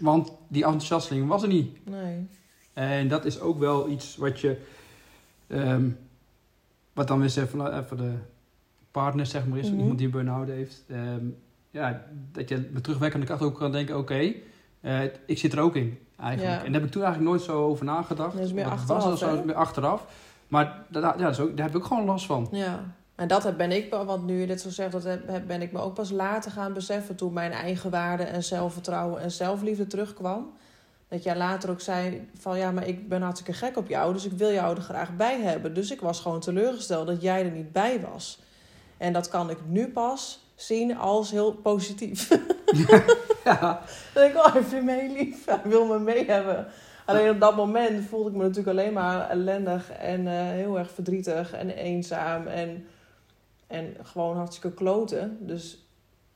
Want 0.00 0.32
die 0.48 0.64
enthousiasteling 0.64 1.28
was 1.28 1.42
er 1.42 1.48
niet. 1.48 1.86
nee. 1.86 2.26
En 2.72 3.08
dat 3.08 3.24
is 3.24 3.40
ook 3.40 3.58
wel 3.58 3.88
iets 3.88 4.16
wat 4.16 4.40
je... 4.40 4.56
ehm, 5.46 5.88
wat 6.92 7.08
dan 7.08 7.20
weer 7.20 7.30
zegt 7.30 7.50
van, 7.50 7.70
eh, 7.70 7.78
de 7.96 8.12
partner, 8.90 9.26
zeg 9.26 9.46
maar, 9.46 9.58
is 9.58 9.70
Mhm. 9.70 9.78
iemand 9.78 9.96
die 9.98 10.06
een 10.06 10.12
burn-out 10.12 10.48
heeft. 10.48 10.84
ehm, 10.88 11.24
ja, 11.70 12.04
dat 12.32 12.48
je 12.48 12.68
met 12.72 12.82
terugwerkende 12.82 13.26
kracht 13.26 13.42
ook 13.42 13.58
kan 13.58 13.72
denken, 13.72 13.98
oké, 13.98 14.32
eh, 14.80 15.02
ik 15.26 15.38
zit 15.38 15.52
er 15.52 15.60
ook 15.60 15.76
in, 15.76 15.98
eigenlijk. 16.20 16.50
Ja. 16.52 16.58
En 16.64 16.64
daar 16.72 16.80
heb 16.80 16.84
ik 16.84 16.90
toen 16.90 17.02
eigenlijk 17.02 17.32
nooit 17.32 17.42
zo 17.42 17.64
over 17.64 17.84
nagedacht. 17.84 18.36
Dat 18.36 18.44
is 18.46 18.52
meer 18.52 18.64
achteraf, 18.64 19.04
Was 19.04 19.20
dat 19.20 19.30
zo, 19.30 19.44
meer 19.44 19.54
achteraf. 19.54 20.06
Maar 20.48 20.84
dat, 20.88 21.02
ja, 21.02 21.16
dat 21.16 21.32
is 21.32 21.40
ook, 21.40 21.56
daar 21.56 21.66
heb 21.66 21.74
ik 21.74 21.82
ook 21.82 21.86
gewoon 21.86 22.04
last 22.04 22.26
van. 22.26 22.48
Ja, 22.50 22.84
en 23.14 23.28
dat 23.28 23.56
ben 23.56 23.72
ik, 23.72 23.94
want 23.94 24.24
nu 24.24 24.40
je 24.40 24.46
dit 24.46 24.60
zo 24.60 24.70
zegt, 24.70 24.92
dat 24.92 25.46
ben 25.46 25.62
ik 25.62 25.72
me 25.72 25.80
ook 25.80 25.94
pas 25.94 26.10
later 26.10 26.50
gaan 26.50 26.72
beseffen 26.72 27.16
toen 27.16 27.32
mijn 27.32 27.52
eigen 27.52 27.90
waarde 27.90 28.22
en 28.22 28.42
zelfvertrouwen 28.44 29.20
en 29.20 29.30
zelfliefde 29.30 29.86
terugkwam. 29.86 30.52
Dat 31.08 31.22
jij 31.22 31.36
later 31.36 31.70
ook 31.70 31.80
zei 31.80 32.28
van 32.38 32.58
ja, 32.58 32.70
maar 32.70 32.86
ik 32.86 33.08
ben 33.08 33.22
hartstikke 33.22 33.52
gek 33.58 33.76
op 33.76 33.88
jou, 33.88 34.12
dus 34.12 34.24
ik 34.24 34.32
wil 34.32 34.52
jou 34.52 34.76
er 34.76 34.82
graag 34.82 35.16
bij 35.16 35.40
hebben. 35.40 35.74
Dus 35.74 35.90
ik 35.90 36.00
was 36.00 36.20
gewoon 36.20 36.40
teleurgesteld 36.40 37.06
dat 37.06 37.22
jij 37.22 37.44
er 37.44 37.50
niet 37.50 37.72
bij 37.72 38.00
was. 38.10 38.42
En 38.96 39.12
dat 39.12 39.28
kan 39.28 39.50
ik 39.50 39.58
nu 39.66 39.88
pas 39.88 40.44
zien 40.54 40.98
als 40.98 41.30
heel 41.30 41.52
positief. 41.52 42.28
Ja, 43.44 43.82
denk 44.14 44.34
ik, 44.34 44.36
oh, 44.36 44.52
hij 44.52 44.62
vindt 44.62 44.84
me 44.84 44.92
heel 44.92 45.12
lief. 45.12 45.44
Hij 45.44 45.60
wil 45.64 45.86
me 45.86 45.98
mee 45.98 46.26
hebben. 46.26 46.66
Alleen 47.06 47.30
op 47.30 47.40
dat 47.40 47.56
moment 47.56 48.04
voelde 48.04 48.30
ik 48.30 48.36
me 48.36 48.42
natuurlijk 48.42 48.78
alleen 48.78 48.92
maar 48.92 49.30
ellendig 49.30 49.90
en 49.90 50.26
eh, 50.26 50.34
heel 50.34 50.78
erg 50.78 50.90
verdrietig 50.90 51.52
en 51.52 51.70
eenzaam 51.70 52.46
en, 52.46 52.86
en 53.66 53.96
gewoon 54.02 54.36
hartstikke 54.36 54.76
kloten. 54.76 55.36
Dus 55.40 55.86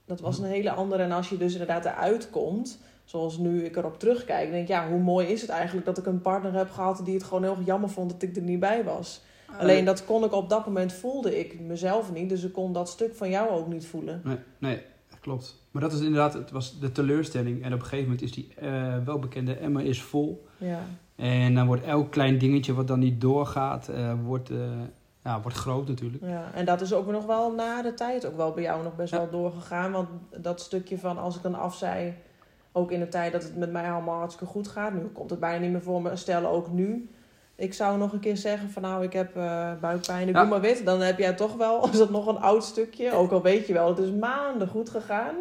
dat 0.04 0.20
was 0.20 0.38
een 0.38 0.44
hele 0.44 0.70
andere. 0.70 1.02
En 1.02 1.12
als 1.12 1.28
je 1.28 1.36
dus 1.36 1.52
inderdaad 1.52 1.84
eruit 1.84 2.30
komt, 2.30 2.78
zoals 3.04 3.38
nu 3.38 3.64
ik 3.64 3.76
erop 3.76 3.98
terugkijk, 3.98 4.50
denk 4.50 4.62
ik, 4.62 4.68
ja, 4.68 4.88
hoe 4.88 5.00
mooi 5.00 5.26
is 5.26 5.40
het 5.40 5.50
eigenlijk 5.50 5.86
dat 5.86 5.98
ik 5.98 6.06
een 6.06 6.20
partner 6.20 6.54
heb 6.54 6.70
gehad 6.70 7.00
die 7.04 7.14
het 7.14 7.24
gewoon 7.24 7.42
heel 7.42 7.56
erg 7.56 7.66
jammer 7.66 7.90
vond 7.90 8.10
dat 8.10 8.22
ik 8.22 8.36
er 8.36 8.42
niet 8.42 8.60
bij 8.60 8.84
was. 8.84 9.22
Alleen 9.58 9.84
dat 9.84 10.04
kon 10.04 10.24
ik 10.24 10.32
op 10.32 10.48
dat 10.48 10.66
moment 10.66 10.92
voelde 10.92 11.38
ik 11.38 11.60
mezelf 11.60 12.12
niet, 12.12 12.28
dus 12.28 12.42
ik 12.42 12.52
kon 12.52 12.72
dat 12.72 12.88
stuk 12.88 13.14
van 13.14 13.30
jou 13.30 13.50
ook 13.50 13.66
niet 13.68 13.86
voelen. 13.86 14.20
Nee, 14.24 14.36
nee, 14.58 14.82
dat 15.08 15.20
klopt. 15.20 15.62
Maar 15.70 15.82
dat 15.82 15.92
is 15.92 16.00
inderdaad, 16.00 16.34
het 16.34 16.50
was 16.50 16.78
de 16.78 16.92
teleurstelling. 16.92 17.62
En 17.62 17.72
op 17.72 17.78
een 17.78 17.84
gegeven 17.84 18.04
moment 18.04 18.22
is 18.22 18.32
die 18.32 18.48
eh, 18.56 18.96
welbekende 19.04 19.54
emmer 19.54 19.84
is 19.84 20.02
vol. 20.02 20.48
Ja, 20.60 20.78
En 21.16 21.54
dan 21.54 21.66
wordt 21.66 21.84
elk 21.84 22.10
klein 22.10 22.38
dingetje 22.38 22.74
wat 22.74 22.88
dan 22.88 22.98
niet 22.98 23.20
doorgaat, 23.20 23.88
eh, 23.88 24.12
wordt, 24.24 24.50
eh, 24.50 24.56
ja, 25.24 25.40
wordt 25.40 25.56
groot 25.56 25.88
natuurlijk. 25.88 26.22
Ja, 26.26 26.44
en 26.54 26.64
dat 26.64 26.80
is 26.80 26.92
ook 26.92 27.06
nog 27.10 27.26
wel 27.26 27.52
na 27.54 27.82
de 27.82 27.94
tijd 27.94 28.26
ook 28.26 28.36
wel 28.36 28.52
bij 28.52 28.62
jou 28.62 28.82
nog 28.82 28.96
best 28.96 29.12
Ja. 29.12 29.16
wel 29.18 29.30
doorgegaan. 29.30 29.92
Want 29.92 30.08
dat 30.36 30.60
stukje 30.60 30.98
van 30.98 31.18
als 31.18 31.36
ik 31.36 31.42
dan 31.42 31.54
afzei, 31.54 32.14
ook 32.72 32.90
in 32.90 33.00
de 33.00 33.08
tijd 33.08 33.32
dat 33.32 33.42
het 33.42 33.56
met 33.56 33.72
mij 33.72 33.90
allemaal 33.90 34.18
hartstikke 34.18 34.52
goed 34.52 34.68
gaat. 34.68 34.92
Nu 34.92 35.00
komt 35.00 35.30
het 35.30 35.40
bijna 35.40 35.58
niet 35.62 35.70
meer 35.72 35.82
voor 35.82 36.02
me. 36.02 36.16
Stel 36.16 36.46
ook 36.46 36.70
nu. 36.72 37.10
Ik 37.54 37.74
zou 37.74 37.98
nog 37.98 38.12
een 38.12 38.20
keer 38.20 38.36
zeggen 38.36 38.70
van 38.70 38.82
nou, 38.82 39.04
ik 39.04 39.12
heb 39.12 39.36
eh, 39.36 39.70
buikpijn, 39.80 40.28
ik 40.28 40.34
Ja. 40.34 40.40
doe 40.40 40.50
maar 40.50 40.60
wit. 40.60 40.84
Dan 40.84 41.00
heb 41.00 41.18
jij 41.18 41.32
toch 41.32 41.56
wel, 41.56 41.84
is 41.92 41.98
dat 41.98 42.10
nog 42.10 42.26
een 42.26 42.38
oud 42.40 42.64
stukje. 42.64 43.12
Ook 43.12 43.30
al 43.30 43.42
weet 43.42 43.66
je 43.66 43.72
wel, 43.72 43.88
het 43.88 43.98
is 43.98 44.10
maanden 44.10 44.68
goed 44.68 44.90
gegaan. 44.90 45.34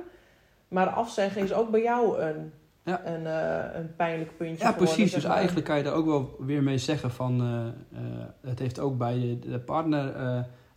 Maar 0.68 0.88
afzeggen 0.88 1.42
is 1.42 1.54
ook 1.54 1.70
bij 1.72 1.82
jou 1.82 2.20
een, 2.22 2.54
Ja. 2.90 3.06
een, 3.06 3.26
eh, 3.26 3.80
een 3.80 3.96
pijnlijk 3.96 4.38
puntje 4.38 4.66
Ja, 4.66 4.72
precies. 4.72 5.14
Dus 5.14 5.26
maar. 5.26 5.36
eigenlijk 5.36 5.66
kan 5.66 5.78
je 5.78 5.84
daar 5.84 5.94
ook 5.94 6.06
wel 6.06 6.36
weer 6.40 6.64
mee 6.64 6.78
zeggen 6.78 7.12
van... 7.12 7.42
eh, 7.42 7.68
eh, 8.02 8.26
het 8.42 8.60
heeft 8.60 8.80
ook 8.80 8.98
bij 8.98 9.40
de 9.42 9.60
partner... 9.60 10.14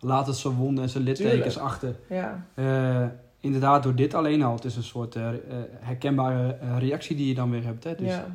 laat 0.00 0.26
het 0.26 0.36
zijn 0.36 0.54
wonden 0.54 0.84
en 0.84 0.90
zijn 0.90 1.04
littekens 1.04 1.58
achter. 1.58 1.96
Ja, 2.08 2.46
inderdaad, 3.40 3.82
door 3.82 3.94
dit 3.94 4.14
alleen 4.14 4.42
al. 4.42 4.54
Het 4.54 4.64
is 4.64 4.76
een 4.76 4.82
soort 4.82 5.16
herkenbare 5.80 6.58
reactie 6.78 7.16
die 7.16 7.28
je 7.28 7.34
dan 7.34 7.50
weer 7.50 7.64
hebt. 7.64 7.84
Hè? 7.84 7.94
Dus 7.94 8.08
ja. 8.08 8.26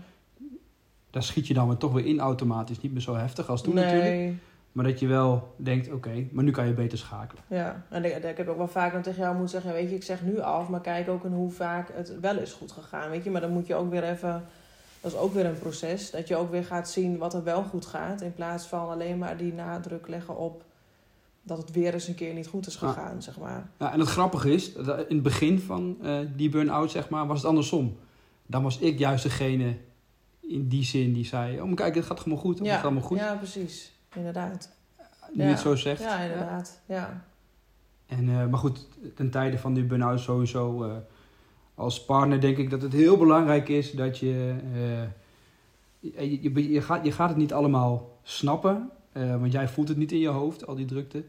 daar 1.10 1.24
schiet 1.24 1.48
je 1.48 1.54
dan 1.54 1.68
weer 1.68 1.78
toch 1.78 1.94
weer 1.94 2.06
in 2.06 2.20
automatisch. 2.20 2.82
Niet 2.82 2.92
meer 2.92 3.02
zo 3.02 3.16
heftig 3.16 3.50
als 3.50 3.62
toen 3.62 3.76
natuurlijk. 3.76 4.34
Maar 4.78 4.86
dat 4.86 5.00
je 5.00 5.08
wel 5.08 5.54
denkt, 5.56 5.92
oké, 5.92 6.28
maar 6.32 6.44
nu 6.44 6.52
kan 6.52 6.68
je 6.68 6.74
beter 6.74 6.98
schakelen. 6.98 7.44
Ja, 7.48 7.86
en 7.90 8.06
ik, 8.06 8.24
ik 8.24 8.38
heb 8.38 8.48
ook 8.48 8.58
wel 8.58 8.68
vaak 8.68 8.92
dan 8.94 9.02
tegen 9.02 9.22
jou 9.22 9.32
moeten 9.32 9.50
zeggen, 9.50 9.74
weet 9.74 9.90
je, 9.90 9.96
ik 9.96 10.04
zeg 10.04 10.22
nu 10.24 10.40
af, 10.40 10.70
maar 10.70 10.82
kijk 10.82 11.10
ook 11.10 11.24
in 11.26 11.32
hoe 11.32 11.52
vaak 11.52 11.90
het 11.94 12.20
wel 12.20 12.38
is 12.38 12.54
goed 12.54 12.72
gegaan, 12.72 13.10
weet 13.10 13.24
je. 13.24 13.30
Maar 13.30 13.42
dan 13.42 13.52
moet 13.52 13.68
je 13.68 13.76
ook 13.76 13.90
weer 13.92 14.04
even, 14.04 14.46
dat 15.02 15.12
is 15.12 15.18
ook 15.18 15.34
weer 15.34 15.46
een 15.46 15.60
proces, 15.60 16.12
dat 16.12 16.28
je 16.28 16.36
ook 16.36 16.52
weer 16.52 16.64
gaat 16.66 16.90
zien 16.90 17.18
wat 17.18 17.34
er 17.34 17.44
wel 17.44 17.64
goed 17.64 17.86
gaat, 17.86 18.22
in 18.22 18.34
plaats 18.34 18.66
van 18.66 18.90
alleen 18.90 19.18
maar 19.18 19.38
die 19.38 19.54
nadruk 19.54 20.08
leggen 20.08 20.38
op 20.38 20.64
dat 21.44 21.58
het 21.58 21.72
weer 21.72 21.94
eens 21.94 22.08
een 22.08 22.16
keer 22.16 22.34
niet 22.34 22.48
goed 22.48 22.68
is 22.68 22.82
Ah. 22.82 22.90
gegaan, 22.90 23.22
zeg 23.22 23.40
maar. 23.40 23.70
Ja, 23.80 23.92
en 23.94 24.00
het 24.00 24.10
grappige 24.10 24.54
is, 24.54 24.74
in 24.76 24.86
het 25.08 25.24
begin 25.24 25.60
van 25.60 25.98
eh, 26.04 26.20
die 26.36 26.50
burn-out, 26.50 26.92
zeg 26.92 27.10
maar, 27.10 27.28
was 27.28 27.38
het 27.38 27.48
andersom. 27.48 27.98
Dan 28.46 28.64
was 28.64 28.78
ik 28.80 29.00
juist 29.00 29.24
degene 29.24 29.78
in 30.42 30.68
die 30.68 30.84
zin 30.84 31.14
die 31.14 31.26
zei, 31.26 31.60
oh, 31.62 31.66
maar 31.68 31.76
kijk, 31.76 31.96
het 31.96 32.06
gaat 32.06 32.18
helemaal 32.18 32.40
goed. 32.40 32.60
Het 32.60 32.68
gaat 32.68 32.84
allemaal 32.84 33.02
goed. 33.02 33.18
ja, 33.18 33.36
precies, 33.36 33.92
inderdaad. 34.16 34.70
nu 35.34 35.44
Ja. 35.44 35.50
het 35.50 35.60
zo 35.60 35.76
zegt. 35.76 36.02
Ja, 36.02 36.20
inderdaad, 36.20 36.82
ja. 36.86 37.26
En, 38.06 38.30
eh, 38.30 38.48
maar 38.48 38.60
goed, 38.60 38.88
ten 39.16 39.30
tijde 39.30 39.58
van 39.58 39.74
die 39.74 39.84
burn-out 39.84 40.20
sowieso 40.20 40.84
eh, 40.84 40.96
als 41.76 42.06
partner 42.06 42.42
denk 42.42 42.58
ik 42.58 42.70
dat 42.70 42.82
het 42.82 42.94
heel 42.94 43.18
belangrijk 43.18 43.70
is 43.70 43.92
dat 43.92 44.18
je... 44.18 44.56
eh, 44.74 45.02
je, 46.00 46.54
je, 46.54 46.72
je, 46.72 46.82
gaat, 46.82 47.06
je 47.06 47.12
gaat 47.12 47.30
het 47.30 47.38
niet 47.38 47.54
allemaal 47.54 48.20
snappen, 48.24 48.90
want 49.14 49.52
jij 49.52 49.68
voelt 49.68 49.88
het 49.88 49.98
niet 49.98 50.12
in 50.12 50.20
je 50.20 50.28
hoofd, 50.28 50.68
al 50.68 50.76
die 50.76 50.86
drukte. 50.86 51.24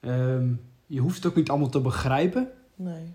Ehm, 0.00 0.52
je 0.86 1.00
hoeft 1.00 1.16
het 1.16 1.26
ook 1.26 1.34
niet 1.34 1.50
allemaal 1.50 1.68
te 1.68 1.80
begrijpen. 1.80 2.50
Nee. 2.74 3.12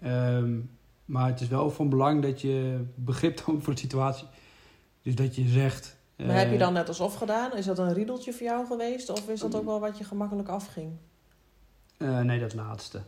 Ehm, 0.00 0.58
maar 1.04 1.26
het 1.26 1.40
is 1.40 1.48
wel 1.48 1.70
van 1.70 1.88
belang 1.88 2.22
dat 2.22 2.40
je 2.40 2.84
begrip 2.94 3.36
toont 3.44 3.62
voor 3.64 3.72
de 3.72 3.80
situatie. 3.80 4.26
Dus 5.02 5.14
dat 5.14 5.36
je 5.36 5.48
zegt... 5.48 5.96
Maar 6.16 6.36
heb 6.36 6.48
je 6.48 6.54
eh, 6.54 6.58
dan 6.60 6.72
net 6.72 6.88
alsof 6.88 7.14
gedaan? 7.14 7.56
Is 7.56 7.64
dat 7.66 7.78
een 7.78 7.92
riedeltje 7.92 8.32
voor 8.32 8.46
jou 8.46 8.66
geweest? 8.66 9.10
Of 9.10 9.28
is 9.28 9.40
dat 9.40 9.54
ook 9.54 9.64
wel 9.64 9.80
wat 9.80 9.98
je 9.98 10.04
gemakkelijk 10.04 10.48
afging? 10.48 10.92
eh, 11.96 12.20
nee, 12.20 12.40
dat 12.40 12.54
laatste. 12.54 13.00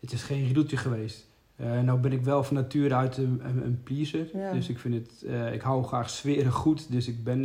Het 0.00 0.12
is 0.12 0.22
geen 0.22 0.44
riedeltje 0.44 0.76
geweest. 0.76 1.26
Eh, 1.56 1.80
nou 1.80 1.98
ben 1.98 2.12
ik 2.12 2.24
wel 2.24 2.44
van 2.44 2.56
nature 2.56 2.94
uit 2.94 3.16
een, 3.16 3.40
een, 3.44 3.64
een 3.64 3.82
pleaser. 3.82 4.36
Ja. 4.36 4.52
Dus 4.52 4.68
ik 4.68 4.78
vind 4.78 4.94
het... 4.94 5.30
ik 5.52 5.60
hou 5.60 5.84
graag 5.84 6.10
sferen 6.10 6.52
goed. 6.52 6.92
Dus 6.92 7.08
ik 7.08 7.24
ben... 7.24 7.42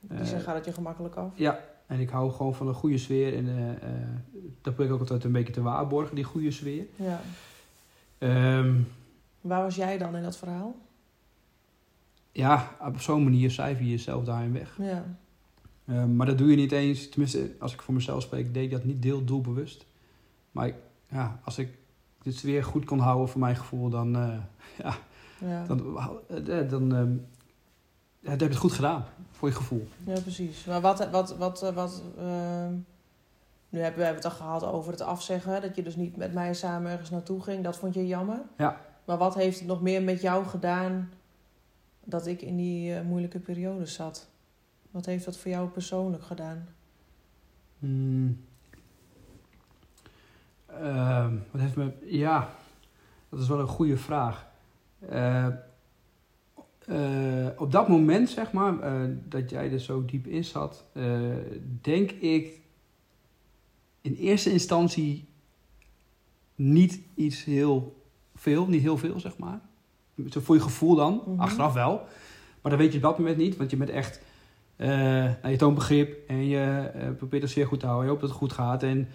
Die 0.00 0.18
zeggen 0.18 0.40
gaat 0.40 0.54
het 0.54 0.64
je 0.64 0.72
gemakkelijk 0.72 1.14
af? 1.14 1.32
ja, 1.34 1.60
en 1.86 2.00
ik 2.00 2.10
hou 2.10 2.32
gewoon 2.32 2.54
van 2.54 2.68
een 2.68 2.74
goede 2.74 2.98
sfeer. 2.98 3.36
En 3.36 3.78
dat 4.62 4.74
probeer 4.74 4.86
ik 4.86 4.92
ook 4.92 5.00
altijd 5.00 5.24
een 5.24 5.32
beetje 5.32 5.52
te 5.52 5.62
waarborgen, 5.62 6.14
die 6.14 6.24
goede 6.24 6.50
sfeer. 6.50 6.84
Ja. 6.96 7.20
Ehm, 8.18 8.80
Waar 9.40 9.62
was 9.62 9.74
jij 9.76 9.98
dan 9.98 10.16
in 10.16 10.22
dat 10.22 10.36
verhaal? 10.36 10.74
Ja, 12.32 12.76
op 12.80 13.00
zo'n 13.00 13.24
manier 13.24 13.50
cijfer 13.50 13.84
je 13.84 13.90
jezelf 13.90 14.24
daarin 14.24 14.52
weg. 14.52 14.76
Ja. 14.78 15.04
Eh, 15.84 16.04
maar 16.04 16.26
dat 16.26 16.38
doe 16.38 16.50
je 16.50 16.56
niet 16.56 16.72
eens. 16.72 17.08
Tenminste, 17.08 17.54
als 17.58 17.72
ik 17.72 17.82
voor 17.82 17.94
mezelf 17.94 18.22
spreek, 18.22 18.54
deed 18.54 18.64
ik 18.64 18.70
dat 18.70 18.84
niet 18.84 19.02
deel 19.02 19.24
doelbewust. 19.24 19.86
Maar 20.50 20.66
ik, 20.66 20.74
ja, 21.08 21.40
als 21.44 21.58
ik 21.58 21.68
dit 22.22 22.42
weer 22.42 22.64
goed 22.64 22.84
kon 22.84 22.98
houden 22.98 23.28
voor 23.28 23.40
mijn 23.40 23.56
gevoel, 23.56 23.88
dan, 23.88 24.16
eh, 24.16 24.38
ja, 24.84 24.94
Ja. 25.38 25.64
dan, 25.66 25.98
eh, 26.28 26.68
dan, 26.68 26.94
ehm, 26.94 27.12
heb 28.30 28.40
je 28.40 28.46
het 28.46 28.56
goed 28.56 28.72
gedaan 28.72 29.04
voor 29.30 29.48
je 29.48 29.54
gevoel. 29.54 29.88
ja, 30.04 30.20
precies. 30.20 30.64
Maar 30.64 30.80
wat, 30.80 31.10
wat, 31.10 31.36
wat, 31.36 31.72
wat, 31.74 32.02
ehm, 32.18 32.72
Nu 33.68 33.80
hebben 33.80 34.00
we 34.00 34.06
het 34.14 34.24
al 34.24 34.30
gehad 34.30 34.64
over 34.64 34.90
het 34.92 35.00
afzeggen. 35.00 35.60
Dat 35.62 35.76
je 35.76 35.82
dus 35.82 35.96
niet 35.96 36.16
met 36.16 36.32
mij 36.32 36.54
samen 36.54 36.90
ergens 36.90 37.10
naartoe 37.10 37.42
ging. 37.42 37.64
Dat 37.64 37.76
vond 37.78 37.94
je 37.94 38.06
jammer. 38.06 38.40
Ja. 38.58 38.80
Maar 39.04 39.18
wat 39.18 39.34
heeft 39.34 39.58
het 39.58 39.68
nog 39.68 39.82
meer 39.82 40.02
met 40.02 40.20
jou 40.20 40.44
gedaan 40.46 41.10
dat 42.04 42.26
ik 42.26 42.42
in 42.42 42.56
die 42.56 42.94
eh, 42.94 43.04
moeilijke 43.04 43.38
periode 43.38 43.86
zat? 43.86 44.30
Wat 44.90 45.06
heeft 45.06 45.24
dat 45.24 45.36
voor 45.36 45.50
jou 45.50 45.68
persoonlijk 45.68 46.22
gedaan? 46.22 46.68
Hmm. 47.78 48.44
Ehm, 50.66 51.36
wat 51.50 51.60
heeft 51.60 51.76
me... 51.76 51.92
Ja, 52.04 52.54
dat 53.28 53.40
is 53.40 53.48
wel 53.48 53.60
een 53.60 53.66
goede 53.66 53.96
vraag. 53.96 54.50
Eh, 54.98 55.46
eh, 56.86 57.48
op 57.56 57.72
dat 57.72 57.88
moment, 57.88 58.30
zeg 58.30 58.52
maar, 58.52 58.74
dat 59.28 59.50
jij 59.50 59.72
er 59.72 59.80
zo 59.80 60.04
diep 60.04 60.26
in 60.26 60.44
zat, 60.44 60.84
denk 61.80 62.10
ik 62.10 62.60
in 64.00 64.14
eerste 64.14 64.52
instantie 64.52 65.28
niet 66.54 67.00
iets 67.14 67.44
heel 67.44 68.02
veel, 68.34 68.66
niet 68.66 68.82
heel 68.82 68.98
veel, 68.98 69.20
zeg 69.20 69.38
maar. 69.38 69.60
Zo 70.30 70.40
voor 70.40 70.54
je 70.54 70.60
gevoel 70.60 70.94
dan, 70.94 71.22
Mhm. 71.26 71.40
achteraf 71.40 71.72
wel. 71.72 72.00
Maar 72.62 72.72
dat 72.72 72.80
weet 72.80 72.90
je 72.90 72.96
op 72.96 73.02
dat 73.02 73.18
moment 73.18 73.36
niet, 73.36 73.56
want 73.56 73.70
je 73.70 73.76
bent 73.76 73.90
echt... 73.90 74.20
nou, 74.76 75.48
je 75.48 75.56
toont 75.56 75.74
begrip 75.74 76.28
en 76.28 76.46
je 76.48 76.90
eh, 76.94 77.08
probeert 77.16 77.42
het 77.42 77.50
zeer 77.50 77.66
goed 77.66 77.80
te 77.80 77.86
houden. 77.86 78.04
Je 78.04 78.10
hoopt 78.10 78.22
dat 78.22 78.30
het 78.30 78.38
goed 78.40 78.52
gaat. 78.52 78.82
En 78.82 79.08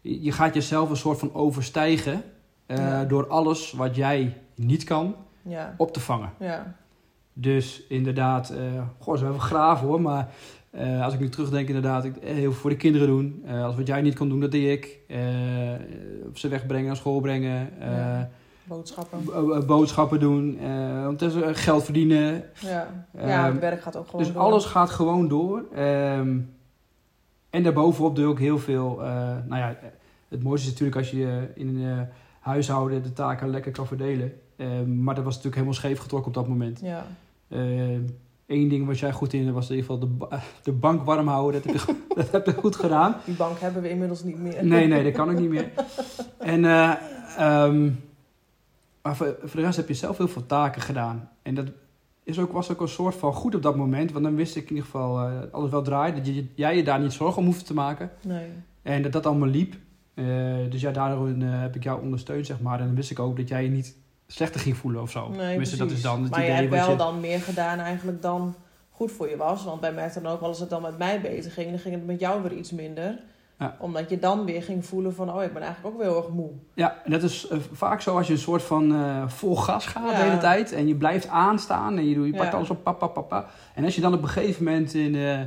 je 0.00 0.32
gaat 0.32 0.54
jezelf 0.54 0.90
een 0.90 0.96
soort 0.96 1.18
van 1.18 1.34
overstijgen... 1.34 2.22
eh, 2.66 2.76
Ja. 2.76 3.04
door 3.04 3.26
alles 3.28 3.72
wat 3.72 3.96
jij 3.96 4.36
niet 4.54 4.84
kan 4.84 5.14
Ja, 5.42 5.74
op 5.76 5.92
te 5.92 6.00
vangen. 6.00 6.30
ja, 6.38 6.74
Dus 7.32 7.82
inderdaad, 7.88 8.50
eh 8.50 8.58
goh, 8.98 9.16
ze 9.16 9.22
hebben 9.24 9.40
graven 9.42 9.86
hoor. 9.86 10.00
Maar 10.00 10.28
als 11.02 11.14
ik 11.14 11.20
nu 11.20 11.28
terugdenk, 11.28 11.66
inderdaad, 11.68 12.04
ik, 12.04 12.14
heel 12.20 12.34
veel 12.34 12.52
voor 12.52 12.70
de 12.70 12.76
kinderen 12.76 13.06
doen. 13.08 13.42
Eh, 13.46 13.64
als 13.64 13.76
wat 13.76 13.86
jij 13.86 14.00
niet 14.02 14.14
kon 14.18 14.28
doen, 14.28 14.40
dat 14.40 14.50
deed 14.50 14.78
ik. 14.84 14.98
Op 16.26 16.38
ze 16.38 16.48
wegbrengen, 16.48 16.86
naar 16.86 16.96
school 16.96 17.20
brengen. 17.20 17.70
Ja. 17.80 18.30
Boodschappen. 18.68 19.24
bo- 19.24 19.52
eh, 19.52 19.66
boodschappen 19.66 20.20
doen. 20.20 20.58
eh 20.58 20.68
ondertussen 21.00 21.54
geld 21.54 21.84
verdienen. 21.84 22.42
Ja, 22.60 22.88
ja 23.14 23.44
Ehm, 23.44 23.52
het 23.52 23.60
werk 23.60 23.82
gaat 23.82 23.96
ook 23.96 24.06
gewoon 24.08 24.24
Dus 24.24 24.32
door. 24.34 24.42
alles 24.42 24.64
gaat 24.64 24.90
gewoon 24.90 25.28
door. 25.28 25.64
Ehm, 25.74 26.38
en 27.50 27.62
daarbovenop 27.62 28.16
doe 28.16 28.24
ik 28.24 28.30
ook 28.30 28.38
heel 28.38 28.58
veel. 28.58 29.02
eh, 29.02 29.08
nou 29.46 29.56
ja, 29.60 29.76
het 30.28 30.42
mooiste 30.42 30.66
is 30.66 30.72
natuurlijk 30.72 30.98
als 30.98 31.10
je 31.10 31.48
in 31.54 31.68
een 31.76 31.98
eh, 31.98 32.02
huishouden 32.40 33.02
de 33.02 33.12
taken 33.12 33.50
lekker 33.50 33.72
kan 33.72 33.86
verdelen. 33.86 34.32
Ehm, 34.56 35.02
maar 35.02 35.14
dat 35.14 35.24
was 35.24 35.34
natuurlijk 35.34 35.54
helemaal 35.62 35.78
scheef 35.80 35.98
getrokken 35.98 36.28
op 36.28 36.34
dat 36.34 36.48
moment. 36.48 36.80
Ja, 36.82 37.06
Eén 38.46 38.68
ding 38.68 38.86
was 38.86 39.00
jij 39.00 39.12
goed 39.12 39.32
in, 39.32 39.52
was 39.52 39.70
in 39.70 39.76
ieder 39.76 39.90
geval 39.90 40.08
de, 40.08 40.14
ba- 40.14 40.40
de 40.62 40.72
bank 40.72 41.02
warm 41.04 41.28
houden. 41.28 41.62
Dat 41.62 41.64
heb, 41.64 41.74
je, 41.74 41.80
go- 41.80 42.14
dat 42.22 42.30
heb 42.30 42.46
je 42.46 42.52
goed 42.52 42.76
gedaan. 42.76 43.16
die 43.24 43.34
bank 43.34 43.58
hebben 43.58 43.82
we 43.82 43.90
inmiddels 43.90 44.22
niet 44.24 44.38
meer. 44.38 44.64
Nee, 44.66 44.86
nee, 44.86 45.04
dat 45.04 45.12
kan 45.12 45.30
ook 45.30 45.38
niet 45.38 45.48
meer. 45.50 45.70
En, 46.38 46.64
eh, 46.64 46.92
maar 49.02 49.16
voor, 49.16 49.36
voor 49.40 49.60
de 49.60 49.66
rest 49.66 49.76
heb 49.76 49.88
je 49.88 49.94
zelf 49.94 50.16
heel 50.16 50.28
veel 50.28 50.46
taken 50.46 50.82
gedaan. 50.82 51.30
En 51.42 51.54
dat 51.54 51.66
is 52.22 52.38
ook, 52.38 52.52
was 52.52 52.70
ook 52.70 52.80
een 52.80 52.88
soort 52.88 53.14
van 53.14 53.32
goed 53.32 53.54
op 53.54 53.62
dat 53.62 53.76
moment. 53.76 54.12
Want 54.12 54.24
dan 54.24 54.34
wist 54.34 54.56
ik 54.56 54.62
in 54.62 54.68
ieder 54.68 54.84
geval 54.84 55.20
eh, 55.20 55.32
alles 55.50 55.70
wel 55.70 55.82
draait. 55.82 56.16
Dat 56.16 56.26
je, 56.26 56.46
jij 56.54 56.76
je 56.76 56.84
daar 56.84 57.00
niet 57.00 57.12
zorgen 57.12 57.38
om 57.38 57.44
hoefde 57.44 57.64
te 57.64 57.74
maken. 57.74 58.10
Nee. 58.22 58.46
En 58.82 59.02
dat 59.02 59.12
dat 59.12 59.26
allemaal 59.26 59.48
liep. 59.48 59.74
Eh, 60.14 60.24
dus 60.70 60.80
ja, 60.80 60.90
daarin 60.90 61.42
eh, 61.42 61.60
heb 61.60 61.76
ik 61.76 61.82
jou 61.82 62.02
ondersteund, 62.02 62.46
zeg 62.46 62.60
maar. 62.60 62.80
En 62.80 62.86
dan 62.86 62.94
wist 62.94 63.10
ik 63.10 63.18
ook 63.18 63.36
dat 63.36 63.48
jij 63.48 63.62
je 63.62 63.70
niet 63.70 63.96
slechter 64.26 64.60
ging 64.60 64.76
voelen 64.76 65.02
of 65.02 65.10
zo. 65.10 65.28
Nee, 65.28 65.48
Tenminste, 65.48 65.76
dat 65.76 65.90
is 65.90 66.02
dan 66.02 66.22
het 66.22 66.30
maar 66.30 66.44
je 66.44 66.50
hebt 66.50 66.70
wel 66.70 66.90
je... 66.90 66.96
dan 66.96 67.20
meer 67.20 67.40
gedaan 67.40 67.78
eigenlijk 67.78 68.22
dan 68.22 68.54
goed 68.90 69.12
voor 69.12 69.28
je 69.28 69.36
was. 69.36 69.64
Want 69.64 69.80
bij 69.80 69.92
mij 69.92 70.10
dan 70.14 70.26
ook, 70.26 70.40
als 70.40 70.60
het 70.60 70.70
dan 70.70 70.82
met 70.82 70.98
mij 70.98 71.20
beter 71.20 71.50
ging, 71.50 71.70
dan 71.70 71.78
ging 71.78 71.94
het 71.94 72.06
met 72.06 72.20
jou 72.20 72.42
weer 72.42 72.52
iets 72.52 72.70
minder. 72.70 73.18
Ja. 73.58 73.76
Omdat 73.78 74.10
je 74.10 74.18
dan 74.18 74.44
weer 74.44 74.62
ging 74.62 74.86
voelen 74.86 75.14
van, 75.14 75.32
oh, 75.32 75.42
ik 75.42 75.52
ben 75.52 75.62
eigenlijk 75.62 75.94
ook 75.94 76.02
wel 76.02 76.10
heel 76.12 76.22
erg 76.22 76.32
moe. 76.32 76.50
Ja, 76.74 76.96
en 77.04 77.10
dat 77.10 77.22
is 77.22 77.48
eh, 77.48 77.58
vaak 77.72 78.00
zo 78.00 78.16
als 78.16 78.26
je 78.26 78.32
een 78.32 78.38
soort 78.38 78.62
van 78.62 78.94
eh, 78.94 79.22
vol 79.28 79.56
gas 79.56 79.86
gaat 79.86 80.10
Ja. 80.10 80.16
de 80.16 80.22
hele 80.24 80.38
tijd. 80.38 80.72
En 80.72 80.86
je 80.88 80.94
blijft 80.94 81.28
aanstaan 81.28 81.96
en 81.96 82.08
je, 82.08 82.14
doet- 82.14 82.26
je 82.26 82.32
pakt 82.36 82.50
Ja. 82.50 82.56
alles 82.56 82.70
op, 82.70 82.82
pap, 82.82 82.98
pap, 82.98 83.14
pap, 83.14 83.28
pap. 83.28 83.48
En 83.74 83.84
als 83.84 83.94
je 83.94 84.00
dan 84.00 84.14
op 84.14 84.22
een 84.22 84.28
gegeven 84.28 84.64
moment 84.64 84.94
in, 84.94 85.14
eh, 85.14 85.40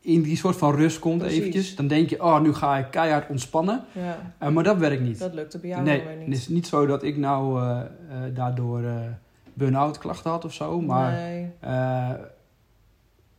in 0.00 0.22
die 0.22 0.36
soort 0.36 0.56
van 0.56 0.74
rust 0.74 0.98
komt 0.98 1.18
Precies. 1.18 1.38
eventjes. 1.38 1.76
Dan 1.76 1.86
denk 1.86 2.10
je, 2.10 2.22
oh, 2.22 2.40
nu 2.40 2.54
ga 2.54 2.76
ik 2.76 2.86
keihard 2.90 3.28
ontspannen. 3.30 3.84
Ja, 4.40 4.50
maar 4.50 4.64
dat 4.64 4.76
werkt 4.76 5.02
niet. 5.02 5.18
dat 5.18 5.34
lukte 5.34 5.58
bij 5.58 5.70
jou 5.70 5.82
nee, 5.82 6.00
weer 6.00 6.08
het 6.18 6.26
niet. 6.26 6.36
is 6.36 6.48
niet 6.48 6.66
zo 6.66 6.86
dat 6.86 7.02
ik 7.02 7.16
nou 7.16 7.60
daardoor 8.34 8.82
burn-out 9.54 9.98
klachten 9.98 10.30
had 10.30 10.44
of 10.44 10.52
zo. 10.52 10.80
Maar 10.80 11.12
nee, 11.12 11.50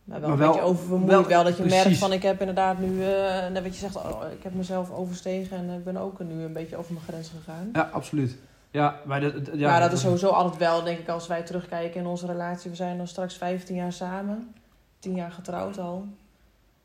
maar 0.04 0.20
wel 0.20 0.28
maar 0.28 0.38
een 0.40 0.46
beetje 0.46 0.60
oververmoeid. 0.62 1.10
wel- 1.10 1.26
Wel, 1.26 1.44
dat 1.44 1.56
je 1.56 1.64
merkt 1.64 1.96
van, 1.98 2.12
ik 2.12 2.22
heb 2.22 2.40
inderdaad 2.40 2.78
nu, 2.78 3.04
eh, 3.04 3.48
net 3.48 3.62
wat 3.62 3.72
je 3.74 3.78
zegt, 3.80 3.96
oh, 3.96 4.22
ik 4.36 4.42
heb 4.42 4.54
mezelf 4.54 4.90
overstegen 4.90 5.56
en 5.56 5.70
ik 5.70 5.84
ben 5.84 5.96
ook 5.96 6.18
nu 6.24 6.42
een 6.44 6.52
beetje 6.52 6.76
over 6.76 6.92
mijn 6.92 7.04
grens 7.04 7.30
gegaan. 7.38 7.68
ja, 7.72 7.88
absoluut. 7.92 8.36
Ja, 8.70 9.00
maar 9.04 9.20
dat, 9.20 9.32
ja, 9.52 9.70
maar 9.70 9.80
dat 9.80 9.92
is 9.92 10.00
sowieso 10.00 10.28
altijd 10.28 10.56
wel, 10.56 10.82
denk 10.82 10.98
ik, 10.98 11.08
als 11.08 11.26
wij 11.26 11.42
terugkijken 11.42 12.00
in 12.00 12.06
onze 12.06 12.26
relatie. 12.26 12.70
We 12.70 12.76
zijn 12.76 12.96
dan 12.96 13.06
straks 13.06 13.34
15 13.36 13.76
jaar 13.76 13.92
samen. 13.92 14.54
10 14.98 15.14
jaar 15.14 15.30
getrouwd 15.32 15.78
al. 15.78 16.04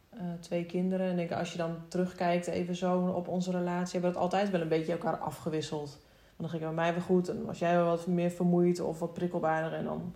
Eh, 0.09 0.19
twee 0.39 0.63
kinderen. 0.65 1.05
En 1.05 1.19
ik 1.19 1.27
denk, 1.29 1.39
als 1.39 1.51
je 1.51 1.57
dan 1.57 1.75
terugkijkt 1.87 2.47
even 2.47 2.75
zo 2.75 2.99
op 3.15 3.27
onze 3.27 3.51
relatie... 3.51 3.91
hebben 3.91 4.01
we 4.01 4.15
het 4.15 4.17
altijd 4.17 4.49
wel 4.51 4.61
een 4.61 4.67
beetje 4.67 4.91
elkaar 4.91 5.17
afgewisseld. 5.17 5.97
Dan 6.37 6.49
ging 6.49 6.61
het 6.63 6.75
bij 6.75 6.83
mij 6.83 6.93
weer 6.93 7.01
goed. 7.03 7.29
En 7.29 7.45
was 7.45 7.59
jij 7.59 7.75
wel 7.75 7.85
wat 7.85 8.07
meer 8.07 8.29
vermoeid 8.29 8.79
of 8.79 8.99
wat 8.99 9.13
prikkelbaarder. 9.13 9.73
En 9.73 9.83
dan... 9.83 10.13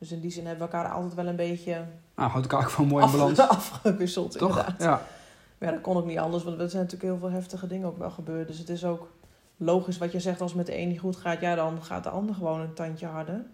Dus 0.00 0.12
in 0.12 0.20
die 0.20 0.30
zin 0.30 0.46
hebben 0.46 0.66
we 0.66 0.72
elkaar 0.72 0.92
altijd 0.92 1.14
wel 1.14 1.26
een 1.26 1.36
beetje 1.36 1.72
Nou, 2.16 2.30
houdt 2.30 2.46
elkaar 2.50 2.66
ook 2.66 2.70
van 2.72 2.86
mooi 2.86 3.04
in 3.04 3.10
balans. 3.10 3.38
afgewisseld, 3.48 4.38
Toch? 4.38 4.48
inderdaad. 4.48 4.82
Ja. 4.82 5.02
Maar 5.58 5.68
ja, 5.68 5.74
dat 5.74 5.80
kon 5.84 5.96
ook 5.96 6.06
niet 6.06 6.18
anders, 6.18 6.44
want 6.44 6.60
er 6.60 6.70
zijn 6.70 6.82
natuurlijk 6.82 7.10
heel 7.10 7.20
veel 7.20 7.30
heftige 7.38 7.66
dingen 7.66 7.86
ook 7.88 7.98
wel 7.98 8.10
gebeurd. 8.10 8.46
Dus 8.48 8.58
het 8.58 8.68
is 8.68 8.84
ook 8.84 9.10
logisch 9.56 9.98
wat 9.98 10.12
je 10.12 10.20
zegt, 10.20 10.40
als 10.40 10.50
het 10.50 10.58
met 10.58 10.66
de 10.66 10.78
een 10.78 10.88
niet 10.88 11.00
goed 11.00 11.16
gaat, 11.16 11.40
ja, 11.40 11.54
dan 11.54 11.82
gaat 11.82 12.02
de 12.04 12.10
ander 12.10 12.34
gewoon 12.34 12.60
een 12.60 12.74
tandje 12.74 13.06
harder. 13.06 13.44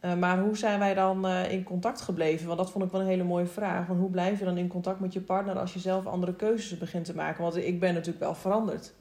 Eh, 0.00 0.14
maar 0.14 0.38
hoe 0.40 0.56
zijn 0.56 0.78
wij 0.78 0.94
dan 0.94 1.26
eh, 1.26 1.52
in 1.52 1.62
contact 1.64 2.00
gebleven? 2.00 2.46
Want 2.46 2.58
dat 2.58 2.70
vond 2.70 2.84
ik 2.84 2.90
wel 2.90 3.00
een 3.00 3.06
hele 3.06 3.24
mooie 3.24 3.46
vraag. 3.46 3.86
Want 3.86 4.00
hoe 4.00 4.10
blijf 4.10 4.38
je 4.38 4.44
dan 4.44 4.56
in 4.58 4.68
contact 4.68 5.00
met 5.00 5.12
je 5.12 5.20
partner 5.20 5.58
als 5.58 5.72
je 5.72 5.78
zelf 5.78 6.06
andere 6.06 6.34
keuzes 6.34 6.78
begint 6.78 7.04
te 7.04 7.14
maken? 7.14 7.42
Want 7.42 7.56
ik 7.56 7.80
ben 7.80 7.94
natuurlijk 7.94 8.24
wel 8.24 8.34
veranderd. 8.34 8.92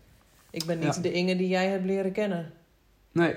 Ik 0.50 0.66
ben 0.66 0.80
niet 0.80 0.96
Ja. 0.96 1.02
de 1.02 1.12
Inge 1.12 1.36
die 1.36 1.48
jij 1.48 1.68
hebt 1.68 1.86
leren 1.86 2.12
kennen. 2.12 2.52
Nee, 3.12 3.36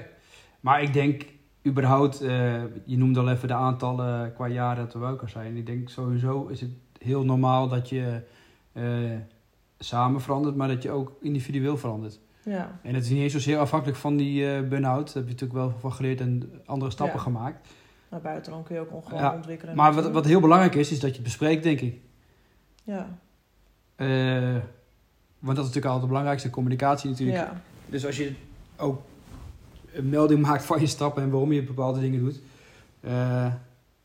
maar 0.61 0.83
ik 0.83 0.93
denk 0.93 1.25
überhaupt, 1.67 2.21
eh, 2.21 2.63
je 2.85 2.97
noemde 2.99 3.21
al 3.21 3.31
even 3.31 3.49
de 3.49 3.55
aantallen 3.55 4.33
qua 4.35 4.47
jaren 4.47 4.85
dat 4.85 4.93
we 4.93 4.99
bij 4.99 5.09
elkaar 5.09 5.29
zijn. 5.29 5.57
Ik 5.57 5.67
denk 5.67 5.89
sowieso 5.89 6.47
is 6.47 6.61
het 6.61 6.71
heel 6.99 7.25
normaal 7.25 7.69
dat 7.69 7.89
je 7.89 8.21
eh, 8.73 8.85
samen 9.79 10.21
verandert, 10.21 10.57
maar 10.57 10.69
dat 10.69 10.83
je 10.83 10.91
ook 10.91 11.13
individueel 11.21 11.77
verandert. 11.77 12.19
Ja, 12.43 12.79
En 12.83 12.95
het 12.95 13.05
is 13.05 13.11
niet 13.11 13.21
eens 13.23 13.33
zozeer 13.33 13.59
afhankelijk 13.59 13.99
van 13.99 14.17
die 14.17 14.51
eh 14.55 14.69
burn-out. 14.69 15.07
Daar 15.07 15.15
heb 15.15 15.25
je 15.25 15.31
natuurlijk 15.33 15.53
wel 15.53 15.73
van 15.79 15.93
geleerd 15.93 16.21
en 16.21 16.51
andere 16.67 16.91
stappen 16.91 17.17
Ja. 17.17 17.23
gemaakt. 17.23 17.69
naar 18.11 18.21
buiten 18.21 18.63
kun 18.63 18.75
je 18.75 18.81
ook 18.81 19.05
gewoon 19.07 19.21
Ja, 19.23 19.35
ontwikkelen. 19.35 19.77
Maar 19.77 19.95
wat, 19.95 20.11
wat 20.11 20.25
heel 20.25 20.41
belangrijk 20.41 20.75
is, 20.75 20.91
is 20.91 21.01
dat 21.01 21.09
je 21.11 21.15
het 21.15 21.25
bespreekt, 21.25 21.63
denk 21.63 21.81
ik. 21.81 22.01
Ja, 22.85 23.19
Eh, 23.97 24.57
want 25.39 25.57
dat 25.57 25.67
is 25.67 25.75
natuurlijk 25.75 25.85
altijd 25.85 26.01
het 26.01 26.09
belangrijkste, 26.09 26.51
communicatie 26.51 27.11
natuurlijk. 27.11 27.39
ja, 27.39 27.61
Dus 27.87 28.07
als 28.07 28.17
je 28.17 28.33
ook 28.77 29.01
een 29.95 30.09
melding 30.09 30.41
maakt 30.43 30.65
van 30.65 30.81
je 30.81 30.87
stappen 30.87 31.23
en 31.23 31.31
waarom 31.31 31.53
je 31.53 31.63
bepaalde 31.63 32.01
dingen 32.01 32.21
doet. 32.21 32.41
eh, 33.01 33.53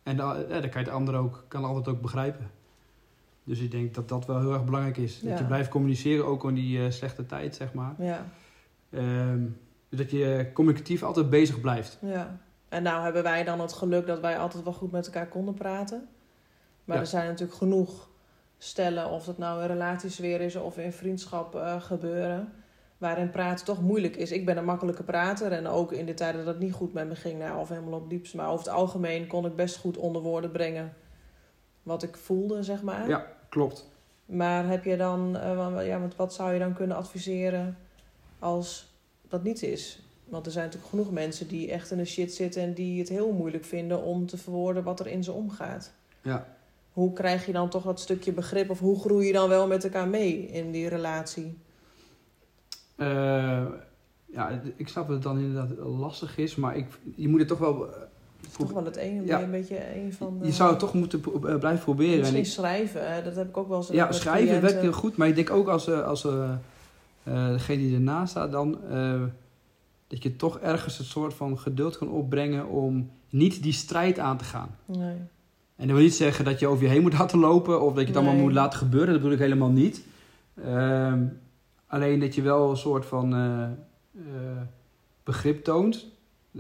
en 0.03 0.17
dan, 0.17 0.35
ja, 0.49 0.59
dan 0.59 0.69
kan 0.69 0.81
je 0.81 0.87
de 0.87 0.93
ander 0.93 1.15
ook, 1.15 1.45
kan 1.47 1.75
het 1.75 1.87
ook 1.87 2.01
begrijpen. 2.01 2.51
Dus 3.43 3.59
ik 3.59 3.71
denk 3.71 3.93
dat 3.93 4.09
dat 4.09 4.25
wel 4.25 4.39
heel 4.39 4.53
erg 4.53 4.65
belangrijk 4.65 4.97
is. 4.97 5.19
Ja. 5.21 5.29
Dat 5.29 5.37
je 5.39 5.45
blijft 5.45 5.69
communiceren, 5.69 6.25
ook 6.25 6.43
in 6.47 6.53
die 6.53 6.85
eh, 6.85 6.91
slechte 6.91 7.25
tijd, 7.25 7.55
zeg 7.55 7.73
maar. 7.73 7.93
ja. 7.97 8.25
Ehm, 8.89 9.41
dus 9.89 9.99
dat 9.99 10.11
je 10.11 10.49
communicatief 10.53 11.03
altijd 11.03 11.29
bezig 11.29 11.61
blijft. 11.61 11.97
Ja, 12.01 12.37
en 12.69 12.83
nou 12.83 13.03
hebben 13.03 13.23
wij 13.23 13.43
dan 13.43 13.59
het 13.59 13.73
geluk 13.73 14.07
dat 14.07 14.19
wij 14.19 14.37
altijd 14.37 14.63
wel 14.63 14.73
goed 14.73 14.91
met 14.91 15.05
elkaar 15.05 15.27
konden 15.27 15.53
praten. 15.53 16.07
Maar 16.85 16.95
Ja. 16.95 17.01
er 17.01 17.07
zijn 17.07 17.25
natuurlijk 17.27 17.57
genoeg 17.57 18.09
stellen, 18.57 19.09
of 19.09 19.25
dat 19.25 19.37
nou 19.37 19.61
in 19.61 19.67
relatiesfeer 19.67 20.41
is 20.41 20.55
of 20.55 20.77
in 20.77 20.91
vriendschap 20.93 21.55
eh, 21.55 21.81
gebeuren, 21.81 22.53
waarin 23.03 23.29
praten 23.29 23.65
toch 23.65 23.81
moeilijk 23.81 24.15
is. 24.15 24.31
Ik 24.31 24.45
ben 24.45 24.57
een 24.57 24.65
makkelijke 24.65 25.03
prater 25.03 25.51
en 25.51 25.67
ook 25.67 25.91
in 25.91 26.05
de 26.05 26.13
tijden 26.13 26.45
dat 26.45 26.53
het 26.53 26.63
niet 26.63 26.73
goed 26.73 26.93
met 26.93 27.07
me 27.07 27.15
ging, 27.15 27.39
nou, 27.39 27.59
of 27.59 27.69
helemaal 27.69 27.99
op 27.99 28.09
diepst. 28.09 28.33
Maar 28.33 28.49
over 28.49 28.65
het 28.65 28.73
algemeen 28.73 29.27
kon 29.27 29.45
ik 29.45 29.55
best 29.55 29.77
goed 29.77 29.97
onder 29.97 30.21
woorden 30.21 30.51
brengen 30.51 30.93
wat 31.83 32.03
ik 32.03 32.17
voelde, 32.17 32.63
zeg 32.63 32.81
maar. 32.81 33.07
Ja, 33.07 33.27
klopt. 33.49 33.89
Maar 34.25 34.67
heb 34.67 34.83
je 34.83 34.97
dan, 34.97 35.37
eh, 35.37 35.87
ja, 35.87 35.99
want 35.99 36.15
wat 36.15 36.33
zou 36.33 36.53
je 36.53 36.59
dan 36.59 36.73
kunnen 36.73 36.97
adviseren 36.97 37.77
als 38.39 38.93
dat 39.27 39.43
niet 39.43 39.63
is? 39.63 39.99
Want 40.25 40.45
er 40.45 40.51
zijn 40.51 40.65
natuurlijk 40.65 40.91
genoeg 40.91 41.11
mensen 41.11 41.47
die 41.47 41.71
echt 41.71 41.91
in 41.91 41.97
de 41.97 42.05
shit 42.05 42.33
zitten 42.33 42.61
en 42.61 42.73
die 42.73 42.99
het 42.99 43.09
heel 43.09 43.31
moeilijk 43.31 43.65
vinden 43.65 44.03
om 44.03 44.25
te 44.25 44.37
verwoorden 44.37 44.83
wat 44.83 44.99
er 44.99 45.07
in 45.07 45.23
ze 45.23 45.31
omgaat. 45.31 45.93
Ja. 46.21 46.47
Hoe 46.93 47.13
krijg 47.13 47.45
je 47.45 47.51
dan 47.51 47.69
toch 47.69 47.83
dat 47.83 47.99
stukje 47.99 48.31
begrip 48.31 48.69
of 48.69 48.79
hoe 48.79 48.99
groei 48.99 49.27
je 49.27 49.33
dan 49.33 49.49
wel 49.49 49.67
met 49.67 49.83
elkaar 49.83 50.07
mee 50.07 50.45
in 50.45 50.71
die 50.71 50.87
relatie? 50.87 51.57
Eh, 52.95 53.61
ja, 54.25 54.61
ik 54.75 54.87
snap 54.87 55.05
dat 55.05 55.13
het 55.15 55.23
dan 55.23 55.37
inderdaad 55.39 55.69
lastig 55.99 56.37
is, 56.37 56.55
maar 56.55 56.75
ik, 56.77 56.85
je 57.15 57.27
moet 57.27 57.39
het 57.39 57.47
toch 57.47 57.57
wel. 57.59 57.87
eh, 57.93 58.01
toch 58.57 58.71
wel 58.71 58.85
het 58.85 58.97
een, 58.97 59.25
Ja. 59.25 59.41
een 59.41 59.51
beetje 59.51 59.95
een 59.95 60.13
van 60.13 60.37
de... 60.39 60.45
Je 60.45 60.51
zou 60.51 60.69
het 60.69 60.79
toch 60.79 60.93
moeten 60.93 61.19
pro- 61.19 61.45
eh, 61.47 61.57
blijven 61.59 61.83
proberen. 61.83 62.13
En 62.13 62.19
Misschien 62.19 62.39
ik, 62.39 62.45
schrijven, 62.45 63.23
dat 63.23 63.35
heb 63.35 63.47
ik 63.49 63.57
ook 63.57 63.67
wel 63.67 63.77
eens 63.77 63.87
ja, 63.87 64.11
schrijven 64.11 64.61
werkt 64.61 64.81
heel 64.81 64.91
goed. 64.91 65.17
Maar 65.17 65.27
ik 65.27 65.35
denk 65.35 65.49
ook 65.49 65.67
als, 65.67 65.87
eh, 65.87 66.03
als 66.03 66.25
eh, 66.25 66.51
eh, 67.23 67.47
degene 67.51 67.77
die 67.81 67.93
ernaast 67.95 68.31
staat 68.31 68.51
dan... 68.51 68.77
eh, 68.89 69.21
dat 70.07 70.23
je 70.23 70.35
toch 70.35 70.59
ergens 70.59 70.99
een 70.99 71.05
soort 71.05 71.33
van 71.33 71.59
geduld 71.59 71.97
kan 71.97 72.09
opbrengen 72.09 72.67
om 72.67 73.09
niet 73.29 73.63
die 73.63 73.73
strijd 73.73 74.19
aan 74.19 74.37
te 74.37 74.43
gaan. 74.43 74.75
Nee. 74.85 75.15
En 75.75 75.87
dat 75.87 75.95
wil 75.95 76.05
niet 76.05 76.15
zeggen 76.15 76.45
dat 76.45 76.59
je 76.59 76.67
over 76.67 76.83
je 76.83 76.89
heen 76.89 77.01
moet 77.01 77.17
laten 77.17 77.39
lopen 77.39 77.81
of 77.81 77.93
dat 77.93 78.01
je 78.01 78.07
het 78.07 78.15
allemaal 78.17 78.35
moet 78.35 78.53
laten 78.53 78.79
gebeuren. 78.79 79.09
Dat 79.13 79.17
bedoel 79.21 79.33
ik 79.35 79.39
helemaal 79.39 79.69
niet. 79.69 80.01
Ehm, 80.63 81.23
alleen 81.93 82.19
dat 82.19 82.35
je 82.35 82.41
wel 82.41 82.69
een 82.69 82.77
soort 82.77 83.05
van 83.05 83.33
eh, 83.33 83.63
eh, 83.63 83.71
begrip 85.23 85.63
toont. 85.63 86.05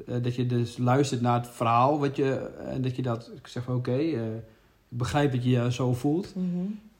Eh, 0.07 0.15
dat 0.23 0.35
je 0.35 0.45
dus 0.45 0.77
luistert 0.77 1.21
naar 1.21 1.39
het 1.39 1.47
verhaal. 1.47 1.99
Wat 1.99 2.15
je, 2.15 2.49
en 2.67 2.81
dat 2.81 2.95
je 2.95 3.01
dat, 3.01 3.31
ik 3.35 3.47
zeg 3.47 3.63
van 3.63 3.75
oké, 3.75 3.95
ik 3.97 4.19
begrijp 4.87 5.31
dat 5.31 5.43
je 5.43 5.49
je 5.49 5.71
zo 5.71 5.93
voelt. 5.93 6.35
Mhm. 6.35 6.47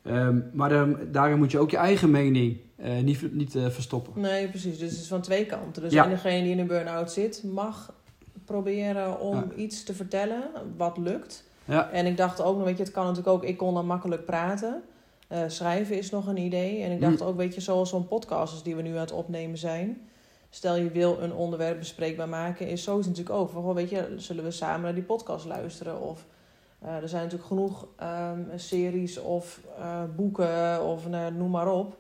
Ehm, 0.02 0.40
maar 0.54 0.70
dan- 0.70 0.98
daarin 1.12 1.38
moet 1.38 1.52
je 1.52 1.60
ook 1.60 1.72
je 1.72 1.78
eigen 1.78 2.12
mening 2.12 2.58
niet, 3.04 3.34
niet 3.34 3.52
verstoppen. 3.52 4.22
Nee, 4.22 4.48
precies. 4.48 4.78
Dus 4.78 4.92
het 4.92 5.00
is 5.02 5.08
van 5.08 5.22
twee 5.22 5.46
kanten. 5.46 5.82
Dus 5.82 5.92
Ja. 5.94 6.08
degene 6.08 6.42
die 6.44 6.52
in 6.52 6.60
een 6.60 6.68
burn-out 6.68 7.12
zit, 7.12 7.44
mag 7.44 7.94
proberen 8.46 9.20
om 9.20 9.36
Ja. 9.36 9.46
iets 9.56 9.84
te 9.84 9.94
vertellen 9.94 10.44
wat 10.78 10.98
lukt. 10.98 11.44
Ja, 11.66 11.90
En 11.90 12.06
ik 12.06 12.18
dacht 12.18 12.42
ook, 12.42 12.64
weet 12.64 12.78
je, 12.78 12.84
het 12.84 12.92
kan 12.92 13.04
natuurlijk 13.06 13.36
ook, 13.36 13.44
ik 13.44 13.58
kon 13.58 13.74
dan 13.74 13.86
makkelijk 13.86 14.26
praten. 14.26 14.82
Eh, 15.34 15.40
schrijven 15.48 15.98
is 15.98 16.10
nog 16.10 16.28
een 16.28 16.38
idee. 16.38 16.82
En 16.84 16.92
ik 16.92 17.02
dacht 17.02 17.20
Hm. 17.20 17.26
ook, 17.26 17.36
weet 17.38 17.54
je, 17.56 17.62
zoals 17.62 17.90
zo'n 17.90 18.08
podcast 18.08 18.54
als 18.54 18.64
die 18.64 18.76
we 18.76 18.82
nu 18.82 18.92
aan 18.92 18.98
het 19.00 19.12
opnemen 19.12 19.58
zijn. 19.58 20.02
Stel 20.50 20.76
je 20.76 20.90
wil 20.92 21.18
een 21.22 21.34
onderwerp 21.34 21.80
bespreekbaar 21.80 22.30
maken, 22.30 22.68
is 22.68 22.84
zo 22.84 23.00
is 23.00 23.06
het 23.06 23.16
natuurlijk 23.18 23.42
ook. 23.42 23.50
Van, 23.50 23.74
weet 23.74 23.90
je, 23.90 24.14
zullen 24.18 24.44
we 24.44 24.52
samen 24.52 24.82
naar 24.82 24.94
die 24.94 25.04
podcast 25.04 25.46
luisteren? 25.46 26.02
Of 26.02 26.26
eh, 26.80 26.96
er 26.96 27.10
zijn 27.10 27.22
natuurlijk 27.24 27.50
genoeg 27.50 27.88
ehm, 27.98 28.40
series 28.56 29.20
of 29.20 29.60
eh, 29.78 30.04
boeken 30.16 30.84
of 30.86 31.08
nou, 31.08 31.34
noem 31.34 31.52
maar 31.52 31.72
op. 31.72 31.98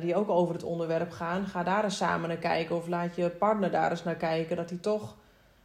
die 0.00 0.14
ook 0.14 0.28
over 0.28 0.54
het 0.54 0.62
onderwerp 0.64 1.10
gaan. 1.10 1.46
Ga 1.46 1.62
daar 1.62 1.84
eens 1.84 1.96
samen 1.96 2.28
naar 2.28 2.36
kijken. 2.38 2.76
Of 2.76 2.86
laat 2.88 3.16
je 3.16 3.28
partner 3.30 3.70
daar 3.70 3.90
eens 3.90 4.04
naar 4.04 4.14
kijken. 4.14 4.56
Dat 4.56 4.70
hij 4.70 4.78
toch, 4.78 5.16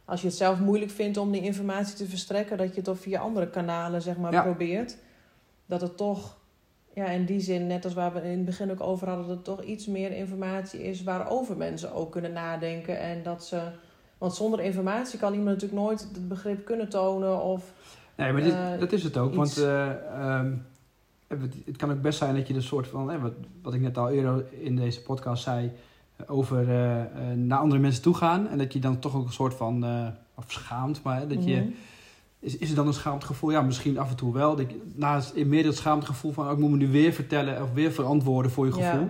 als 0.04 0.20
je 0.20 0.26
het 0.26 0.36
zelf 0.36 0.58
moeilijk 0.60 0.90
vindt 0.90 1.16
om 1.16 1.30
die 1.32 1.42
informatie 1.42 1.96
te 1.96 2.06
verstrekken, 2.06 2.58
dat 2.58 2.68
je 2.68 2.74
het 2.74 2.84
toch 2.84 2.98
via 2.98 3.20
andere 3.20 3.48
kanalen 3.50 4.02
zeg 4.02 4.16
maar, 4.16 4.32
Ja. 4.32 4.42
probeert. 4.42 4.96
Dat 5.66 5.80
het 5.80 5.96
toch, 5.96 6.37
ja, 6.98 7.06
in 7.06 7.24
die 7.24 7.40
zin, 7.40 7.66
net 7.66 7.84
als 7.84 7.94
waar 7.94 8.12
we 8.12 8.20
in 8.22 8.36
het 8.36 8.44
begin 8.44 8.70
ook 8.70 8.80
over 8.80 9.08
hadden, 9.08 9.26
dat 9.26 9.36
het 9.36 9.44
toch 9.44 9.62
iets 9.62 9.86
meer 9.86 10.12
informatie 10.12 10.82
is 10.84 11.02
waarover 11.02 11.56
mensen 11.56 11.92
ook 11.94 12.12
kunnen 12.12 12.32
nadenken. 12.32 13.00
En 13.00 13.22
dat 13.22 13.44
ze. 13.44 13.60
Want 14.18 14.34
zonder 14.34 14.60
informatie 14.60 15.18
kan 15.18 15.32
iemand 15.32 15.48
natuurlijk 15.50 15.80
nooit 15.82 16.00
het 16.00 16.28
begrip 16.28 16.64
kunnen 16.64 16.88
tonen. 16.88 17.42
Of 17.42 17.72
nee, 18.16 18.32
maar 18.32 18.42
dit, 18.42 18.52
Eh, 18.52 18.78
dat 18.78 18.92
is 18.92 19.02
het 19.02 19.16
ook. 19.16 19.28
iets- 19.28 19.36
Want 19.36 19.56
eh, 19.68 19.90
ehm, 19.90 20.52
het, 21.26 21.54
het 21.66 21.76
kan 21.76 21.90
ook 21.90 22.00
best 22.02 22.18
zijn 22.18 22.34
dat 22.34 22.48
je 22.48 22.54
een 22.54 22.62
soort 22.62 22.86
van, 22.86 23.10
eh, 23.12 23.22
wat, 23.22 23.32
wat 23.62 23.74
ik 23.74 23.80
net 23.80 23.98
al 23.98 24.08
eerder 24.10 24.44
in 24.60 24.76
deze 24.76 25.02
podcast 25.02 25.42
zei, 25.42 25.70
over 26.26 26.60
eh, 26.60 27.02
naar 27.34 27.58
andere 27.58 27.80
mensen 27.80 28.02
toe 28.02 28.14
gaan. 28.14 28.48
En 28.48 28.58
dat 28.58 28.72
je 28.72 28.78
dan 28.78 28.98
toch 28.98 29.16
ook 29.16 29.26
een 29.26 29.32
soort 29.32 29.54
van, 29.54 29.84
of 30.34 30.44
schaamt, 30.46 31.02
maar 31.02 31.28
dat 31.28 31.44
je, 31.44 31.56
Mhm. 31.56 31.68
Is, 32.40 32.56
is 32.56 32.70
er 32.70 32.76
dan 32.76 32.86
een 32.86 32.92
schaamtegevoel? 32.92 33.50
Ja, 33.50 33.62
misschien 33.62 33.98
af 33.98 34.10
en 34.10 34.16
toe 34.16 34.32
wel. 34.32 34.56
Dat 34.56 34.70
je, 34.70 34.80
naast 34.94 35.34
in 35.34 35.48
meer 35.48 35.64
het 35.64 35.76
schaamtegevoel 35.76 36.32
van, 36.32 36.46
oh, 36.46 36.52
ik 36.52 36.58
moet 36.58 36.70
me 36.70 36.76
nu 36.76 36.88
weer 36.88 37.12
vertellen 37.12 37.62
of 37.62 37.72
weer 37.72 37.92
verantwoorden 37.92 38.50
voor 38.52 38.66
je 38.66 38.74
Ja. 38.76 38.90
gevoel. 38.90 39.08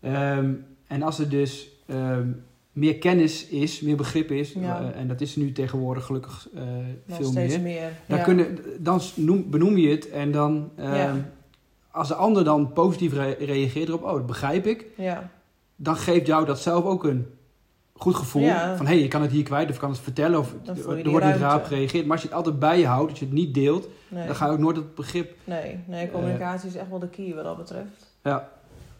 Ehm, 0.00 0.52
en 0.86 1.02
als 1.02 1.18
er 1.18 1.28
dus 1.28 1.68
ehm, 1.86 2.28
meer 2.72 2.98
kennis 2.98 3.46
is, 3.46 3.80
meer 3.80 3.96
begrip 3.96 4.30
is, 4.30 4.52
Ja. 4.52 4.80
eh, 4.80 5.00
en 5.00 5.08
dat 5.08 5.20
is 5.20 5.34
er 5.36 5.40
nu 5.42 5.52
tegenwoordig 5.52 6.04
gelukkig 6.04 6.48
eh, 6.54 6.62
veel 7.08 7.32
meer. 7.32 7.60
meer. 7.60 7.90
Dan, 8.06 8.18
ja. 8.18 8.24
kunnen, 8.24 8.58
dan 8.78 9.00
noem, 9.14 9.50
benoem 9.50 9.76
je 9.78 9.88
het 9.90 10.10
en 10.10 10.32
dan, 10.32 10.70
ehm, 10.76 11.16
als 11.90 12.08
de 12.08 12.14
ander 12.14 12.44
dan 12.44 12.72
positief 12.72 13.12
re- 13.12 13.36
reageert 13.38 13.88
erop, 13.88 14.02
oh, 14.02 14.12
dat 14.12 14.26
begrijp 14.26 14.66
ik, 14.66 14.86
ja. 14.96 15.30
dan 15.76 15.96
geeft 15.96 16.26
jou 16.26 16.44
dat 16.46 16.60
zelf 16.60 16.84
ook 16.84 17.04
een 17.04 17.26
goed 17.92 18.14
gevoel. 18.14 18.42
Ja. 18.42 18.76
Van 18.76 18.86
hé, 18.86 18.92
hey, 18.92 19.02
je 19.02 19.08
kan 19.08 19.22
het 19.22 19.30
hier 19.30 19.42
kwijt 19.42 19.68
of 19.68 19.74
je 19.74 19.80
kan 19.80 19.90
het 19.90 19.98
vertellen 19.98 20.38
of 20.38 20.54
er 20.66 20.82
wordt 20.82 21.04
niet 21.04 21.36
raar 21.36 21.56
op 21.56 21.64
gereageerd. 21.64 22.04
Maar 22.04 22.12
als 22.12 22.22
je 22.22 22.28
het 22.28 22.36
altijd 22.36 22.58
bij 22.58 22.78
je 22.78 22.86
houdt, 22.86 23.10
als 23.10 23.18
je 23.18 23.24
het 23.24 23.34
niet 23.34 23.54
deelt, 23.54 23.88
Nee. 24.08 24.26
dan 24.26 24.36
ga 24.36 24.46
je 24.46 24.52
ook 24.52 24.58
nooit 24.58 24.76
het 24.76 24.94
begrip. 24.94 25.36
nee, 25.44 25.78
nee, 25.86 26.10
communicatie 26.10 26.68
is 26.68 26.74
echt 26.74 26.88
wel 26.88 26.98
de 26.98 27.08
key 27.08 27.34
wat 27.34 27.44
dat 27.44 27.56
betreft. 27.56 28.12
Ja, 28.22 28.48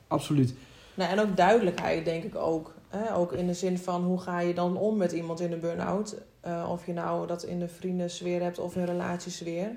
absoluut. 0.09 0.55
Nou, 0.94 1.11
en 1.11 1.20
ook 1.20 1.37
duidelijkheid, 1.37 2.05
denk 2.05 2.24
ik 2.24 2.35
ook. 2.37 2.74
Hè? 2.88 3.14
Ook 3.16 3.33
in 3.33 3.46
de 3.46 3.55
zin 3.55 3.78
van 3.78 4.05
hoe 4.05 4.20
ga 4.20 4.40
je 4.40 4.55
dan 4.55 4.76
om 4.76 4.96
met 4.96 5.12
iemand 5.12 5.40
in 5.40 5.52
een 5.52 5.61
burn-out? 5.61 6.16
Eh, 6.40 6.68
of 6.70 6.87
je 6.87 6.92
nou 6.92 7.26
dat 7.26 7.42
in 7.42 7.59
de 7.59 7.68
vriendensfeer 7.68 8.42
hebt 8.42 8.59
of 8.59 8.76
in 8.76 8.85
relatiesfeer. 8.85 9.70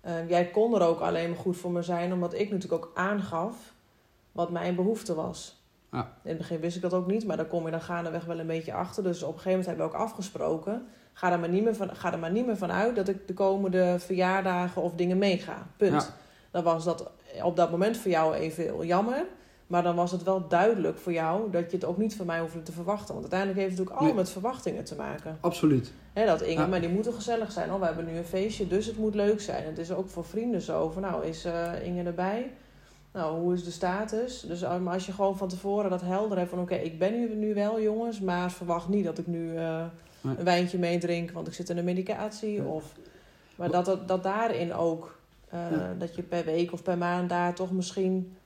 Eh, 0.00 0.28
jij 0.28 0.46
kon 0.46 0.74
er 0.74 0.80
ook 0.86 1.00
alleen 1.00 1.28
maar 1.28 1.38
goed 1.38 1.56
voor 1.56 1.70
me 1.70 1.82
zijn, 1.82 2.12
omdat 2.12 2.34
ik 2.34 2.50
natuurlijk 2.50 2.84
ook 2.84 2.90
aangaf 2.94 3.56
wat 4.32 4.50
mijn 4.50 4.74
behoefte 4.74 5.14
was. 5.14 5.57
Ja. 5.92 6.12
In 6.22 6.28
het 6.28 6.38
begin 6.38 6.60
wist 6.60 6.76
ik 6.76 6.82
dat 6.82 6.94
ook 6.94 7.06
niet, 7.06 7.26
maar 7.26 7.36
daar 7.36 7.46
kom 7.46 7.64
je 7.64 7.70
dan 7.70 7.80
gaandeweg 7.80 8.24
wel 8.24 8.38
een 8.38 8.46
beetje 8.46 8.72
achter. 8.72 9.02
Dus 9.02 9.22
op 9.22 9.34
een 9.34 9.40
gegeven 9.40 9.50
moment 9.50 9.66
hebben 9.68 9.86
we 9.86 9.92
ook 9.92 10.00
afgesproken. 10.08 10.86
Ga 11.12 11.32
er 11.32 11.38
maar 11.38 11.48
niet 11.48 11.64
meer 11.64 11.74
van, 11.74 11.96
ga 11.96 12.12
er 12.12 12.18
maar 12.18 12.30
niet 12.30 12.46
meer 12.46 12.56
van 12.56 12.72
uit 12.72 12.96
dat 12.96 13.08
ik 13.08 13.26
de 13.28 13.34
komende 13.34 13.96
verjaardagen 13.98 14.82
of 14.82 14.92
dingen 14.94 15.18
meega. 15.18 15.66
Punt. 15.76 15.92
Ja. 16.02 16.08
Dan 16.50 16.62
was 16.62 16.84
dat 16.84 17.10
op 17.42 17.56
dat 17.56 17.70
moment 17.70 17.96
voor 17.96 18.10
jou 18.10 18.34
even 18.34 18.86
jammer. 18.86 19.24
Maar 19.66 19.82
dan 19.82 19.96
was 19.96 20.10
het 20.12 20.22
wel 20.22 20.48
duidelijk 20.48 20.98
voor 20.98 21.12
jou 21.12 21.50
dat 21.50 21.70
je 21.70 21.76
het 21.76 21.84
ook 21.86 21.96
niet 21.98 22.16
van 22.16 22.26
mij 22.26 22.40
hoefde 22.40 22.62
te 22.62 22.72
verwachten. 22.72 23.08
Want 23.14 23.20
uiteindelijk 23.20 23.60
heeft 23.60 23.70
het 23.70 23.78
natuurlijk 23.78 23.96
allemaal 23.96 24.14
Nee. 24.14 24.24
met 24.24 24.32
verwachtingen 24.32 24.84
te 24.84 24.94
maken. 24.94 25.38
Absoluut. 25.40 25.92
Dat 26.14 26.40
Inge, 26.42 26.60
Ja. 26.60 26.66
maar 26.66 26.80
die 26.80 26.88
moeten 26.88 27.12
gezellig 27.12 27.52
zijn. 27.52 27.72
Oh, 27.72 27.78
we 27.80 27.84
hebben 27.86 28.04
nu 28.06 28.16
een 28.16 28.24
feestje, 28.24 28.66
dus 28.66 28.86
het 28.86 28.98
moet 28.98 29.14
leuk 29.14 29.40
zijn. 29.40 29.64
Het 29.64 29.78
is 29.78 29.92
ook 29.92 30.08
voor 30.08 30.24
vrienden 30.24 30.60
zo. 30.60 30.90
Van, 30.90 31.02
nou, 31.02 31.24
is 31.26 31.44
eh, 31.44 31.84
Inge 31.86 32.02
erbij? 32.02 32.50
Nou, 33.18 33.40
hoe 33.40 33.54
is 33.54 33.64
de 33.64 33.70
status? 33.70 34.40
Dus 34.40 34.62
eh, 34.62 34.78
maar 34.78 34.94
als 34.94 35.06
je 35.06 35.12
gewoon 35.12 35.36
van 35.36 35.48
tevoren 35.48 35.90
dat 35.90 36.00
helder 36.00 36.38
hebt 36.38 36.50
van... 36.50 36.60
Oké, 36.60 36.74
ik 36.74 36.98
ben 36.98 37.12
nu, 37.12 37.34
nu 37.34 37.54
wel, 37.54 37.80
jongens, 37.80 38.20
maar 38.20 38.50
verwacht 38.50 38.88
niet 38.88 39.04
dat 39.04 39.18
ik 39.18 39.26
nu 39.26 39.56
eh, 39.56 39.84
een 40.22 40.44
wijntje 40.44 40.78
meedrink... 40.78 41.30
want 41.30 41.46
ik 41.46 41.52
zit 41.54 41.68
in 41.68 41.76
de 41.76 41.82
medicatie. 41.82 42.52
Ja. 42.52 42.64
Of, 42.64 42.92
maar 43.56 43.70
dat, 43.70 43.84
dat, 43.84 44.08
dat 44.08 44.22
daarin 44.22 44.74
ook... 44.74 45.18
eh, 45.48 45.70
Ja. 45.70 45.94
Dat 45.98 46.16
je 46.16 46.22
per 46.22 46.44
week 46.44 46.72
of 46.72 46.82
per 46.82 46.98
maand 46.98 47.28
daar 47.28 47.54
toch 47.54 47.72
misschien... 47.72 48.36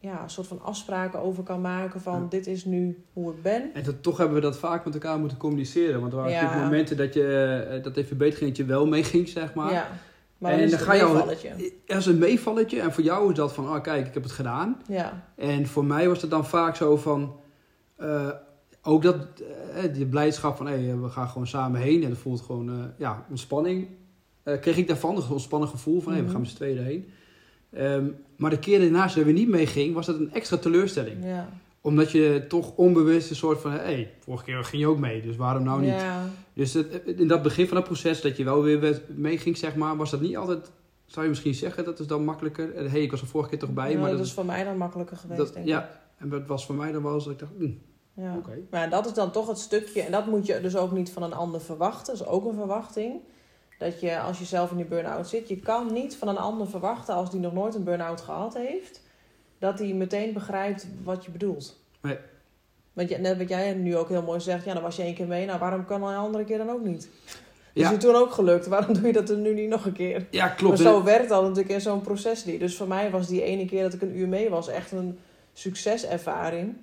Ja, 0.00 0.22
een 0.22 0.30
soort 0.30 0.46
van 0.46 0.62
afspraken 0.62 1.20
over 1.20 1.42
kan 1.42 1.60
maken 1.60 2.00
van... 2.00 2.20
Ja. 2.20 2.26
dit 2.28 2.46
is 2.46 2.64
nu 2.64 3.02
hoe 3.12 3.32
ik 3.32 3.42
ben. 3.42 3.74
En 3.74 3.82
dat, 3.82 4.02
toch 4.02 4.16
hebben 4.16 4.36
we 4.36 4.42
dat 4.42 4.58
vaak 4.58 4.84
met 4.84 4.94
elkaar 4.94 5.18
moeten 5.18 5.38
communiceren. 5.38 6.00
Want 6.00 6.12
er 6.12 6.18
waren 6.18 6.62
momenten 6.62 6.96
dat, 6.96 7.14
je, 7.14 7.80
dat 7.82 7.96
even 7.96 8.16
beter 8.16 8.38
ging, 8.38 8.48
dat 8.48 8.58
je 8.58 8.64
wel 8.64 8.86
meeging, 8.86 9.28
zeg 9.28 9.54
maar. 9.54 9.90
Maar 10.38 10.50
En 10.52 10.56
dan 10.56 10.66
is 10.66 10.70
dan 10.72 10.80
ga 10.80 10.92
je 10.94 11.00
een 11.00 11.06
al- 11.06 11.12
meevalletje. 11.14 11.72
Er 11.86 11.96
is 11.96 12.06
een 12.06 12.18
meevalletje 12.18 12.80
en 12.80 12.92
voor 12.92 13.04
jou 13.04 13.30
is 13.30 13.36
dat 13.36 13.52
van, 13.52 13.68
ah 13.68 13.82
kijk, 13.82 14.06
ik 14.06 14.14
heb 14.14 14.22
het 14.22 14.32
gedaan. 14.32 14.82
Ja, 14.88 15.24
En 15.36 15.66
voor 15.66 15.84
mij 15.84 16.08
was 16.08 16.20
het 16.22 16.30
dan 16.30 16.46
vaak 16.46 16.76
zo 16.76 16.96
van, 16.96 17.36
eh, 17.96 18.28
ook 18.82 19.02
dat, 19.02 19.16
eh, 19.74 19.94
die 19.94 20.06
blijdschap 20.06 20.56
van, 20.56 20.66
hé, 20.66 21.00
we 21.00 21.08
gaan 21.08 21.28
gewoon 21.28 21.46
samen 21.46 21.80
heen. 21.80 22.02
En 22.02 22.08
dat 22.08 22.18
voelt 22.18 22.40
gewoon, 22.40 22.68
eh, 22.68 22.74
ja, 22.98 23.24
ontspanning. 23.30 23.88
Kreeg 24.60 24.76
ik 24.76 24.88
daarvan, 24.88 25.16
een 25.16 25.28
ontspannen 25.30 25.68
gevoel 25.68 26.00
van, 26.00 26.12
hé, 26.12 26.18
we 26.18 26.22
Mhm. 26.24 26.32
gaan 26.32 26.40
met 26.40 26.50
z'n 26.50 26.56
tweeën 26.56 26.78
heen. 26.84 27.08
Ehm, 27.72 28.04
maar 28.36 28.50
de 28.50 28.58
keer 28.58 28.78
daarnaast 28.80 29.14
dat 29.16 29.24
we 29.24 29.32
niet 29.32 29.48
mee 29.48 29.66
ging, 29.66 29.94
was 29.94 30.06
dat 30.06 30.18
een 30.18 30.32
extra 30.32 30.56
teleurstelling. 30.56 31.24
ja. 31.24 31.48
Omdat 31.88 32.10
je 32.10 32.44
toch 32.48 32.72
onbewust 32.76 33.30
een 33.30 33.36
soort 33.36 33.60
van, 33.60 33.70
hé, 33.70 33.78
hey, 33.78 34.14
vorige 34.18 34.44
keer 34.44 34.64
ging 34.64 34.82
je 34.82 34.88
ook 34.88 34.98
mee, 34.98 35.22
dus 35.22 35.36
waarom 35.36 35.62
nou 35.62 35.80
niet? 35.80 35.90
Ja, 35.90 36.24
Dus 36.54 36.74
in 37.04 37.28
dat 37.28 37.42
begin 37.42 37.66
van 37.68 37.76
het 37.76 37.86
proces, 37.86 38.20
dat 38.20 38.36
je 38.36 38.44
wel 38.44 38.62
weer 38.62 38.80
werd- 38.80 39.16
meeging, 39.18 39.56
zeg 39.56 39.74
maar, 39.76 39.96
was 39.96 40.10
dat 40.10 40.20
niet 40.20 40.36
altijd, 40.36 40.70
zou 41.06 41.22
je 41.24 41.30
misschien 41.30 41.54
zeggen, 41.54 41.84
dat 41.84 41.98
is 41.98 42.06
dan 42.06 42.24
makkelijker. 42.24 42.72
Hé, 42.74 42.88
hey, 42.88 43.02
ik 43.02 43.10
was 43.10 43.20
er 43.20 43.26
vorige 43.26 43.50
keer 43.50 43.58
toch 43.58 43.70
bij, 43.72 43.90
Ja, 43.92 43.98
maar 43.98 44.08
dat 44.08 44.18
dat, 44.18 44.26
is 44.26 44.32
voor 44.32 44.44
mij 44.44 44.64
dan 44.64 44.76
makkelijker 44.76 45.16
geweest, 45.16 45.38
dat- 45.40 45.54
denk 45.54 45.66
ja. 45.66 45.82
ik. 45.84 45.88
en 46.18 46.28
dat 46.28 46.46
was 46.46 46.66
voor 46.66 46.74
mij 46.74 46.92
dan 46.92 47.02
wel 47.02 47.14
eens 47.14 47.24
dat 47.24 47.32
ik 47.32 47.38
dacht, 47.38 47.52
hm, 47.58 47.70
Ja. 48.22 48.36
oké. 48.36 48.58
Maar 48.70 48.90
dat 48.90 49.06
is 49.06 49.12
dan 49.12 49.30
toch 49.30 49.48
het 49.48 49.58
stukje, 49.58 50.02
en 50.02 50.12
dat 50.12 50.26
moet 50.26 50.46
je 50.46 50.60
dus 50.60 50.76
ook 50.76 50.92
niet 50.92 51.10
van 51.10 51.22
een 51.22 51.34
ander 51.34 51.60
verwachten. 51.60 52.16
Dat 52.18 52.26
is 52.26 52.32
ook 52.32 52.44
een 52.44 52.54
verwachting. 52.54 53.20
Dat 53.78 54.00
je, 54.00 54.20
als 54.20 54.38
je 54.38 54.44
zelf 54.44 54.70
in 54.70 54.76
die 54.76 54.86
burn-out 54.86 55.28
zit, 55.28 55.48
je 55.48 55.56
kan 55.56 55.92
niet 55.92 56.16
van 56.16 56.28
een 56.28 56.38
ander 56.38 56.66
verwachten 56.68 57.14
als 57.14 57.30
die 57.30 57.40
nog 57.40 57.52
nooit 57.52 57.74
een 57.74 57.84
burn-out 57.84 58.20
gehad 58.20 58.54
heeft, 58.56 59.02
dat 59.58 59.78
hij 59.78 59.92
meteen 59.92 60.32
begrijpt 60.32 60.86
wat 61.04 61.24
je 61.24 61.30
bedoelt. 61.30 61.80
Nee. 62.00 62.16
Want 62.92 63.20
net 63.20 63.38
wat 63.38 63.48
jij 63.48 63.74
nu 63.74 63.96
ook 63.96 64.08
heel 64.08 64.22
mooi 64.22 64.40
zegt, 64.40 64.64
ja, 64.64 64.74
dan 64.74 64.82
was 64.82 64.96
je 64.96 65.02
één 65.02 65.14
keer 65.14 65.26
mee, 65.26 65.46
nou 65.46 65.58
waarom 65.58 65.84
kan 65.84 66.02
een 66.02 66.16
andere 66.16 66.44
keer 66.44 66.58
dan 66.58 66.70
ook 66.70 66.84
niet? 66.84 67.08
Is 67.72 67.82
Ja. 67.84 67.90
je 67.90 67.96
toen 67.96 68.14
ook 68.14 68.32
gelukt, 68.32 68.66
waarom 68.66 68.94
doe 68.94 69.06
je 69.06 69.12
dat 69.12 69.30
er 69.30 69.36
nu 69.36 69.54
niet 69.54 69.68
nog 69.68 69.84
een 69.84 69.92
keer? 69.92 70.26
Ja, 70.30 70.48
klopt. 70.48 70.78
Maar 70.82 70.92
zo 70.92 71.02
werkt 71.04 71.28
dat 71.28 71.42
natuurlijk 71.42 71.68
in 71.68 71.80
zo'n 71.80 72.00
proces 72.00 72.44
niet. 72.44 72.60
Dus 72.60 72.76
voor 72.76 72.88
mij 72.88 73.10
was 73.10 73.26
die 73.26 73.42
ene 73.42 73.64
keer 73.64 73.82
dat 73.82 73.92
ik 73.94 74.02
een 74.02 74.18
uur 74.18 74.28
mee 74.28 74.50
was 74.50 74.68
echt 74.68 74.92
een 74.92 75.18
succeservaring. 75.52 76.76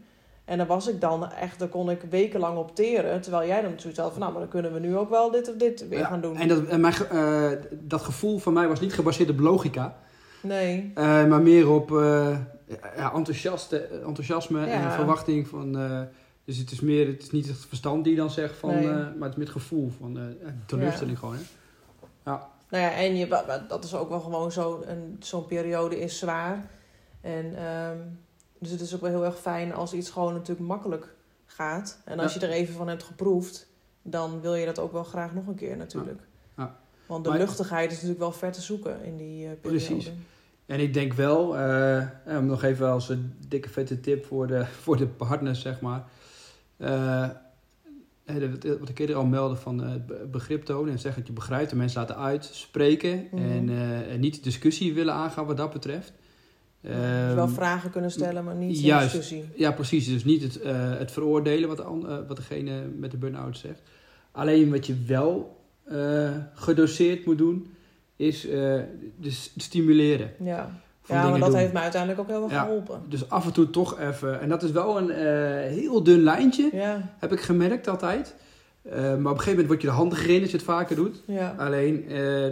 En 0.46 0.58
dan 0.58 0.68
was 0.68 0.88
ik 0.88 1.02
dan 1.02 1.32
echt, 1.32 1.60
dan 1.60 1.70
kon 1.70 1.90
ik 1.90 2.02
wekenlang 2.10 2.58
opteren. 2.58 3.22
Terwijl 3.22 3.48
jij 3.48 3.62
dan 3.62 3.72
zoiets 3.76 4.00
had 4.00 4.12
van, 4.12 4.20
nou, 4.20 4.32
maar 4.32 4.42
dan 4.42 4.50
kunnen 4.50 4.74
we 4.74 4.80
nu 4.80 4.98
ook 4.98 5.10
wel 5.10 5.32
dit 5.32 5.50
of 5.50 5.56
dit 5.56 5.88
weer 5.88 6.00
Ja, 6.00 6.06
gaan 6.06 6.22
doen. 6.22 6.38
En, 6.38 6.48
dat, 6.48 6.66
en 6.66 6.82
mijn, 6.82 6.94
eh, 7.12 7.50
dat 7.72 8.02
gevoel 8.02 8.38
van 8.38 8.54
mij 8.54 8.68
was 8.68 8.80
niet 8.80 8.94
gebaseerd 8.94 9.30
op 9.30 9.40
logica, 9.40 9.96
Nee, 10.42 10.92
eh, 10.96 11.26
maar 11.26 11.42
meer 11.42 11.70
op 11.70 11.92
eh, 11.98 12.38
ja, 12.96 13.14
enthousiaste, 13.14 13.78
enthousiasme 13.88 14.60
Ja. 14.66 14.84
en 14.84 14.92
verwachting 14.92 15.48
van, 15.48 15.78
eh, 15.78 16.02
Dus 16.46 16.58
het 16.58 16.72
is 16.72 16.80
meer, 16.80 17.08
het 17.08 17.22
is 17.22 17.32
niet 17.32 17.48
het 17.48 17.58
verstand 17.58 18.04
die 18.04 18.16
dan 18.16 18.30
zegt 18.32 18.58
van, 18.58 18.70
Nee. 18.70 18.88
eh, 18.90 18.94
maar 18.94 19.04
het 19.04 19.32
is 19.32 19.36
met 19.36 19.48
het 19.48 19.50
gevoel 19.50 19.90
van 19.98 20.18
eh, 20.18 20.24
teleurstelling 20.66 21.20
gewoon. 21.20 21.36
Hè? 21.36 21.42
Ja, 22.26 22.48
Nou 22.70 22.84
ja, 22.84 22.92
en 22.94 23.16
je, 23.16 23.28
dat 23.68 23.84
is 23.84 23.96
ook 23.96 24.10
wel 24.10 24.20
gewoon 24.20 24.52
zo. 24.52 24.84
een- 24.86 25.16
Zo'n 25.20 25.46
periode 25.46 26.00
is 26.00 26.18
zwaar. 26.20 26.70
En 27.22 27.56
ehm, 27.58 27.98
dus 28.60 28.72
het 28.72 28.82
is 28.82 28.96
ook 28.96 29.02
wel 29.02 29.10
heel 29.10 29.26
erg 29.26 29.38
fijn 29.40 29.74
als 29.74 29.94
iets 29.94 30.10
gewoon 30.10 30.34
natuurlijk 30.34 30.68
makkelijk 30.68 31.14
gaat. 31.46 32.00
En 32.06 32.20
als 32.20 32.34
Ja. 32.34 32.40
je 32.40 32.46
er 32.48 32.54
even 32.54 32.74
van 32.76 32.88
hebt 32.88 33.04
geproefd, 33.04 33.68
dan 34.02 34.42
wil 34.42 34.56
je 34.56 34.66
dat 34.66 34.80
ook 34.80 34.92
wel 34.92 35.04
graag 35.04 35.34
nog 35.34 35.48
een 35.48 35.56
keer 35.56 35.78
natuurlijk. 35.78 36.22
Ja. 36.58 36.76
Want 37.06 37.24
de 37.24 37.30
Maar- 37.30 37.40
luchtigheid 37.40 37.88
is 37.90 37.96
natuurlijk 37.96 38.20
wel 38.20 38.32
ver 38.32 38.52
te 38.52 38.62
zoeken 38.62 39.04
in 39.04 39.18
die 39.18 39.46
eh, 39.48 39.52
periode. 39.62 39.86
Precies. 39.86 40.12
En 40.66 40.80
ik 40.80 40.94
denk 40.94 41.14
wel, 41.14 41.58
eh, 41.58 42.40
nog 42.40 42.64
even 42.64 42.90
als 42.90 43.10
een 43.10 43.34
dikke 43.48 43.70
vette 43.70 44.00
tip 44.00 44.26
voor 44.26 44.48
de, 44.48 44.66
voor 44.84 44.98
de 44.98 45.08
partners, 45.08 45.62
zeg 45.62 45.82
maar. 45.82 46.04
Eh, 46.78 47.30
de- 48.60 48.78
wat 48.80 48.90
ik 48.90 49.00
eerder 49.00 49.16
al 49.16 49.26
meldde 49.26 49.56
van 49.56 49.80
het 49.84 50.06
be- 50.06 50.28
begrip 50.32 50.64
tonen 50.64 50.92
en 50.92 51.00
zeggen 51.00 51.20
dat 51.20 51.28
je 51.30 51.34
begrijpt. 51.34 51.70
De 51.70 51.76
mensen 51.76 52.00
laten 52.00 52.18
uitspreken 52.18 53.28
Mhm. 53.32 53.44
en, 53.52 53.70
eh, 53.70 54.14
en 54.14 54.20
niet 54.20 54.44
discussie 54.44 54.94
willen 54.94 55.14
aangaan 55.14 55.46
wat 55.46 55.58
dat 55.58 55.74
betreft. 55.74 56.14
dus 56.82 56.94
wel 57.34 57.46
Ehm, 57.46 57.54
vragen 57.54 57.92
kunnen 57.92 58.12
stellen, 58.12 58.44
maar 58.44 58.56
niet 58.56 58.80
juist. 58.80 59.04
discussie. 59.12 59.44
Ja, 59.56 59.72
precies. 59.72 60.08
Dus 60.08 60.24
niet 60.24 60.42
het, 60.42 60.60
het 60.98 61.12
veroordelen 61.12 61.68
wat, 61.70 61.78
de 61.78 62.24
wat 62.28 62.38
degene 62.38 62.82
met 62.98 63.12
de 63.12 63.18
burn-out 63.18 63.58
zegt. 63.58 63.82
Alleen 64.32 64.72
wat 64.72 64.86
je 64.86 64.96
wel 65.08 65.62
gedoseerd 66.54 67.26
moet 67.26 67.38
doen, 67.38 67.68
is 68.16 68.48
eh, 68.48 68.80
dus 69.18 69.54
stimuleren. 69.58 70.32
Ja, 70.40 70.70
ja 71.06 71.30
maar 71.30 71.40
dat 71.40 71.50
doen. 71.50 71.58
heeft 71.60 71.74
me 71.74 71.80
uiteindelijk 71.80 72.22
ook 72.22 72.28
heel 72.28 72.44
erg 72.44 72.52
Ja. 72.52 72.64
geholpen. 72.64 73.02
Dus 73.10 73.30
af 73.30 73.46
en 73.46 73.52
toe 73.54 73.70
toch 73.70 74.00
even. 74.00 74.40
En 74.42 74.50
dat 74.50 74.64
is 74.64 74.72
wel 74.72 74.98
een 74.98 75.10
eh, 75.12 75.72
heel 75.72 76.04
dun 76.04 76.24
lijntje, 76.24 76.70
Ja, 76.74 77.16
heb 77.20 77.32
ik 77.32 77.40
gemerkt 77.42 77.88
altijd. 77.88 78.36
Eh, 78.82 78.94
maar 79.02 79.12
op 79.12 79.18
een 79.18 79.26
gegeven 79.28 79.50
moment 79.52 79.68
word 79.68 79.82
je 79.82 79.88
er 79.88 79.94
handiger 79.94 80.30
in 80.36 80.42
als 80.42 80.52
je 80.52 80.58
het 80.58 80.66
vaker 80.66 80.96
doet. 80.96 81.24
ja. 81.28 81.56
Alleen, 81.58 82.06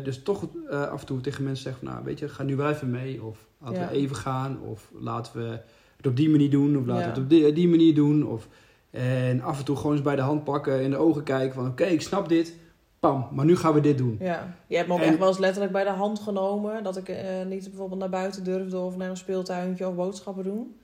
dus 0.04 0.23
toch 0.23 0.45
af 0.69 0.99
en 0.99 1.06
toe 1.06 1.21
tegen 1.21 1.43
mensen 1.43 1.63
zeggen 1.63 1.84
van, 1.86 1.93
nou 1.93 2.06
weet 2.06 2.19
je, 2.19 2.30
ga 2.30 2.43
nu 2.43 2.56
wel 2.56 2.69
even 2.69 2.89
mee. 2.91 3.23
Of 3.23 3.38
laten 3.62 3.88
we 3.88 3.93
even 3.95 4.15
gaan. 4.15 4.60
Of 4.62 4.89
laten 4.99 5.34
we 5.41 5.60
het 5.97 6.08
op 6.08 6.15
die 6.15 6.30
manier 6.30 6.49
doen. 6.49 6.78
Of 6.78 6.86
laten 6.86 7.04
we 7.04 7.10
het 7.10 7.17
op 7.19 7.30
die, 7.30 7.54
die 7.54 7.67
manier 7.67 7.95
doen. 7.95 8.26
Of, 8.28 8.47
en 8.91 9.41
af 9.41 9.60
en 9.60 9.65
toe 9.65 9.76
gewoon 9.76 9.91
eens 9.91 10.02
bij 10.02 10.15
de 10.15 10.21
hand 10.21 10.43
pakken, 10.43 10.82
in 10.82 10.89
de 10.89 10.97
ogen 10.97 11.23
kijken 11.23 11.54
van, 11.54 11.67
oké, 11.67 11.84
ik 11.84 12.02
snap 12.02 12.30
dit. 12.30 12.54
Pam, 13.03 13.27
maar 13.31 13.45
nu 13.45 13.55
gaan 13.55 13.73
we 13.73 13.79
dit 13.81 13.97
doen. 13.97 14.17
Ja, 14.19 14.55
je 14.67 14.75
hebt 14.75 14.87
me 14.87 14.93
ook 14.93 14.99
En- 14.99 15.07
echt 15.07 15.17
wel 15.17 15.27
eens 15.27 15.37
letterlijk 15.37 15.71
bij 15.73 15.83
de 15.83 15.89
hand 15.89 16.19
genomen. 16.19 16.83
Dat 16.83 16.97
ik 16.97 17.09
eh, 17.09 17.17
niet 17.47 17.63
bijvoorbeeld 17.69 17.99
naar 17.99 18.09
buiten 18.09 18.43
durfde 18.43 18.77
of 18.77 18.97
naar 18.97 19.09
een 19.09 19.17
speeltuintje 19.17 19.87
of 19.87 19.95
boodschappen 19.95 20.43
doen. 20.43 20.75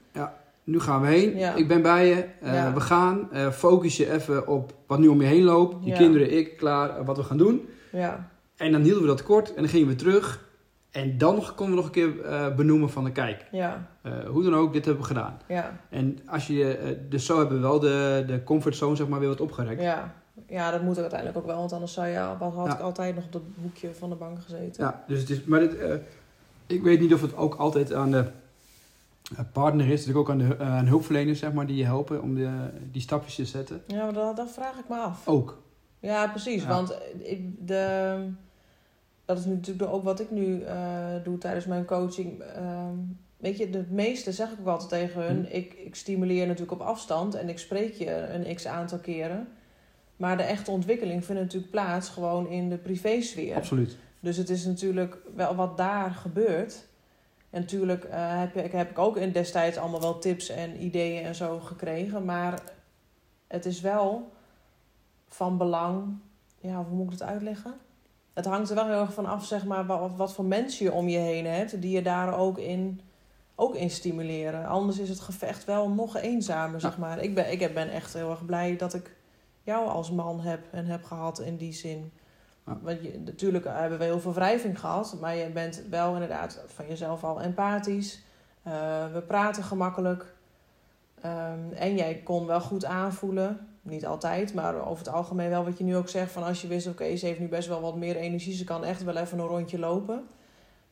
Nu 0.64 0.80
gaan 0.80 1.02
we 1.02 1.08
heen. 1.08 1.38
Ja. 1.38 1.54
Ik 1.54 1.68
ben 1.68 1.82
bij 1.82 2.08
je. 2.08 2.26
Eh, 2.42 2.54
Ja. 2.54 2.74
We 2.74 2.80
gaan. 2.82 3.32
Eh, 3.32 3.48
focus 3.50 3.98
je 3.98 4.12
even 4.12 4.48
op 4.48 4.74
wat 4.88 5.00
nu 5.00 5.08
om 5.08 5.22
je 5.22 5.28
heen 5.28 5.44
loopt. 5.44 5.76
Je 5.84 5.90
Ja. 5.90 5.98
kinderen, 5.98 6.38
ik, 6.38 6.58
klaar. 6.58 7.06
wat 7.06 7.18
we 7.18 7.24
gaan 7.24 7.38
doen. 7.38 7.70
Ja, 7.92 8.30
En 8.58 8.72
dan 8.72 8.82
hielden 8.82 9.02
we 9.02 9.08
dat 9.08 9.24
kort. 9.24 9.50
En 9.54 9.62
dan 9.62 9.68
gingen 9.72 9.88
we 9.88 9.96
terug. 9.96 10.48
En 10.92 11.18
dan 11.18 11.36
nog, 11.36 11.56
konden 11.56 11.76
we 11.76 11.82
nog 11.82 11.86
een 11.86 11.92
keer 11.92 12.56
benoemen 12.56 12.90
van 12.90 13.04
de 13.04 13.12
kijk. 13.12 13.46
ja, 13.52 13.88
hoe 14.28 14.44
dan 14.44 14.56
ook, 14.56 14.74
dit 14.74 14.86
hebben 14.86 15.02
we 15.04 15.08
gedaan. 15.10 15.40
ja, 15.48 15.80
En 15.90 16.18
als 16.26 16.48
je, 16.48 16.98
dus 17.10 17.26
zo 17.26 17.38
hebben 17.38 17.56
we 17.56 17.68
wel 17.68 17.80
de, 17.80 18.24
de 18.28 18.44
comfortzone 18.44 18.96
zeg 18.96 19.08
maar 19.08 19.20
weer 19.20 19.30
wat 19.30 19.42
opgerekt. 19.42 19.82
ja. 19.82 20.14
Ja, 20.50 20.72
dat 20.72 20.82
moet 20.82 20.96
ook 20.96 21.02
uiteindelijk 21.02 21.40
ook 21.40 21.46
wel. 21.46 21.58
Want 21.58 21.74
anders 21.74 21.94
zou 21.94 22.08
je, 22.08 22.18
had 22.18 22.54
Ja. 22.56 22.74
ik 22.74 22.80
altijd 22.80 23.16
nog 23.16 23.26
op 23.26 23.32
dat 23.32 23.42
hoekje 23.62 23.94
van 23.94 24.10
de 24.10 24.16
bank 24.16 24.42
gezeten. 24.42 24.84
Ja, 24.84 25.04
dus 25.08 25.20
het 25.20 25.30
is, 25.30 25.44
maar 25.44 25.60
dit, 25.60 25.78
eh, 25.78 25.96
ik 26.68 26.82
weet 26.82 27.00
niet 27.00 27.14
of 27.14 27.22
het 27.22 27.36
ook 27.36 27.56
altijd 27.56 27.94
aan 27.94 28.12
de 28.12 28.26
eh, 29.38 29.40
partner 29.54 29.90
is. 29.90 30.04
Dus 30.04 30.16
ook 30.16 30.30
aan 30.30 30.38
de 30.38 30.56
eh, 30.56 30.78
aan 30.78 30.88
hulpverleners 30.88 31.40
zeg 31.40 31.54
maar, 31.54 31.66
die 31.66 31.76
je 31.76 31.86
helpen 31.86 32.22
om 32.22 32.36
de, 32.36 32.50
die 32.92 33.02
stapjes 33.02 33.36
te 33.36 33.46
zetten. 33.46 33.82
Ja, 33.88 34.04
maar 34.04 34.14
dat, 34.14 34.36
dat 34.36 34.52
vraag 34.52 34.80
ik 34.80 34.90
me 34.90 34.96
af. 34.96 35.28
Ook. 35.28 35.62
Ja, 36.00 36.28
precies. 36.28 36.62
Ja. 36.62 36.68
Want 36.68 36.98
ik, 37.18 37.68
de, 37.68 38.16
dat 39.26 39.38
is 39.38 39.46
natuurlijk 39.46 39.92
ook 39.92 40.04
wat 40.04 40.20
ik 40.20 40.32
nu 40.32 40.64
doe 41.24 41.38
tijdens 41.38 41.66
mijn 41.66 41.86
coaching. 41.86 42.42
Ehm, 42.42 42.96
weet 43.38 43.58
je, 43.58 43.70
de 43.70 43.86
meeste 43.90 44.32
zeg 44.32 44.52
ik 44.52 44.60
ook 44.60 44.68
altijd 44.68 44.90
tegen 44.90 45.22
hun. 45.24 45.46
Hm. 45.50 45.56
Ik, 45.56 45.74
ik 45.74 45.96
stimuleer 45.96 46.48
natuurlijk 46.48 46.82
op 46.82 46.88
afstand 46.88 47.36
en 47.36 47.50
ik 47.50 47.60
spreek 47.60 47.94
je 47.94 48.12
een 48.12 48.56
x 48.56 48.68
aantal 48.68 48.98
keren. 48.98 49.48
Maar 50.20 50.38
de 50.38 50.44
echte 50.44 50.72
ontwikkeling 50.72 51.26
vindt 51.26 51.42
natuurlijk 51.42 51.72
plaats 51.72 52.10
gewoon 52.10 52.48
in 52.48 52.70
de 52.70 52.78
privésfeer. 52.78 53.56
Absoluut. 53.56 53.98
Dus 54.20 54.38
het 54.38 54.50
is 54.50 54.66
natuurlijk 54.66 55.18
wel 55.36 55.56
wat 55.56 55.78
daar 55.78 56.12
gebeurt. 56.12 56.88
En 57.50 57.62
natuurlijk 57.62 58.04
eh, 58.04 58.40
heb, 58.40 58.56
ik, 58.56 58.72
heb 58.72 58.90
ik 58.90 58.98
ook 58.98 59.18
in 59.18 59.32
destijds 59.32 59.78
allemaal 59.78 60.02
wel 60.02 60.20
tips 60.20 60.50
en 60.50 60.84
ideeën 60.84 61.24
en 61.24 61.36
zo 61.36 61.60
gekregen. 61.60 62.26
Maar 62.26 62.62
het 63.48 63.66
is 63.66 63.82
wel 63.82 64.32
van 65.28 65.58
belang. 65.58 66.18
Ja, 66.58 66.84
hoe 66.84 66.98
moet 66.98 67.14
ik 67.14 67.20
het 67.20 67.30
uitleggen? 67.30 67.74
Het 68.34 68.46
hangt 68.46 68.70
er 68.70 68.76
wel 68.76 68.88
heel 68.88 69.02
erg 69.02 69.14
van 69.14 69.26
af, 69.26 69.46
zeg 69.46 69.66
maar, 69.66 69.86
wat, 69.86 70.12
wat 70.16 70.34
voor 70.34 70.46
mensen 70.46 70.86
je 70.86 70.92
om 70.92 71.10
je 71.10 71.18
heen 71.18 71.46
hebt. 71.46 71.82
Die 71.82 71.92
je 71.92 72.02
daar 72.02 72.38
ook 72.38 72.58
in, 72.58 73.02
ook 73.56 73.76
in 73.76 73.90
stimuleren. 73.90 74.66
Anders 74.66 75.00
is 75.00 75.10
het 75.10 75.20
gevecht 75.20 75.66
wel 75.66 75.90
nog 75.90 76.18
eenzamer, 76.18 76.80
zeg 76.80 76.98
maar. 76.98 77.24
Ik 77.24 77.36
ben, 77.36 77.52
ik 77.52 77.74
ben 77.74 77.90
echt 77.90 78.14
heel 78.14 78.30
erg 78.30 78.46
blij 78.46 78.76
dat 78.76 78.94
ik 78.94 79.18
jou 79.70 79.88
als 79.88 80.12
man 80.12 80.40
heb 80.40 80.60
en 80.72 80.86
heb 80.86 81.04
gehad 81.04 81.40
in 81.40 81.58
die 81.58 81.74
zin. 81.74 82.12
Ja. 82.66 82.78
Want 82.82 83.02
je, 83.02 83.20
natuurlijk 83.26 83.66
hebben 83.68 83.98
we 84.00 84.04
heel 84.04 84.20
veel 84.20 84.34
wrijving 84.34 84.80
gehad, 84.80 85.18
maar 85.20 85.36
je 85.36 85.50
bent 85.50 85.84
wel 85.90 86.14
inderdaad 86.14 86.62
van 86.68 86.88
jezelf 86.88 87.24
al 87.24 87.42
empathisch. 87.42 88.22
Eh, 88.64 88.74
we 89.14 89.22
praten 89.22 89.64
gemakkelijk. 89.64 90.34
Ehm, 91.22 91.72
en 91.76 91.96
jij 91.96 92.22
kon 92.24 92.46
wel 92.46 92.62
goed 92.62 92.86
aanvoelen, 92.86 93.68
niet 93.82 94.06
altijd, 94.06 94.54
maar 94.54 94.88
over 94.88 95.06
het 95.06 95.14
algemeen 95.14 95.50
wel 95.50 95.64
wat 95.64 95.78
je 95.78 95.84
nu 95.84 95.96
ook 95.96 96.10
zegt. 96.10 96.32
Van 96.32 96.44
als 96.44 96.62
je 96.62 96.68
wist, 96.68 96.88
oké, 96.88 97.16
ze 97.16 97.26
heeft 97.26 97.40
nu 97.40 97.48
best 97.48 97.68
wel 97.68 97.82
wat 97.82 97.96
meer 97.96 98.16
energie, 98.16 98.54
ze 98.54 98.64
kan 98.64 98.84
echt 98.84 99.04
wel 99.04 99.16
even 99.16 99.40
een 99.40 99.46
rondje 99.48 99.80
lopen. 99.80 100.28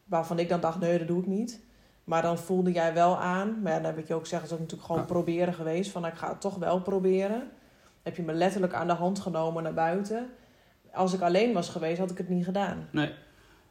Waarvan 0.06 0.40
ik 0.40 0.50
dan 0.50 0.60
dacht, 0.60 0.80
nee, 0.80 0.98
dat 0.98 1.08
doe 1.08 1.20
ik 1.20 1.28
niet. 1.28 1.60
Maar 2.04 2.22
dan 2.22 2.38
voelde 2.38 2.72
jij 2.72 2.94
wel 2.94 3.18
aan, 3.18 3.62
maar 3.62 3.72
ja, 3.72 3.78
dan 3.78 3.88
heb 3.88 3.98
ik 3.98 4.08
je 4.08 4.14
ook 4.14 4.22
gezegd, 4.22 4.42
het 4.42 4.52
is 4.52 4.58
ook 4.58 4.62
natuurlijk 4.64 4.88
gewoon 4.88 5.02
Ja. 5.08 5.08
proberen 5.14 5.54
geweest. 5.54 5.92
Van 5.92 6.06
ik 6.06 6.14
ga 6.14 6.30
het 6.30 6.42
toch 6.42 6.56
wel 6.56 6.82
proberen. 6.82 7.50
Heb 8.08 8.16
je 8.16 8.24
me 8.24 8.34
letterlijk 8.34 8.74
aan 8.74 8.88
de 8.88 8.94
hand 8.94 9.20
genomen 9.20 9.64
naar 9.64 9.74
buiten. 9.74 10.30
Als 10.94 11.14
ik 11.14 11.22
alleen 11.22 11.54
was 11.54 11.70
geweest, 11.70 12.00
had 12.00 12.12
ik 12.12 12.18
het 12.18 12.30
niet 12.30 12.46
gedaan. 12.46 12.88
Nee. 12.92 13.12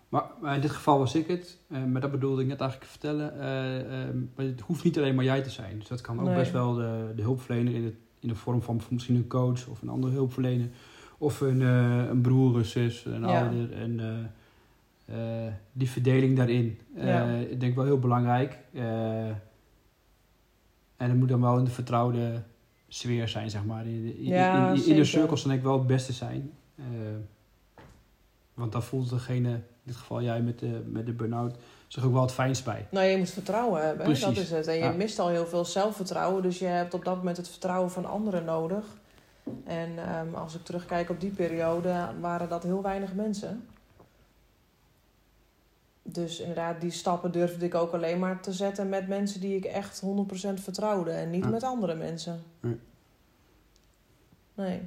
Maar, 0.09 0.25
maar 0.41 0.55
in 0.55 0.61
dit 0.61 0.71
geval 0.71 0.99
was 0.99 1.15
ik 1.15 1.27
het. 1.27 1.59
Eh, 1.71 1.85
maar 1.85 2.01
dat 2.01 2.11
bedoelde 2.11 2.43
ik 2.43 2.49
net 2.49 2.61
eigenlijk 2.61 2.91
te 2.91 2.99
vertellen. 2.99 3.41
Eh, 3.41 3.81
eh, 3.81 4.15
maar 4.35 4.47
het 4.47 4.61
hoeft 4.61 4.85
niet 4.85 4.99
alleen 4.99 5.15
maar 5.15 5.25
jij 5.25 5.43
te 5.43 5.51
zijn. 5.51 5.79
Dus 5.79 5.89
dat 5.89 6.01
kan 6.01 6.21
ook 6.21 6.27
Nee. 6.27 6.37
best 6.37 6.53
wel 6.53 6.75
de, 6.75 7.13
de 7.17 7.23
hulpverlener 7.23 7.75
in, 7.75 7.85
het, 7.85 7.95
in 8.21 8.29
de 8.29 8.35
vorm 8.35 8.63
van 8.63 8.81
misschien 8.91 9.17
een 9.17 9.27
coach 9.27 9.67
of 9.67 9.83
een 9.83 9.89
andere 9.89 10.13
hulpverlener. 10.13 10.69
Of 11.19 11.41
een, 11.41 11.63
eh, 11.63 12.09
een 12.09 12.21
broer, 12.21 12.57
een 12.57 12.65
zus, 12.65 13.05
een 13.05 13.21
Ja. 13.21 13.41
ouder. 13.43 13.73
En 13.73 14.01
die 15.73 15.91
verdeling 15.91 16.37
daarin. 16.37 16.79
Ja. 16.95 17.25
Ik 17.29 17.61
denk 17.61 17.75
wel 17.75 17.85
heel 17.85 17.99
belangrijk. 17.99 18.59
En 20.97 21.09
het 21.11 21.15
moet 21.15 21.29
dan 21.29 21.41
wel 21.41 21.59
in 21.59 21.65
de 21.65 21.71
vertrouwde 21.71 22.43
sfeer 22.97 23.29
zijn, 23.29 23.51
zeg 23.51 23.65
maar. 23.65 23.87
In, 23.87 24.17
in, 24.19 24.25
Ja, 24.25 24.57
in, 24.63 24.69
in, 24.69 24.75
in 24.75 24.79
zeker. 24.81 24.97
de 24.97 25.05
cirkels 25.05 25.43
denk 25.45 25.57
ik 25.57 25.63
wel 25.65 25.79
het 25.79 25.87
beste 25.87 26.13
zijn. 26.13 26.53
Eh, 26.77 26.85
want 28.55 28.73
dan 28.73 28.83
voelt 28.83 29.11
degene, 29.11 29.51
in 29.51 29.63
dit 29.83 29.97
geval 29.97 30.23
jij 30.23 30.41
met 30.41 30.59
de, 30.59 30.83
met 30.87 31.07
de 31.07 31.13
burn-out, 31.13 31.57
zich 31.89 32.05
ook 32.05 32.13
wel 32.13 32.23
het 32.23 32.33
fijnst 32.33 32.65
bij. 32.65 32.87
Nou, 32.91 33.07
je 33.07 33.17
moet 33.17 33.31
vertrouwen 33.31 33.87
hebben, 33.87 34.05
Precies. 34.05 34.25
dat 34.25 34.37
is 34.37 34.51
het. 34.51 34.67
En 34.67 34.75
je 34.75 34.81
Ja. 34.81 34.91
mist 34.93 35.19
al 35.19 35.29
heel 35.29 35.47
veel 35.47 35.65
zelfvertrouwen, 35.65 36.43
dus 36.43 36.59
je 36.59 36.65
hebt 36.67 36.95
op 36.95 37.05
dat 37.05 37.17
moment 37.17 37.37
het 37.37 37.49
vertrouwen 37.49 37.91
van 37.91 38.05
anderen 38.07 38.45
nodig. 38.45 38.85
En 39.65 39.91
ehm, 39.99 40.35
als 40.35 40.55
ik 40.55 40.65
terugkijk 40.65 41.11
op 41.11 41.21
die 41.21 41.31
periode, 41.31 41.95
waren 42.21 42.49
dat 42.49 42.63
heel 42.63 42.83
weinig 42.83 43.15
mensen. 43.15 43.65
Dus 46.09 46.41
inderdaad, 46.41 46.81
die 46.81 46.91
stappen 46.91 47.33
durfde 47.33 47.65
ik 47.65 47.75
ook 47.75 47.93
alleen 47.93 48.19
maar 48.19 48.41
te 48.41 48.53
zetten 48.53 48.89
met 48.89 49.09
mensen 49.09 49.41
die 49.41 49.57
ik 49.57 49.65
echt 49.65 50.01
100% 50.01 50.61
vertrouwde. 50.61 51.11
En 51.11 51.31
niet 51.31 51.45
Ja. 51.45 51.51
met 51.51 51.63
andere 51.63 51.95
mensen. 51.95 52.43
Nee. 52.61 52.79
Nee. 54.55 54.81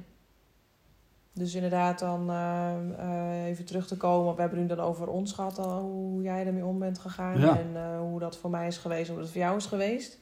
Dus 1.32 1.54
inderdaad, 1.54 1.98
dan 1.98 2.30
ehm, 2.30 2.92
eh, 2.92 3.44
even 3.46 3.64
terug 3.64 3.86
te 3.86 3.96
komen. 3.96 4.34
We 4.34 4.40
hebben 4.40 4.58
nu 4.60 4.66
dan 4.66 4.80
over 4.80 5.08
ons 5.08 5.32
gehad, 5.32 5.58
al, 5.58 5.80
hoe 5.80 6.22
jij 6.22 6.46
ermee 6.46 6.64
om 6.64 6.78
bent 6.78 6.98
gegaan. 6.98 7.40
Ja. 7.40 7.58
En 7.58 7.70
eh, 7.74 7.98
hoe 7.98 8.18
dat 8.20 8.36
voor 8.36 8.50
mij 8.50 8.66
is 8.66 8.76
geweest, 8.78 9.10
hoe 9.10 9.18
dat 9.18 9.30
voor 9.30 9.40
jou 9.40 9.56
is 9.56 9.66
geweest. 9.66 10.18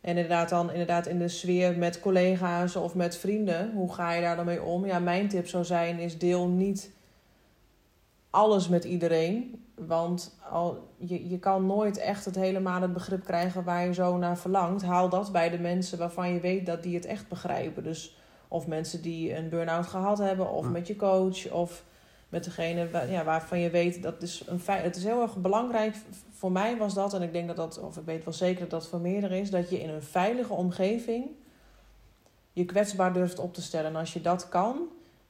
En 0.00 0.10
inderdaad 0.16 0.48
dan 0.48 0.70
inderdaad 0.70 1.06
in 1.06 1.18
de 1.18 1.28
sfeer 1.28 1.78
met 1.78 2.00
collega's 2.00 2.76
of 2.76 2.94
met 2.94 3.16
vrienden. 3.16 3.72
Hoe 3.72 3.92
ga 3.94 4.12
je 4.12 4.20
daar 4.20 4.36
dan 4.36 4.44
mee 4.44 4.62
om? 4.62 4.86
Ja, 4.86 4.98
mijn 4.98 5.28
tip 5.28 5.48
zou 5.48 5.64
zijn 5.64 5.98
is 5.98 6.18
deel 6.18 6.48
niet 6.48 6.90
alles 8.30 8.68
met 8.68 8.84
iedereen. 8.84 9.64
Want 9.74 10.36
al, 10.50 10.88
je, 10.96 11.28
je 11.28 11.38
kan 11.38 11.66
nooit 11.66 11.96
echt 11.98 12.24
het 12.24 12.34
helemaal 12.34 12.80
het 12.80 12.92
begrip 12.92 13.24
krijgen 13.24 13.64
waar 13.64 13.86
je 13.86 13.94
zo 13.94 14.16
naar 14.16 14.38
verlangt. 14.38 14.82
Haal 14.82 15.08
dat 15.08 15.32
bij 15.32 15.50
de 15.50 15.58
mensen 15.58 15.98
waarvan 15.98 16.32
je 16.32 16.40
weet 16.40 16.66
dat 16.66 16.82
die 16.82 16.94
het 16.94 17.04
echt 17.04 17.28
begrijpen. 17.28 17.82
Dus 17.84 18.16
of 18.48 18.66
mensen 18.66 19.02
die 19.02 19.36
een 19.36 19.48
burn-out 19.48 19.86
gehad 19.86 20.18
hebben, 20.18 20.50
of 20.50 20.64
Ja. 20.64 20.70
met 20.70 20.86
je 20.86 20.96
coach, 20.96 21.50
of 21.50 21.84
met 22.28 22.44
degene 22.44 22.90
wa- 22.90 23.02
ja, 23.02 23.24
waarvan 23.24 23.58
je 23.60 23.70
weet 23.70 24.02
dat 24.02 24.22
is 24.22 24.42
een 24.46 24.60
feit. 24.60 24.82
Het 24.84 24.96
is 24.96 25.04
heel 25.04 25.22
erg 25.22 25.36
belangrijk. 25.36 25.96
Voor 26.30 26.52
mij 26.52 26.76
was 26.76 26.94
dat, 26.94 27.14
en 27.14 27.22
ik 27.22 27.32
denk 27.32 27.46
dat 27.46 27.56
dat, 27.56 27.80
of 27.80 27.96
ik 27.96 28.04
weet 28.04 28.24
wel 28.24 28.32
zeker 28.34 28.60
dat 28.60 28.70
dat 28.70 28.86
voor 28.88 29.00
meerdere 29.00 29.38
is, 29.40 29.50
dat 29.50 29.70
je 29.70 29.80
in 29.82 29.88
een 29.88 30.02
veilige 30.02 30.52
omgeving 30.52 31.24
je 32.52 32.64
kwetsbaar 32.64 33.12
durft 33.12 33.38
op 33.38 33.54
te 33.54 33.62
stellen. 33.62 33.90
En 33.90 33.96
als 33.96 34.12
je 34.12 34.20
dat 34.20 34.48
kan, 34.48 34.76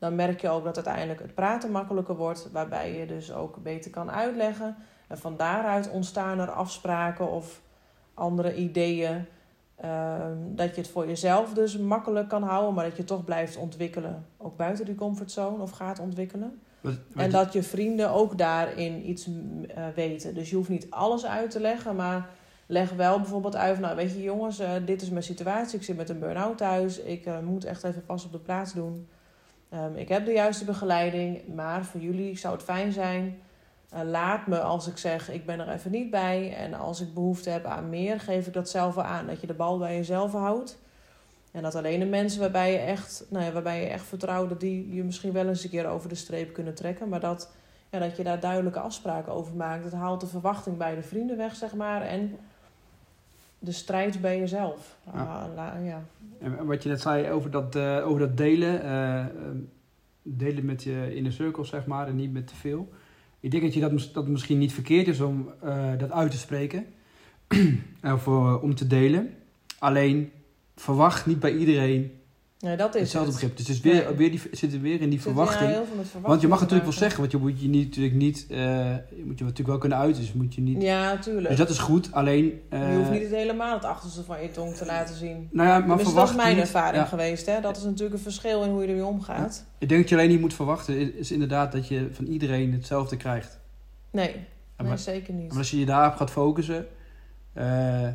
dan 0.00 0.14
merk 0.14 0.40
je 0.40 0.48
ook 0.48 0.64
dat 0.64 0.76
uiteindelijk 0.76 1.20
het 1.20 1.34
praten 1.34 1.70
makkelijker 1.70 2.16
wordt, 2.16 2.48
waarbij 2.52 2.98
je 2.98 3.06
dus 3.06 3.32
ook 3.32 3.62
beter 3.62 3.90
kan 3.90 4.10
uitleggen. 4.10 4.76
En 5.08 5.18
van 5.18 5.36
daaruit 5.36 5.90
ontstaan 5.90 6.38
er 6.38 6.50
afspraken 6.50 7.30
of 7.30 7.60
andere 8.14 8.54
ideeën. 8.54 9.26
Ehm, 9.76 10.36
dat 10.48 10.74
je 10.74 10.80
het 10.80 10.90
voor 10.90 11.06
jezelf 11.06 11.52
dus 11.52 11.78
makkelijk 11.78 12.28
kan 12.28 12.42
houden, 12.42 12.74
maar 12.74 12.84
dat 12.84 12.96
je 12.96 13.04
toch 13.04 13.24
blijft 13.24 13.56
ontwikkelen. 13.56 14.26
Ook 14.36 14.56
buiten 14.56 14.84
die 14.84 14.94
comfortzone 14.94 15.62
of 15.62 15.70
gaat 15.70 15.98
ontwikkelen. 15.98 16.60
Wat, 16.80 16.92
wat 17.12 17.24
En 17.24 17.30
dat 17.30 17.52
je 17.52 17.62
vrienden 17.62 18.10
ook 18.10 18.38
daarin 18.38 19.08
iets 19.08 19.28
eh, 19.74 19.84
weten. 19.94 20.34
Dus 20.34 20.50
je 20.50 20.56
hoeft 20.56 20.68
niet 20.68 20.90
alles 20.90 21.26
uit 21.26 21.50
te 21.50 21.60
leggen, 21.60 21.96
maar 21.96 22.28
leg 22.66 22.92
wel 22.92 23.18
bijvoorbeeld 23.18 23.56
uit. 23.56 23.78
Nou, 23.78 23.96
weet 23.96 24.12
je, 24.12 24.22
jongens, 24.22 24.58
eh, 24.58 24.72
dit 24.84 25.02
is 25.02 25.10
mijn 25.10 25.22
situatie. 25.22 25.78
Ik 25.78 25.84
zit 25.84 25.96
met 25.96 26.08
een 26.08 26.18
burn-out 26.18 26.58
thuis. 26.58 27.00
Ik 27.00 27.26
eh, 27.26 27.38
moet 27.40 27.64
echt 27.64 27.84
even 27.84 28.04
pas 28.04 28.24
op 28.24 28.32
de 28.32 28.38
plaats 28.38 28.72
doen. 28.72 29.08
Ehm, 29.70 29.94
ik 29.96 30.08
heb 30.08 30.24
de 30.24 30.32
juiste 30.32 30.64
begeleiding, 30.64 31.54
maar 31.54 31.84
voor 31.84 32.00
jullie 32.00 32.38
zou 32.38 32.54
het 32.54 32.62
fijn 32.62 32.92
zijn. 32.92 33.38
eh, 33.90 34.00
laat 34.04 34.46
me 34.46 34.60
als 34.60 34.88
ik 34.88 34.96
zeg, 34.96 35.30
ik 35.30 35.46
ben 35.46 35.60
er 35.60 35.68
even 35.68 35.90
niet 35.90 36.10
bij. 36.10 36.54
En 36.56 36.74
als 36.74 37.00
ik 37.00 37.14
behoefte 37.14 37.50
heb 37.50 37.64
aan 37.64 37.88
meer, 37.88 38.20
geef 38.20 38.46
ik 38.46 38.52
dat 38.52 38.68
zelf 38.70 38.98
aan. 38.98 39.26
Dat 39.26 39.40
je 39.40 39.46
de 39.46 39.54
bal 39.54 39.78
bij 39.78 39.96
jezelf 39.96 40.32
houdt. 40.32 40.78
En 41.52 41.62
dat 41.62 41.74
alleen 41.74 42.00
de 42.00 42.06
mensen 42.06 42.40
waarbij 42.40 42.72
je 42.72 42.78
echt, 42.78 43.24
nou 43.30 43.44
ja, 43.44 43.52
waarbij 43.52 43.80
je 43.80 43.86
echt 43.88 44.60
die 44.60 44.94
je 44.94 45.04
misschien 45.04 45.32
wel 45.32 45.48
eens 45.48 45.64
een 45.64 45.70
keer 45.70 45.86
over 45.86 46.08
de 46.08 46.14
streep 46.14 46.52
kunnen 46.52 46.74
trekken. 46.74 47.08
Maar 47.08 47.20
dat, 47.20 47.50
ja, 47.90 47.98
dat 47.98 48.16
je 48.16 48.22
daar 48.22 48.40
duidelijke 48.40 48.80
afspraken 48.80 49.32
over 49.32 49.54
maakt. 49.54 49.82
Dat 49.82 49.92
haalt 49.92 50.20
de 50.20 50.26
verwachting 50.26 50.76
bij 50.76 50.94
de 50.94 51.02
vrienden 51.02 51.36
weg, 51.36 51.54
zeg 51.54 51.74
maar. 51.74 52.02
En 52.02 52.38
de 53.62 53.72
strijd 53.72 54.20
bij 54.20 54.38
jezelf. 54.38 54.98
Ja. 55.04 55.20
Ah, 55.20 55.54
la- 55.54 55.78
ja. 55.84 56.04
En 56.40 56.66
wat 56.66 56.82
je 56.82 56.88
net 56.88 57.00
zei 57.00 57.30
over 57.30 57.50
dat, 57.50 57.76
eh, 57.76 58.06
over 58.06 58.20
dat 58.20 58.36
delen. 58.36 58.82
eh, 58.82 59.18
eh, 59.20 59.26
delen 60.22 60.64
met 60.64 60.82
je 60.82 61.14
inner 61.14 61.32
circle, 61.32 61.64
zeg 61.64 61.86
maar, 61.86 62.06
en 62.08 62.16
niet 62.16 62.32
met 62.32 62.46
te 62.46 62.54
veel. 62.56 62.88
Ik 63.40 63.50
denk 63.50 63.62
dat, 63.62 63.74
je 63.74 63.80
dat, 63.80 63.90
dat 63.90 64.14
het 64.14 64.28
misschien 64.28 64.58
niet 64.58 64.72
verkeerd 64.72 65.08
is 65.08 65.20
om 65.20 65.50
eh, 65.62 65.98
dat 65.98 66.10
uit 66.12 66.30
te 66.30 66.38
spreken. 66.38 66.86
of 68.14 68.28
om 68.62 68.74
te 68.74 68.86
delen. 68.86 69.34
Alleen, 69.78 70.32
verwacht 70.76 71.26
niet 71.26 71.40
bij 71.40 71.56
iedereen 71.56 72.19
Nee, 72.60 72.76
dat 72.76 72.94
is 72.94 73.00
hetzelfde 73.00 73.30
het. 73.30 73.40
begrip. 73.40 73.56
Dus 73.56 73.66
het 73.66 73.76
is 73.76 73.82
weer, 73.82 74.04
Nee. 74.04 74.14
weer 74.14 74.30
die, 74.30 74.40
zit 74.52 74.72
er 74.72 74.80
weer 74.80 75.00
in 75.00 75.10
die 75.10 75.20
verwachting. 75.20 75.70
heel 75.70 75.84
veel 75.84 75.96
met 75.96 76.08
verwachting 76.08 76.26
Want 76.26 76.40
je 76.40 76.48
mag 76.48 76.60
natuurlijk 76.60 76.88
wel 76.88 76.98
zeggen, 76.98 77.20
want 77.20 77.32
je 77.32 77.38
moet 77.38 77.60
je 77.60 77.68
niet, 77.68 77.84
natuurlijk 77.84 78.14
niet, 78.14 78.46
eh, 78.48 78.58
je 78.58 79.22
moet 79.24 79.38
je 79.38 79.44
natuurlijk 79.44 79.68
wel 79.68 79.78
kunnen 79.78 79.98
uiten. 79.98 80.22
Dus 80.22 80.32
moet 80.32 80.54
je 80.54 80.60
niet. 80.60 80.82
Ja, 80.82 81.18
tuurlijk. 81.18 81.48
Dus 81.48 81.56
dat 81.58 81.70
is 81.70 81.78
goed. 81.78 82.12
Alleen. 82.12 82.60
eh, 82.68 82.90
je 82.90 82.96
hoeft 82.96 83.10
niet 83.10 83.22
het 83.22 83.30
helemaal 83.30 83.74
het 83.74 83.84
achterste 83.84 84.24
van 84.24 84.42
je 84.42 84.50
tong 84.50 84.74
te 84.74 84.86
laten 84.86 85.14
zien. 85.14 85.48
Nou 85.52 85.68
ja, 85.68 85.78
maar 85.78 85.86
Maar 85.88 85.96
dat 85.96 86.06
verwacht 86.06 86.30
is 86.30 86.36
mijn 86.36 86.58
ervaring 86.58 87.02
ja. 87.02 87.08
geweest. 87.08 87.46
Hè? 87.46 87.60
Dat 87.60 87.76
is 87.76 87.82
natuurlijk 87.82 88.14
een 88.14 88.20
verschil 88.20 88.62
in 88.62 88.70
hoe 88.70 88.82
je 88.82 88.88
ermee 88.88 89.04
omgaat. 89.04 89.64
Ik 89.78 89.88
denk 89.88 90.00
dat 90.00 90.10
je 90.10 90.16
alleen 90.16 90.28
niet 90.28 90.40
moet 90.40 90.54
verwachten, 90.54 91.18
is, 91.18 91.30
inderdaad 91.32 91.72
dat 91.72 91.88
je 91.88 92.08
van 92.12 92.24
iedereen 92.26 92.72
hetzelfde 92.72 93.16
krijgt. 93.16 93.58
Nee 94.10 94.36
maar, 94.88 94.98
zeker 94.98 95.34
niet. 95.34 95.48
maar 95.48 95.58
als 95.58 95.70
je 95.70 95.78
je 95.78 95.86
daarop 95.86 96.14
gaat 96.16 96.30
focussen, 96.30 96.86
eh, 97.52 98.08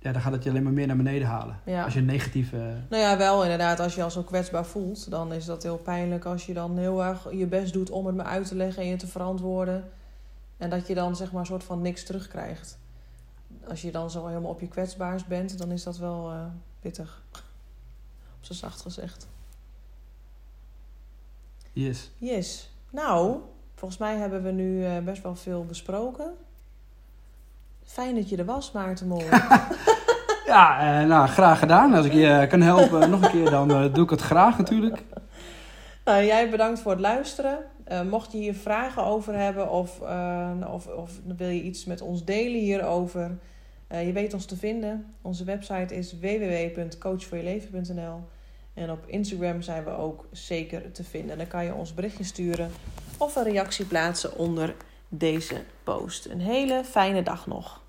ja, 0.00 0.12
dan 0.12 0.20
gaat 0.22 0.32
het 0.32 0.42
je 0.44 0.50
alleen 0.50 0.62
maar 0.62 0.72
meer 0.72 0.86
naar 0.86 0.96
beneden 0.96 1.28
halen. 1.28 1.60
Ja. 1.64 1.84
Als 1.84 1.94
je 1.94 2.00
negatief. 2.00 2.52
eh, 2.52 2.60
Nou 2.88 3.02
ja, 3.02 3.16
wel 3.16 3.42
inderdaad. 3.42 3.80
Als 3.80 3.94
je 3.94 4.02
al 4.02 4.10
zo 4.10 4.22
kwetsbaar 4.22 4.66
voelt, 4.66 5.10
dan 5.10 5.32
is 5.32 5.44
dat 5.44 5.62
heel 5.62 5.76
pijnlijk 5.78 6.24
als 6.24 6.46
je 6.46 6.54
dan 6.54 6.78
heel 6.78 7.04
erg 7.04 7.26
je 7.32 7.46
best 7.46 7.72
doet 7.72 7.90
om 7.90 8.06
het 8.06 8.14
me 8.14 8.22
uit 8.22 8.48
te 8.48 8.54
leggen 8.54 8.82
en 8.82 8.88
je 8.88 8.96
te 8.96 9.06
verantwoorden. 9.06 9.90
En 10.56 10.70
dat 10.70 10.86
je 10.86 10.94
dan 10.94 11.16
zeg 11.16 11.32
maar 11.32 11.40
een 11.40 11.46
soort 11.46 11.64
van 11.64 11.82
niks 11.82 12.04
terugkrijgt. 12.04 12.78
Als 13.68 13.82
je 13.82 13.90
dan 13.92 14.10
zo 14.10 14.26
helemaal 14.26 14.50
op 14.50 14.60
je 14.60 14.68
kwetsbaars 14.68 15.24
bent, 15.24 15.58
dan 15.58 15.70
is 15.70 15.82
dat 15.82 15.96
wel 15.98 16.30
eh, 16.30 16.44
pittig. 16.80 17.22
Op 18.38 18.44
z'n 18.46 18.52
zacht 18.52 18.80
gezegd. 18.80 19.28
yes. 21.72 22.10
Yes. 22.18 22.70
Nou, 22.90 23.36
volgens 23.74 24.00
mij 24.00 24.16
hebben 24.16 24.42
we 24.42 24.50
nu 24.50 24.84
eh, 24.84 24.98
best 24.98 25.22
wel 25.22 25.36
veel 25.36 25.64
besproken. 25.64 26.32
Fijn 27.84 28.14
dat 28.14 28.28
je 28.28 28.36
er 28.36 28.44
was, 28.44 28.72
Maarten 28.72 29.06
Mol. 29.08 29.22
Ja, 30.50 31.00
eh, 31.00 31.06
nou, 31.06 31.28
graag 31.28 31.58
gedaan. 31.58 31.94
Als 31.94 32.06
ik 32.06 32.12
je 32.12 32.26
eh, 32.26 32.48
kan 32.48 32.60
helpen 32.60 33.10
nog 33.10 33.22
een 33.22 33.30
keer, 33.30 33.50
dan 33.50 33.70
eh, 33.70 33.94
doe 33.94 34.04
ik 34.04 34.10
het 34.10 34.20
graag 34.20 34.58
natuurlijk. 34.58 35.02
Nou, 36.04 36.24
jij 36.24 36.50
bedankt 36.50 36.80
voor 36.80 36.90
het 36.90 37.00
luisteren. 37.00 37.58
Mocht 38.10 38.32
je 38.32 38.38
hier 38.38 38.54
vragen 38.54 39.04
over 39.04 39.34
hebben 39.34 39.70
of, 39.70 40.00
of, 40.72 40.86
of 40.86 41.10
wil 41.36 41.48
je 41.48 41.62
iets 41.62 41.84
met 41.84 42.00
ons 42.00 42.24
delen 42.24 42.60
hierover, 42.60 43.38
je 43.88 44.12
weet 44.12 44.34
ons 44.34 44.44
te 44.44 44.56
vinden. 44.56 45.14
Onze 45.22 45.44
website 45.44 45.96
is 45.96 46.14
www.coachvoorjeleven.nl 46.20 48.20
en 48.74 48.90
op 48.90 49.06
Instagram 49.06 49.62
zijn 49.62 49.84
we 49.84 49.90
ook 49.90 50.26
zeker 50.32 50.92
te 50.92 51.04
vinden. 51.04 51.38
Dan 51.38 51.48
kan 51.48 51.64
je 51.64 51.74
ons 51.74 51.94
berichtje 51.94 52.24
sturen 52.24 52.70
of 53.18 53.36
een 53.36 53.44
reactie 53.44 53.84
plaatsen 53.84 54.38
onder 54.38 54.74
deze 55.08 55.62
post. 55.84 56.26
Een 56.26 56.40
hele 56.40 56.84
fijne 56.84 57.22
dag 57.22 57.46
nog. 57.46 57.79